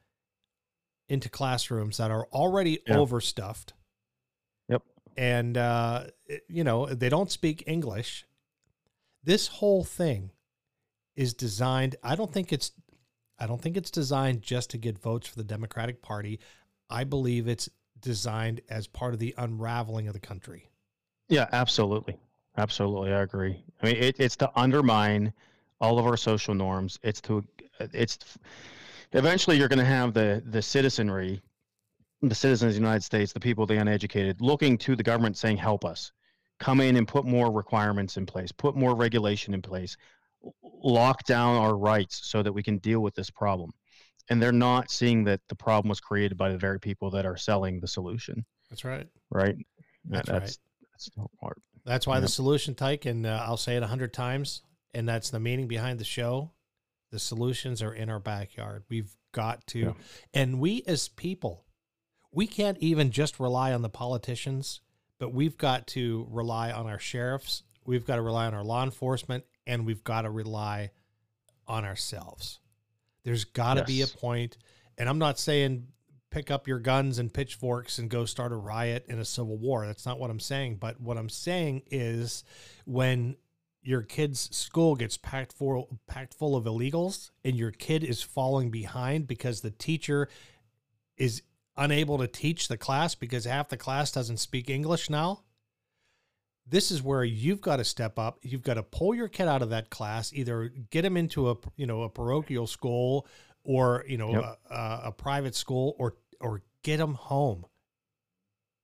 [1.09, 2.98] into classrooms that are already yeah.
[2.98, 3.72] overstuffed.
[4.68, 4.82] Yep.
[5.16, 6.09] And, uh,
[6.47, 8.26] you know, they don't speak English.
[9.22, 10.31] This whole thing
[11.16, 12.72] is designed, I don't think it's,
[13.39, 16.39] I don't think it's designed just to get votes for the Democratic Party.
[16.90, 17.70] I believe it's
[18.05, 20.68] designed as part of the unraveling of the country.
[21.28, 22.16] Yeah, absolutely.
[22.56, 23.12] Absolutely.
[23.12, 23.64] I agree.
[23.82, 25.32] I mean, it, it's to undermine
[25.81, 26.98] all of our social norms.
[27.02, 27.44] It's to,
[27.81, 28.18] it's
[29.12, 31.40] eventually you're going to have the, the citizenry,
[32.22, 35.56] the citizens of the United States, the people, the uneducated, looking to the government saying,
[35.56, 36.12] help us
[36.60, 39.97] come in and put more requirements in place, put more regulation in place,
[40.62, 43.72] lock down our rights so that we can deal with this problem.
[44.30, 47.36] And they're not seeing that the problem was created by the very people that are
[47.36, 48.44] selling the solution.
[48.70, 49.06] That's right.
[49.30, 49.56] Right.
[50.05, 50.59] That's, that's right.
[50.92, 51.60] That's the part.
[51.84, 54.62] That's why the solution, Tyke, and uh, I'll say it a hundred times,
[54.94, 56.52] and that's the meaning behind the show.
[57.10, 58.84] The solutions are in our backyard.
[58.88, 59.92] We've got to, yeah.
[60.32, 61.66] and we as people,
[62.32, 64.80] we can't even just rely on the politicians
[65.18, 68.82] but we've got to rely on our sheriffs, we've got to rely on our law
[68.82, 70.90] enforcement, and we've got to rely
[71.66, 72.60] on ourselves.
[73.24, 73.86] There's got to yes.
[73.86, 74.59] be a point,
[74.98, 75.88] and I'm not saying
[76.34, 79.86] pick up your guns and pitchforks and go start a riot in a civil war.
[79.86, 80.76] That's not what I'm saying.
[80.76, 82.42] But what I'm saying is
[82.86, 83.36] when
[83.82, 88.72] your kid's school gets packed full packed full of illegals and your kid is falling
[88.72, 90.28] behind because the teacher
[91.16, 91.42] is
[91.76, 95.43] unable to teach the class because half the class doesn't speak English now.
[96.66, 98.39] This is where you've got to step up.
[98.43, 101.57] You've got to pull your kid out of that class, either get him into a
[101.77, 103.27] you know a parochial school
[103.65, 104.59] or you know yep.
[104.70, 107.66] a, a, private school, or or get them home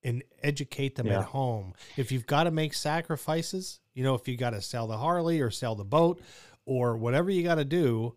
[0.02, 1.20] and educate them yeah.
[1.20, 1.74] at home.
[1.97, 5.40] If you've got to make sacrifices, you know, if you got to sell the Harley
[5.40, 6.20] or sell the boat
[6.66, 8.15] or whatever you got to do,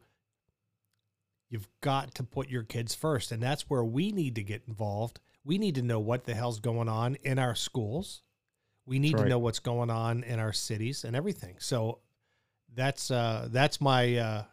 [1.53, 3.31] You've got to put your kids first.
[3.31, 5.19] And that's where we need to get involved.
[5.43, 8.23] We need to know what the hell's going on in our schools.
[8.85, 9.23] We need right.
[9.23, 11.55] to know what's going on in our cities and everything.
[11.59, 11.99] So
[12.75, 14.43] that's uh that's my uh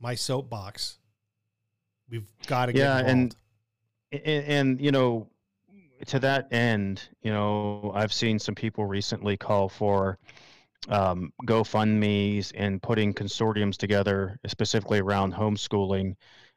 [0.00, 0.98] my soapbox.
[2.08, 3.36] We've got to get yeah, involved.
[4.12, 5.28] and and and you know
[6.06, 10.18] to that end, you know, I've seen some people recently call for
[10.88, 16.14] um, GoFundMe's and putting consortiums together, specifically around homeschooling,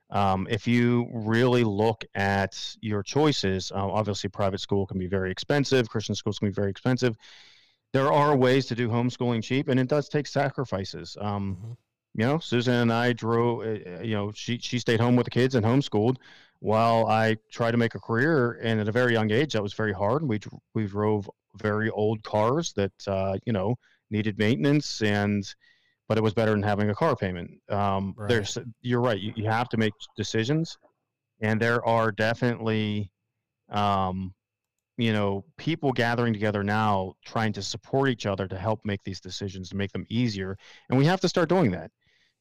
[0.09, 5.31] um, if you really look at your choices, uh, obviously private school can be very
[5.31, 7.15] expensive, Christian schools can be very expensive.
[7.93, 11.17] There are ways to do homeschooling cheap, and it does take sacrifices.
[11.19, 11.71] Um, mm-hmm.
[12.15, 13.61] You know, Susan and I drove.
[13.61, 16.17] Uh, you know, she she stayed home with the kids and homeschooled,
[16.59, 18.59] while I tried to make a career.
[18.63, 20.27] And at a very young age, that was very hard.
[20.27, 20.39] We
[20.73, 23.75] we drove very old cars that uh, you know
[24.09, 25.43] needed maintenance and
[26.09, 27.51] but it was better than having a car payment.
[27.69, 28.27] Um, right.
[28.27, 29.19] There's, you're right.
[29.19, 30.75] You, you have to make decisions,
[31.39, 33.11] and there are definitely,
[33.69, 34.33] um,
[34.97, 39.21] you know, people gathering together now trying to support each other to help make these
[39.21, 40.57] decisions to make them easier,
[40.89, 41.91] and we have to start doing that.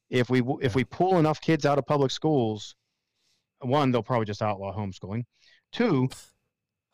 [0.09, 2.75] If we if we pull enough kids out of public schools,
[3.61, 5.25] one they'll probably just outlaw homeschooling.
[5.71, 6.09] Two,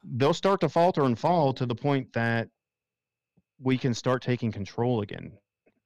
[0.04, 2.50] they'll start to falter and fall to the point that
[3.62, 5.32] we can start taking control again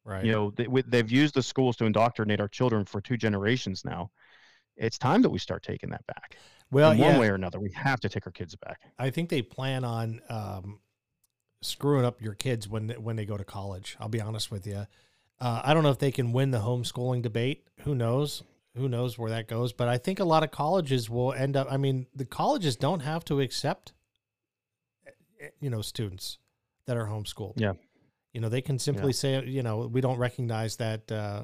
[0.10, 0.26] Right.
[0.26, 4.10] You know, they, they've used the schools to indoctrinate our children for two generations now.
[4.76, 6.38] It's time that we start taking that back.
[6.72, 7.20] Well, In one yeah.
[7.20, 8.80] way or another, we have to take our kids back.
[8.98, 10.80] I think they plan on um,
[11.62, 13.98] screwing up your kids when when they go to college.
[14.00, 14.88] I'll be honest with you.
[15.40, 17.68] Uh, I don't know if they can win the homeschooling debate.
[17.82, 18.44] Who knows?
[18.76, 19.74] Who knows where that goes?
[19.74, 21.68] But I think a lot of colleges will end up.
[21.70, 23.94] I mean, the colleges don't have to accept,
[25.06, 25.12] eh,
[25.42, 26.40] eh, you know, students
[26.86, 27.54] that are homeschooled.
[27.58, 27.74] Yeah.
[28.34, 29.12] You know, they can simply yeah.
[29.12, 31.44] say, you know, we don't recognize that uh,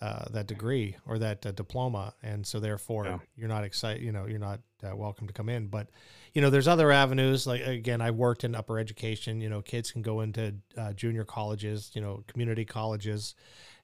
[0.00, 3.18] uh, that degree or that uh, diploma, and so therefore yeah.
[3.36, 4.02] you're not excited.
[4.02, 5.66] You know, you're not uh, welcome to come in.
[5.66, 5.88] But
[6.32, 7.46] you know, there's other avenues.
[7.46, 9.40] Like again, I worked in upper education.
[9.40, 13.34] You know, kids can go into uh, junior colleges, you know, community colleges,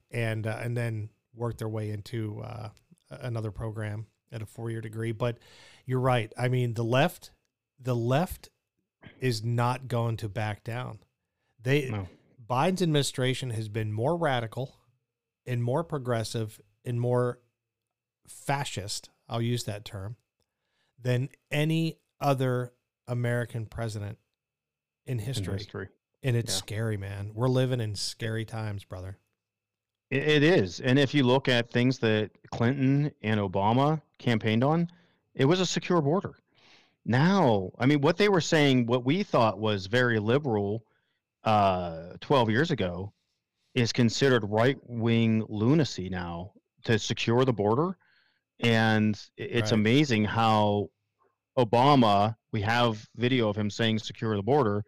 [0.09, 2.43] and uh, and then work their way into
[3.11, 5.11] another program at a four year degree.
[5.11, 5.37] But
[5.85, 6.31] you're right.
[6.37, 7.31] I mean, the left,
[7.79, 8.49] the left
[9.19, 10.99] is not going to back down.
[11.67, 12.07] They no.
[12.49, 14.77] Biden's administration has been more radical
[15.45, 17.39] and more progressive and more
[18.25, 20.15] fascist, I'll use that term,
[21.01, 22.71] than any other
[23.05, 24.17] American president
[25.05, 25.53] in history.
[25.53, 25.87] In history.
[26.23, 26.57] And it's yeah.
[26.57, 27.31] scary, man.
[27.33, 29.17] We're living in scary times, brother.
[30.09, 30.79] It is.
[30.79, 34.89] And if you look at things that Clinton and Obama campaigned on,
[35.35, 36.35] it was a secure border.
[37.03, 40.85] Now, I mean, what they were saying, what we thought was very liberal
[41.47, 43.13] uh, 12 years ago
[43.73, 46.51] is considered right wing lunacy now
[46.83, 47.97] to secure the border.
[48.59, 49.79] And it's right.
[49.79, 50.89] amazing how
[51.57, 54.83] Obama, we have video of him saying secure the border,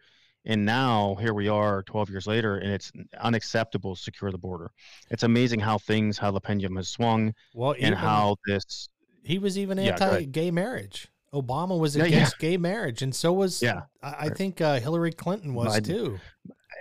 [0.46, 4.72] And now here we are 12 years later, and it's unacceptable to secure the border.
[5.12, 8.90] It's amazing how things, how the pendulum has swung, Well, and even- how this.
[9.24, 11.08] he was even Yeah, anti-gay marriage.
[11.34, 12.18] Obama was Yeah, yeah.
[12.18, 15.86] against gay marriage, and so was Yeah, I, I think uh, Hillary Clinton was Biden.
[15.86, 16.20] too.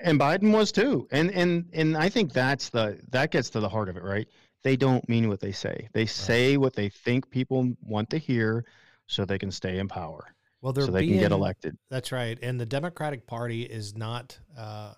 [0.02, 1.06] and Biden was too.
[1.10, 4.26] And and and I think that's the that gets to the heart of it, right?
[4.64, 5.88] They don't mean what they say.
[5.92, 8.64] They say what they think people want to hear,
[9.06, 11.76] so they can stay in power, Well, they're so they being, can get elected.
[11.90, 14.94] That's right, and the Democratic Party is not uh,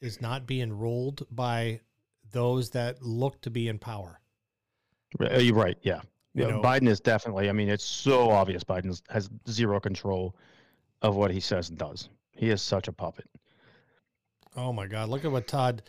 [0.00, 1.80] is not being ruled by
[2.32, 4.20] those that look to be in power.
[5.20, 5.78] Uh, You're right.
[5.82, 6.00] Yeah.
[6.34, 7.48] You Yeah, know- Biden is definitely.
[7.48, 8.64] I mean, it's so obvious.
[8.64, 10.34] Biden has zero control
[11.02, 12.08] of what he says and does.
[12.32, 13.26] He is such a puppet.
[14.56, 15.08] Oh my God!
[15.08, 15.82] Look at what Todd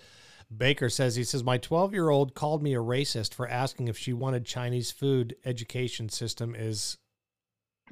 [0.56, 1.16] Baker says.
[1.16, 4.46] He says my 12 year old called me a racist for asking if she wanted
[4.46, 5.36] Chinese food.
[5.46, 6.98] Education system is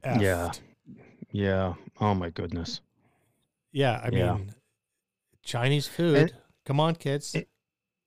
[0.03, 0.21] effed.
[0.21, 0.51] Yeah.
[1.31, 1.73] Yeah.
[1.99, 2.81] Oh my goodness.
[3.71, 3.99] yeah.
[4.03, 4.33] I Yeah.
[4.35, 4.53] mean,
[5.43, 6.17] Chinese food.
[6.17, 6.33] And-
[6.65, 7.35] Come on, kids.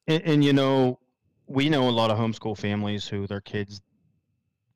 [0.09, 0.99] And, and you know,
[1.47, 3.83] we know a lot of homeschool families who their kids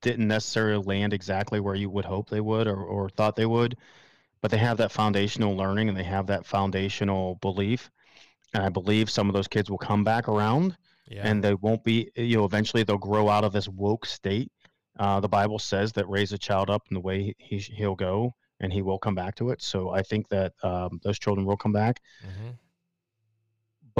[0.02, 3.76] didn't necessarily land exactly where you would hope they would or, or thought they would,
[4.40, 7.90] but they have that foundational learning and they have that foundational belief.
[8.54, 11.26] And I believe some of those kids will come back around yeah.
[11.26, 14.50] and they won't be, you know, eventually they'll grow out of this woke state.
[14.98, 18.34] Uh, the Bible says that raise a child up in the way he, he'll go
[18.60, 19.62] and he will come back to it.
[19.62, 22.00] So I think that um, those children will come back.
[22.24, 22.54] Mhm.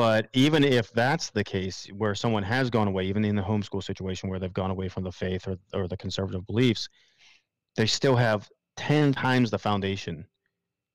[0.00, 3.84] But even if that's the case, where someone has gone away, even in the homeschool
[3.84, 6.88] situation where they've gone away from the faith or, or the conservative beliefs,
[7.76, 8.48] they still have
[8.78, 10.24] 10 times the foundation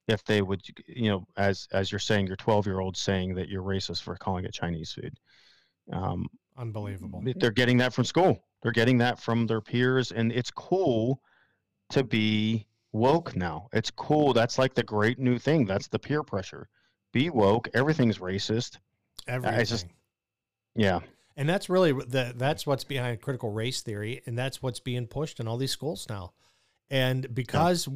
[0.08, 3.48] if they would, you know, as as you're saying, your 12 year old saying that
[3.48, 5.14] you're racist for calling it Chinese food.
[5.94, 6.26] Um,
[6.58, 7.22] Unbelievable.
[7.36, 8.44] they're getting that from school.
[8.64, 11.22] They're getting that from their peers, and it's cool
[11.92, 13.68] to be woke now.
[13.72, 14.34] It's cool.
[14.34, 15.66] That's like the great new thing.
[15.66, 16.70] That's the peer pressure.
[17.14, 17.68] Be woke.
[17.76, 18.80] Everything's racist.
[19.28, 19.60] Everything.
[19.70, 19.88] just-
[20.76, 21.00] Yeah.
[21.38, 25.40] And that's really the that's what's behind critical race theory, and that's what's being pushed
[25.42, 26.34] in all these schools now.
[26.90, 27.90] And because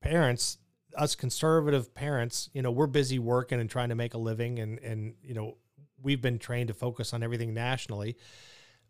[0.00, 0.56] parents,
[0.96, 4.78] us conservative parents, you know, we're busy working and trying to make a living, and
[4.78, 5.58] and you know,
[6.02, 8.16] we've been trained to focus on everything nationally.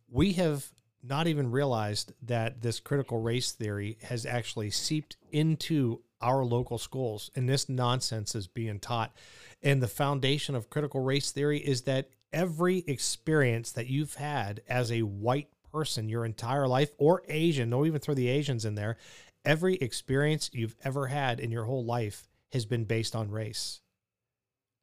[0.08, 0.70] We have
[1.02, 7.30] not even realized that this critical race theory has actually seeped into our local schools,
[7.34, 9.12] and this nonsense is being taught.
[9.62, 14.90] And the foundation of critical race theory is that every experience that you've had as
[14.90, 18.96] a white person your entire life, or Asian, don't even throw the Asians in there,
[19.44, 23.80] every experience you've ever had in your whole life has been based on race.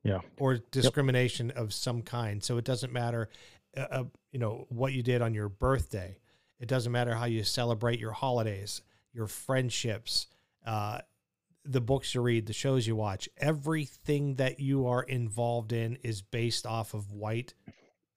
[0.03, 0.19] Yeah.
[0.37, 2.43] Or discrimination of some kind.
[2.43, 3.29] So it doesn't matter,
[3.75, 6.17] uh, uh, you know, what you did on your birthday.
[6.59, 8.81] It doesn't matter how you celebrate your holidays,
[9.13, 10.27] your friendships,
[10.65, 10.99] uh,
[11.65, 16.21] the books you read, the shows you watch, everything that you are involved in is
[16.21, 17.53] based off of white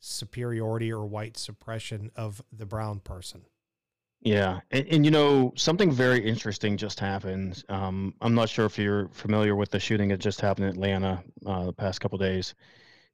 [0.01, 3.43] superiority or white suppression of the brown person.
[4.21, 7.65] Yeah, and, and you know something very interesting just happened.
[7.69, 11.23] Um, I'm not sure if you're familiar with the shooting that just happened in Atlanta
[11.45, 12.55] uh, the past couple days.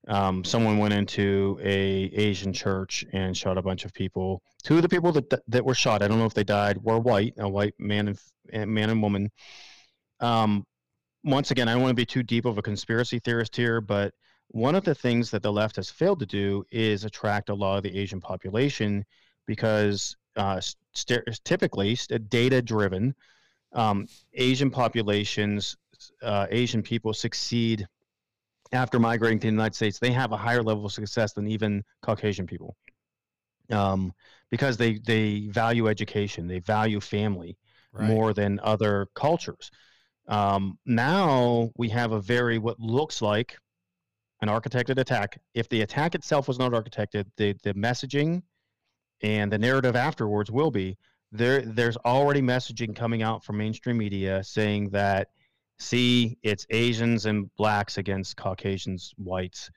[0.06, 4.42] Um, someone went into a Asian church and shot a bunch of people.
[4.62, 6.98] Two of the people that that were shot, I don't know if they died, were
[6.98, 8.14] white, a white man
[8.52, 9.30] and man and woman.
[10.20, 10.64] Um,
[11.24, 14.14] once again, I don't want to be too deep of a conspiracy theorist here, but
[14.48, 17.76] one of the things that the left has failed to do is attract a lot
[17.76, 19.04] of the Asian population
[19.46, 20.60] because uh,
[20.92, 23.14] st- typically data driven
[23.72, 25.76] um, asian populations
[26.22, 27.86] uh, asian people succeed
[28.72, 29.98] after migrating to the united states.
[29.98, 32.76] They have a higher level of success than even caucasian people
[33.70, 34.12] um,
[34.50, 37.58] because they they value education they value family
[37.98, 39.70] more than other cultures
[40.28, 43.58] um, now we have a very what looks like
[44.40, 45.40] an architected attack.
[45.54, 48.42] If the attack itself was not architected the the messaging
[49.22, 50.96] and the narrative afterwards will be.
[51.32, 55.28] There there's already messaging coming out from mainstream media saying that
[55.78, 59.70] see it's asians and blacks against caucasians whites.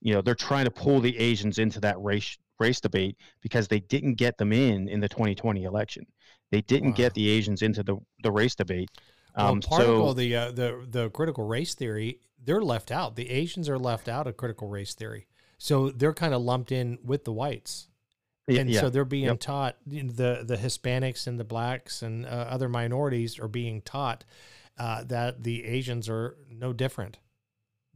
[0.00, 3.80] You know they're trying to pull the asians into that race race debate because they
[3.80, 6.06] didn't get them in in the 2020 election.
[6.50, 6.96] They didn't Wow.
[6.96, 8.90] get the asians into the the race debate
[9.36, 13.16] Well, um part so of the uh, the the critical race theory, they're left out.
[13.16, 15.26] The Asians are left out of critical race theory,
[15.58, 17.88] so they're kind of lumped in with the whites.
[18.46, 19.40] and yeah so they're being Yep.
[19.40, 24.24] taught the the Hispanics and the blacks and uh, other minorities are being taught
[24.78, 27.18] uh, that the Asians are no different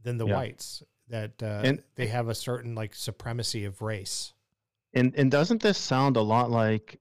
[0.01, 0.35] than the Yeah.
[0.37, 0.81] whites.
[1.09, 4.33] That uh, And- they have a certain like supremacy of race.
[4.93, 6.99] and and doesn't this sound a lot like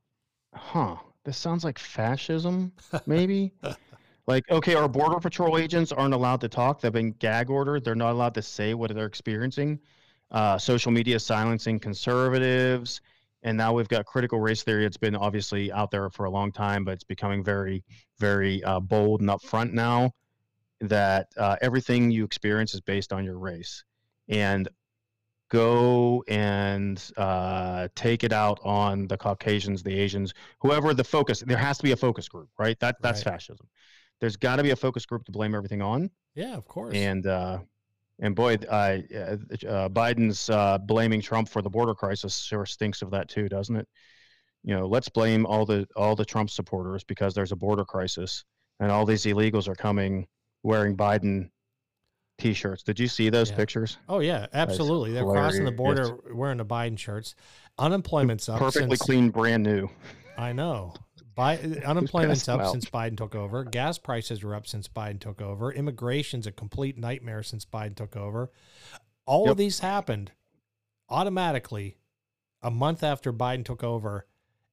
[0.54, 2.72] huh this sounds like fascism
[3.06, 3.52] maybe
[4.28, 6.82] Like, okay, our border patrol agents aren't allowed to talk.
[6.82, 7.82] They've been gag ordered.
[7.82, 9.80] They're not allowed to say what they're experiencing.
[10.30, 13.00] Uh, social media silencing conservatives,
[13.42, 14.84] and now we've got critical race theory.
[14.84, 17.82] It's been obviously out there for a long time, but it's becoming very,
[18.18, 20.12] very uh, bold and upfront now.
[20.82, 23.82] That uh, everything you experience is based on your race,
[24.28, 24.68] and
[25.48, 31.40] go and uh, take it out on the Caucasians, the Asians, whoever the focus.
[31.40, 32.78] There has to be a focus group, right?
[32.80, 33.32] That that's right.
[33.32, 33.66] fascism.
[34.20, 36.10] There's got to be a focus group to blame everything on.
[36.34, 36.94] Yeah, of course.
[36.94, 37.58] And uh,
[38.20, 43.10] and boy, uh, uh, Biden's uh, blaming Trump for the border crisis sure stinks of
[43.12, 43.88] that too, doesn't it?
[44.64, 48.44] You know, let's blame all the all the Trump supporters because there's a border crisis
[48.80, 50.26] and all these illegals are coming
[50.62, 51.50] wearing Biden
[52.38, 52.82] t-shirts.
[52.82, 53.56] Did you see those yeah.
[53.56, 53.98] pictures?
[54.08, 55.12] Oh yeah, absolutely.
[55.12, 57.34] They're crossing the border wearing the Biden shirts.
[57.78, 58.58] Unemployment's up.
[58.58, 59.88] Perfectly since, clean, brand new.
[60.36, 60.94] I know.
[61.38, 61.56] By,
[61.86, 63.62] unemployment's up since Biden took over.
[63.62, 65.72] Gas prices are up since Biden took over.
[65.72, 68.50] Immigration's a complete nightmare since Biden took over.
[69.24, 69.52] All yep.
[69.52, 70.32] of these happened
[71.08, 71.96] automatically
[72.60, 74.26] a month after Biden took over.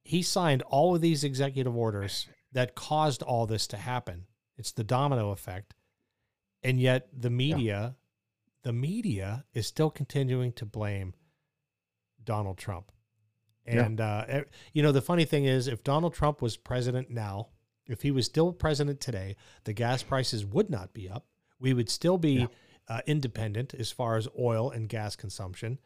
[0.03, 4.25] He signed all of these executive orders that caused all this to happen.
[4.57, 5.75] It's the domino effect.
[6.63, 7.89] And yet the media, yeah.
[8.63, 11.13] the media is still continuing to blame
[12.23, 12.91] Donald Trump.
[13.65, 14.25] And yeah.
[14.29, 14.41] uh,
[14.73, 17.49] you know, the funny thing is, if Donald Trump was president now,
[17.87, 21.25] if he was still president today, the gas prices would not be up.
[21.59, 22.47] We would still be yeah.
[22.87, 25.79] uh, independent as far as oil and gas consumption.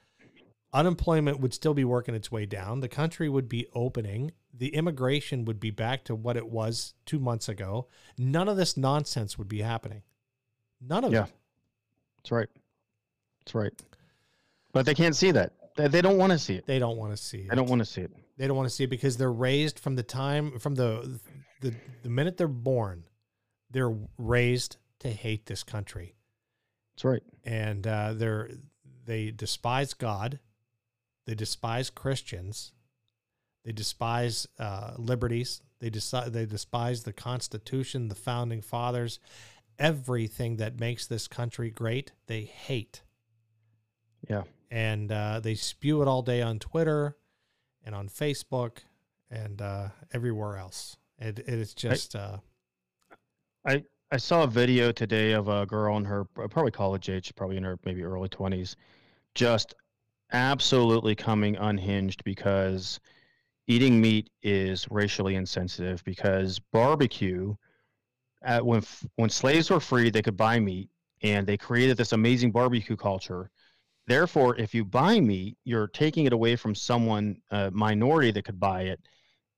[0.72, 2.80] Unemployment would still be working its way down.
[2.80, 4.32] The country would be opening.
[4.54, 7.88] The immigration would be back to what it was two months ago.
[8.18, 10.04] None of this nonsense would be happening.
[10.80, 11.24] None of yeah.
[11.24, 11.32] it.
[12.18, 12.50] That's right.
[13.40, 13.74] That's right.
[14.72, 15.54] But they can't see that.
[15.88, 16.66] They don't want to see it.
[16.66, 17.50] They don't want to see it.
[17.50, 18.12] They don't want to see it.
[18.38, 21.20] They don't want to see it because they're raised from the time from the
[21.62, 21.74] the
[22.04, 23.04] the minute they're born,
[23.72, 26.16] they're raised to hate this country.
[26.96, 27.24] That's right.
[27.44, 28.50] And uh, they're
[29.06, 30.40] they despise God.
[31.26, 32.74] They despise Christians.
[33.64, 35.62] They despise uh, liberties.
[35.80, 39.20] They decide they despise the Constitution, the founding fathers,
[39.78, 42.12] everything that makes this country great.
[42.28, 43.04] They hate.
[44.30, 47.18] Yeah and uh, they spew it all day on Twitter
[47.84, 48.78] and on Facebook
[49.32, 50.98] and uh, everywhere else.
[51.18, 52.16] It, it's just.
[52.16, 52.38] I, uh,
[53.66, 57.58] I I saw a video today of a girl in her probably college age, probably
[57.58, 58.76] in her maybe early twenties,
[59.36, 59.76] just
[60.32, 63.00] absolutely coming unhinged because
[63.68, 67.56] eating meat is racially insensitive because barbecue
[68.44, 68.82] at when
[69.16, 70.90] when slaves were free they could buy meat
[71.22, 73.50] and they created this amazing barbecue culture
[74.10, 78.60] Therefore, if you buy meat, you're taking it away from someone, a minority that could
[78.60, 79.00] buy it,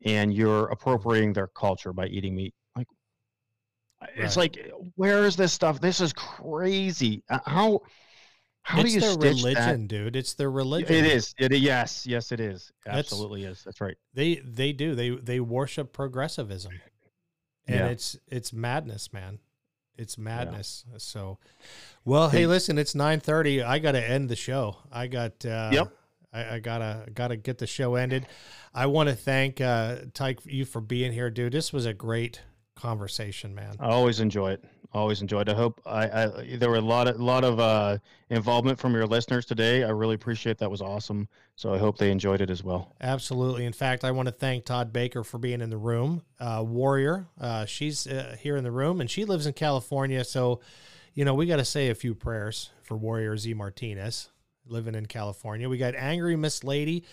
[0.04, 2.54] and you're appropriating their culture by eating meat.
[2.76, 2.88] Like,
[4.02, 4.12] right.
[4.18, 4.60] it's like,
[4.96, 5.80] where is this stuff?
[5.80, 7.24] This is crazy.
[7.30, 7.80] Uh, how?
[8.64, 9.88] How it's do you their religion, that?
[9.88, 10.16] dude.
[10.18, 10.94] It's their religion.
[10.94, 11.34] It is.
[11.40, 12.74] It yes, yes, it is.
[12.86, 13.64] Absolutely That's, is.
[13.64, 13.96] That's right.
[14.14, 14.96] They they do.
[14.96, 16.74] They they worship progressivism,
[17.68, 17.88] and yeah.
[17.88, 19.40] it's it's madness, man.
[20.02, 20.84] It's madness.
[20.92, 20.98] Yeah.
[20.98, 21.38] So,
[22.04, 23.62] well, hey, listen, it's nine thirty.
[23.62, 24.78] I got to end the show.
[24.92, 25.46] I got.
[25.46, 25.94] Uh, yep.
[26.34, 28.26] I, I, gotta gotta get the show ended.
[28.74, 31.52] I want to thank uh, Tyke you for being here, dude.
[31.52, 32.42] This was a great
[32.82, 33.76] conversation, man.
[33.80, 34.64] I always enjoy it.
[34.94, 35.48] Always enjoyed.
[35.48, 37.98] I hope I, I there were a lot of lot of uh,
[38.30, 39.84] involvement from your listeners today.
[39.84, 40.70] I really appreciate that.
[40.70, 41.30] Was awesome.
[41.56, 42.94] So I hope they enjoyed it as well.
[43.00, 43.66] Absolutely.
[43.66, 46.24] In fact, I want to thank Todd Baker for being in the room.
[46.40, 50.26] Uh, Warrior, uh, she's uh, here in the room, and she lives in California.
[50.26, 50.60] So,
[51.14, 54.30] you know, we got to say a few prayers for Warrior Z Martinez
[54.66, 55.70] living in California.
[55.70, 57.06] We got Angry Miss Lady.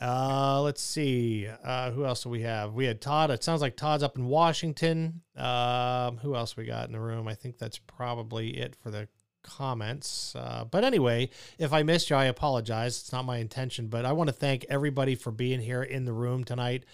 [0.00, 1.48] Uh, let's see.
[1.62, 2.74] Uh, who else do we have?
[2.74, 3.30] We had Todd.
[3.30, 5.22] It sounds like Todd's up in Washington.
[5.36, 7.28] Um, who else we got in the room?
[7.28, 9.08] I think that's probably it for the
[9.42, 10.34] comments.
[10.34, 13.00] Uh, but anyway, if I missed you, I apologize.
[13.00, 16.12] It's not my intention, but I want to thank everybody for being here in the
[16.12, 16.84] room tonight.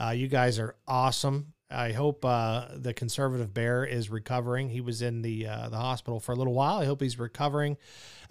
[0.00, 1.54] Uh, you guys are awesome.
[1.70, 4.68] I hope uh, the conservative bear is recovering.
[4.68, 6.78] He was in the uh, the hospital for a little while.
[6.78, 7.76] I hope he's recovering.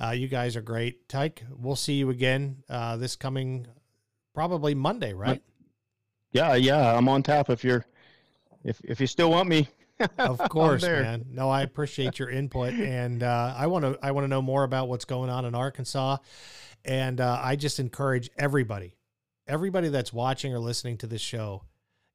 [0.02, 1.44] Uh, you guys are great, Tyke.
[1.50, 3.68] We'll see you again uh, this coming
[4.34, 5.42] probably Monday, right?
[6.32, 6.96] Yeah, yeah.
[6.96, 7.86] I'm on tap if you're
[8.64, 9.70] if if you still want me.
[10.18, 11.26] of course, man.
[11.30, 14.64] No, I appreciate your input, and uh, I want to I want to know more
[14.64, 16.18] about what's going on in Arkansas,
[16.86, 18.96] and uh, I just encourage everybody,
[19.48, 21.64] everybody that's watching or listening to this show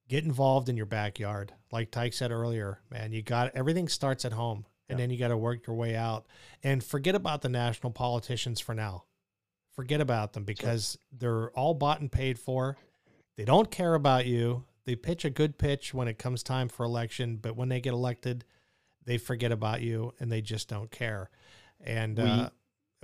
[0.08, 1.52] get involved in your backyard.
[1.72, 5.28] Like Tyke said earlier, man, you got everything starts at home and then you got
[5.28, 6.26] to work your way out
[6.62, 9.04] and forget about the national politicians for now.
[9.74, 11.18] Forget about them because sure.
[11.18, 12.76] they're all bought and paid for.
[13.36, 14.64] They don't care about you.
[14.84, 17.94] They pitch a good pitch when it comes time for election, but when they get
[17.94, 18.44] elected,
[19.04, 21.30] they forget about you and they just don't care.
[21.80, 22.48] And we, uh,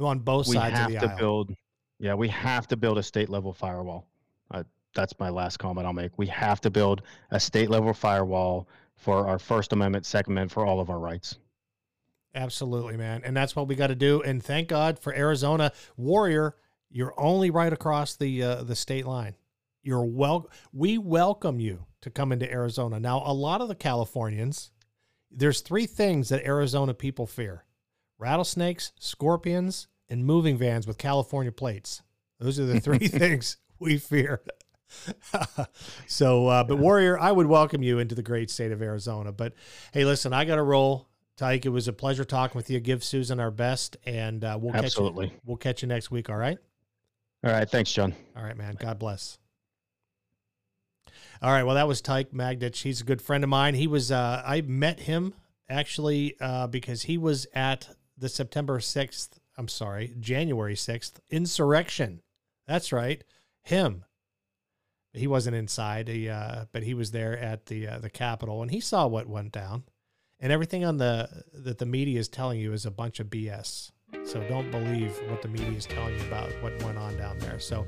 [0.00, 1.18] on both sides of the aisle.
[1.18, 1.54] Build,
[1.98, 4.06] yeah, we have to build a state level firewall.
[4.50, 4.64] Uh,
[4.94, 6.16] that's my last comment I'll make.
[6.16, 10.66] We have to build a state level firewall for our First Amendment, Second Amendment, for
[10.66, 11.38] all of our rights.
[12.34, 13.22] Absolutely, man.
[13.24, 14.22] And that's what we got to do.
[14.22, 16.54] And thank God for Arizona Warrior.
[16.90, 19.34] You're only right across the uh, the state line.
[19.82, 20.50] You're well.
[20.72, 23.00] We welcome you to come into Arizona.
[23.00, 24.70] Now, a lot of the Californians,
[25.30, 27.64] there's three things that Arizona people fear:
[28.18, 32.02] rattlesnakes, scorpions, and moving vans with California plates.
[32.38, 34.42] Those are the three things we fear.
[36.06, 39.32] so, uh, but Warrior, I would welcome you into the great state of Arizona.
[39.32, 39.54] But
[39.92, 41.08] hey, listen, I got to roll.
[41.36, 42.80] Tyke, it was a pleasure talking with you.
[42.80, 45.28] Give Susan our best, and uh, we'll Absolutely.
[45.28, 45.40] catch you.
[45.46, 46.28] We'll catch you next week.
[46.28, 46.58] All right.
[47.42, 47.68] All right.
[47.68, 48.14] Thanks, John.
[48.36, 48.76] All right, man.
[48.78, 49.38] God bless.
[51.40, 51.62] All right.
[51.62, 52.82] Well, that was Tyke Magditch.
[52.82, 53.74] He's a good friend of mine.
[53.74, 54.12] He was.
[54.12, 55.32] Uh, I met him
[55.70, 57.88] actually uh, because he was at
[58.18, 59.40] the September sixth.
[59.56, 62.20] I'm sorry, January sixth insurrection.
[62.66, 63.24] That's right.
[63.62, 64.04] Him
[65.12, 68.70] he wasn't inside, he, uh, but he was there at the uh, the Capitol, and
[68.70, 69.84] he saw what went down,
[70.38, 73.90] and everything on the that the media is telling you is a bunch of BS.
[74.24, 77.60] So don't believe what the media is telling you about what went on down there.
[77.60, 77.86] So,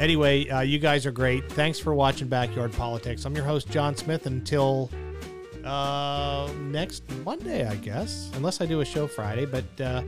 [0.00, 1.50] anyway, uh, you guys are great.
[1.52, 3.24] Thanks for watching Backyard Politics.
[3.24, 4.26] I'm your host John Smith.
[4.26, 4.90] Until
[5.64, 9.46] uh, next Monday, I guess, unless I do a show Friday.
[9.46, 10.02] But uh,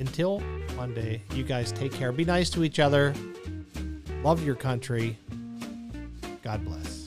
[0.00, 0.40] until
[0.76, 2.10] Monday, you guys take care.
[2.10, 3.14] Be nice to each other.
[4.22, 5.16] Love your country
[6.48, 6.97] God bless.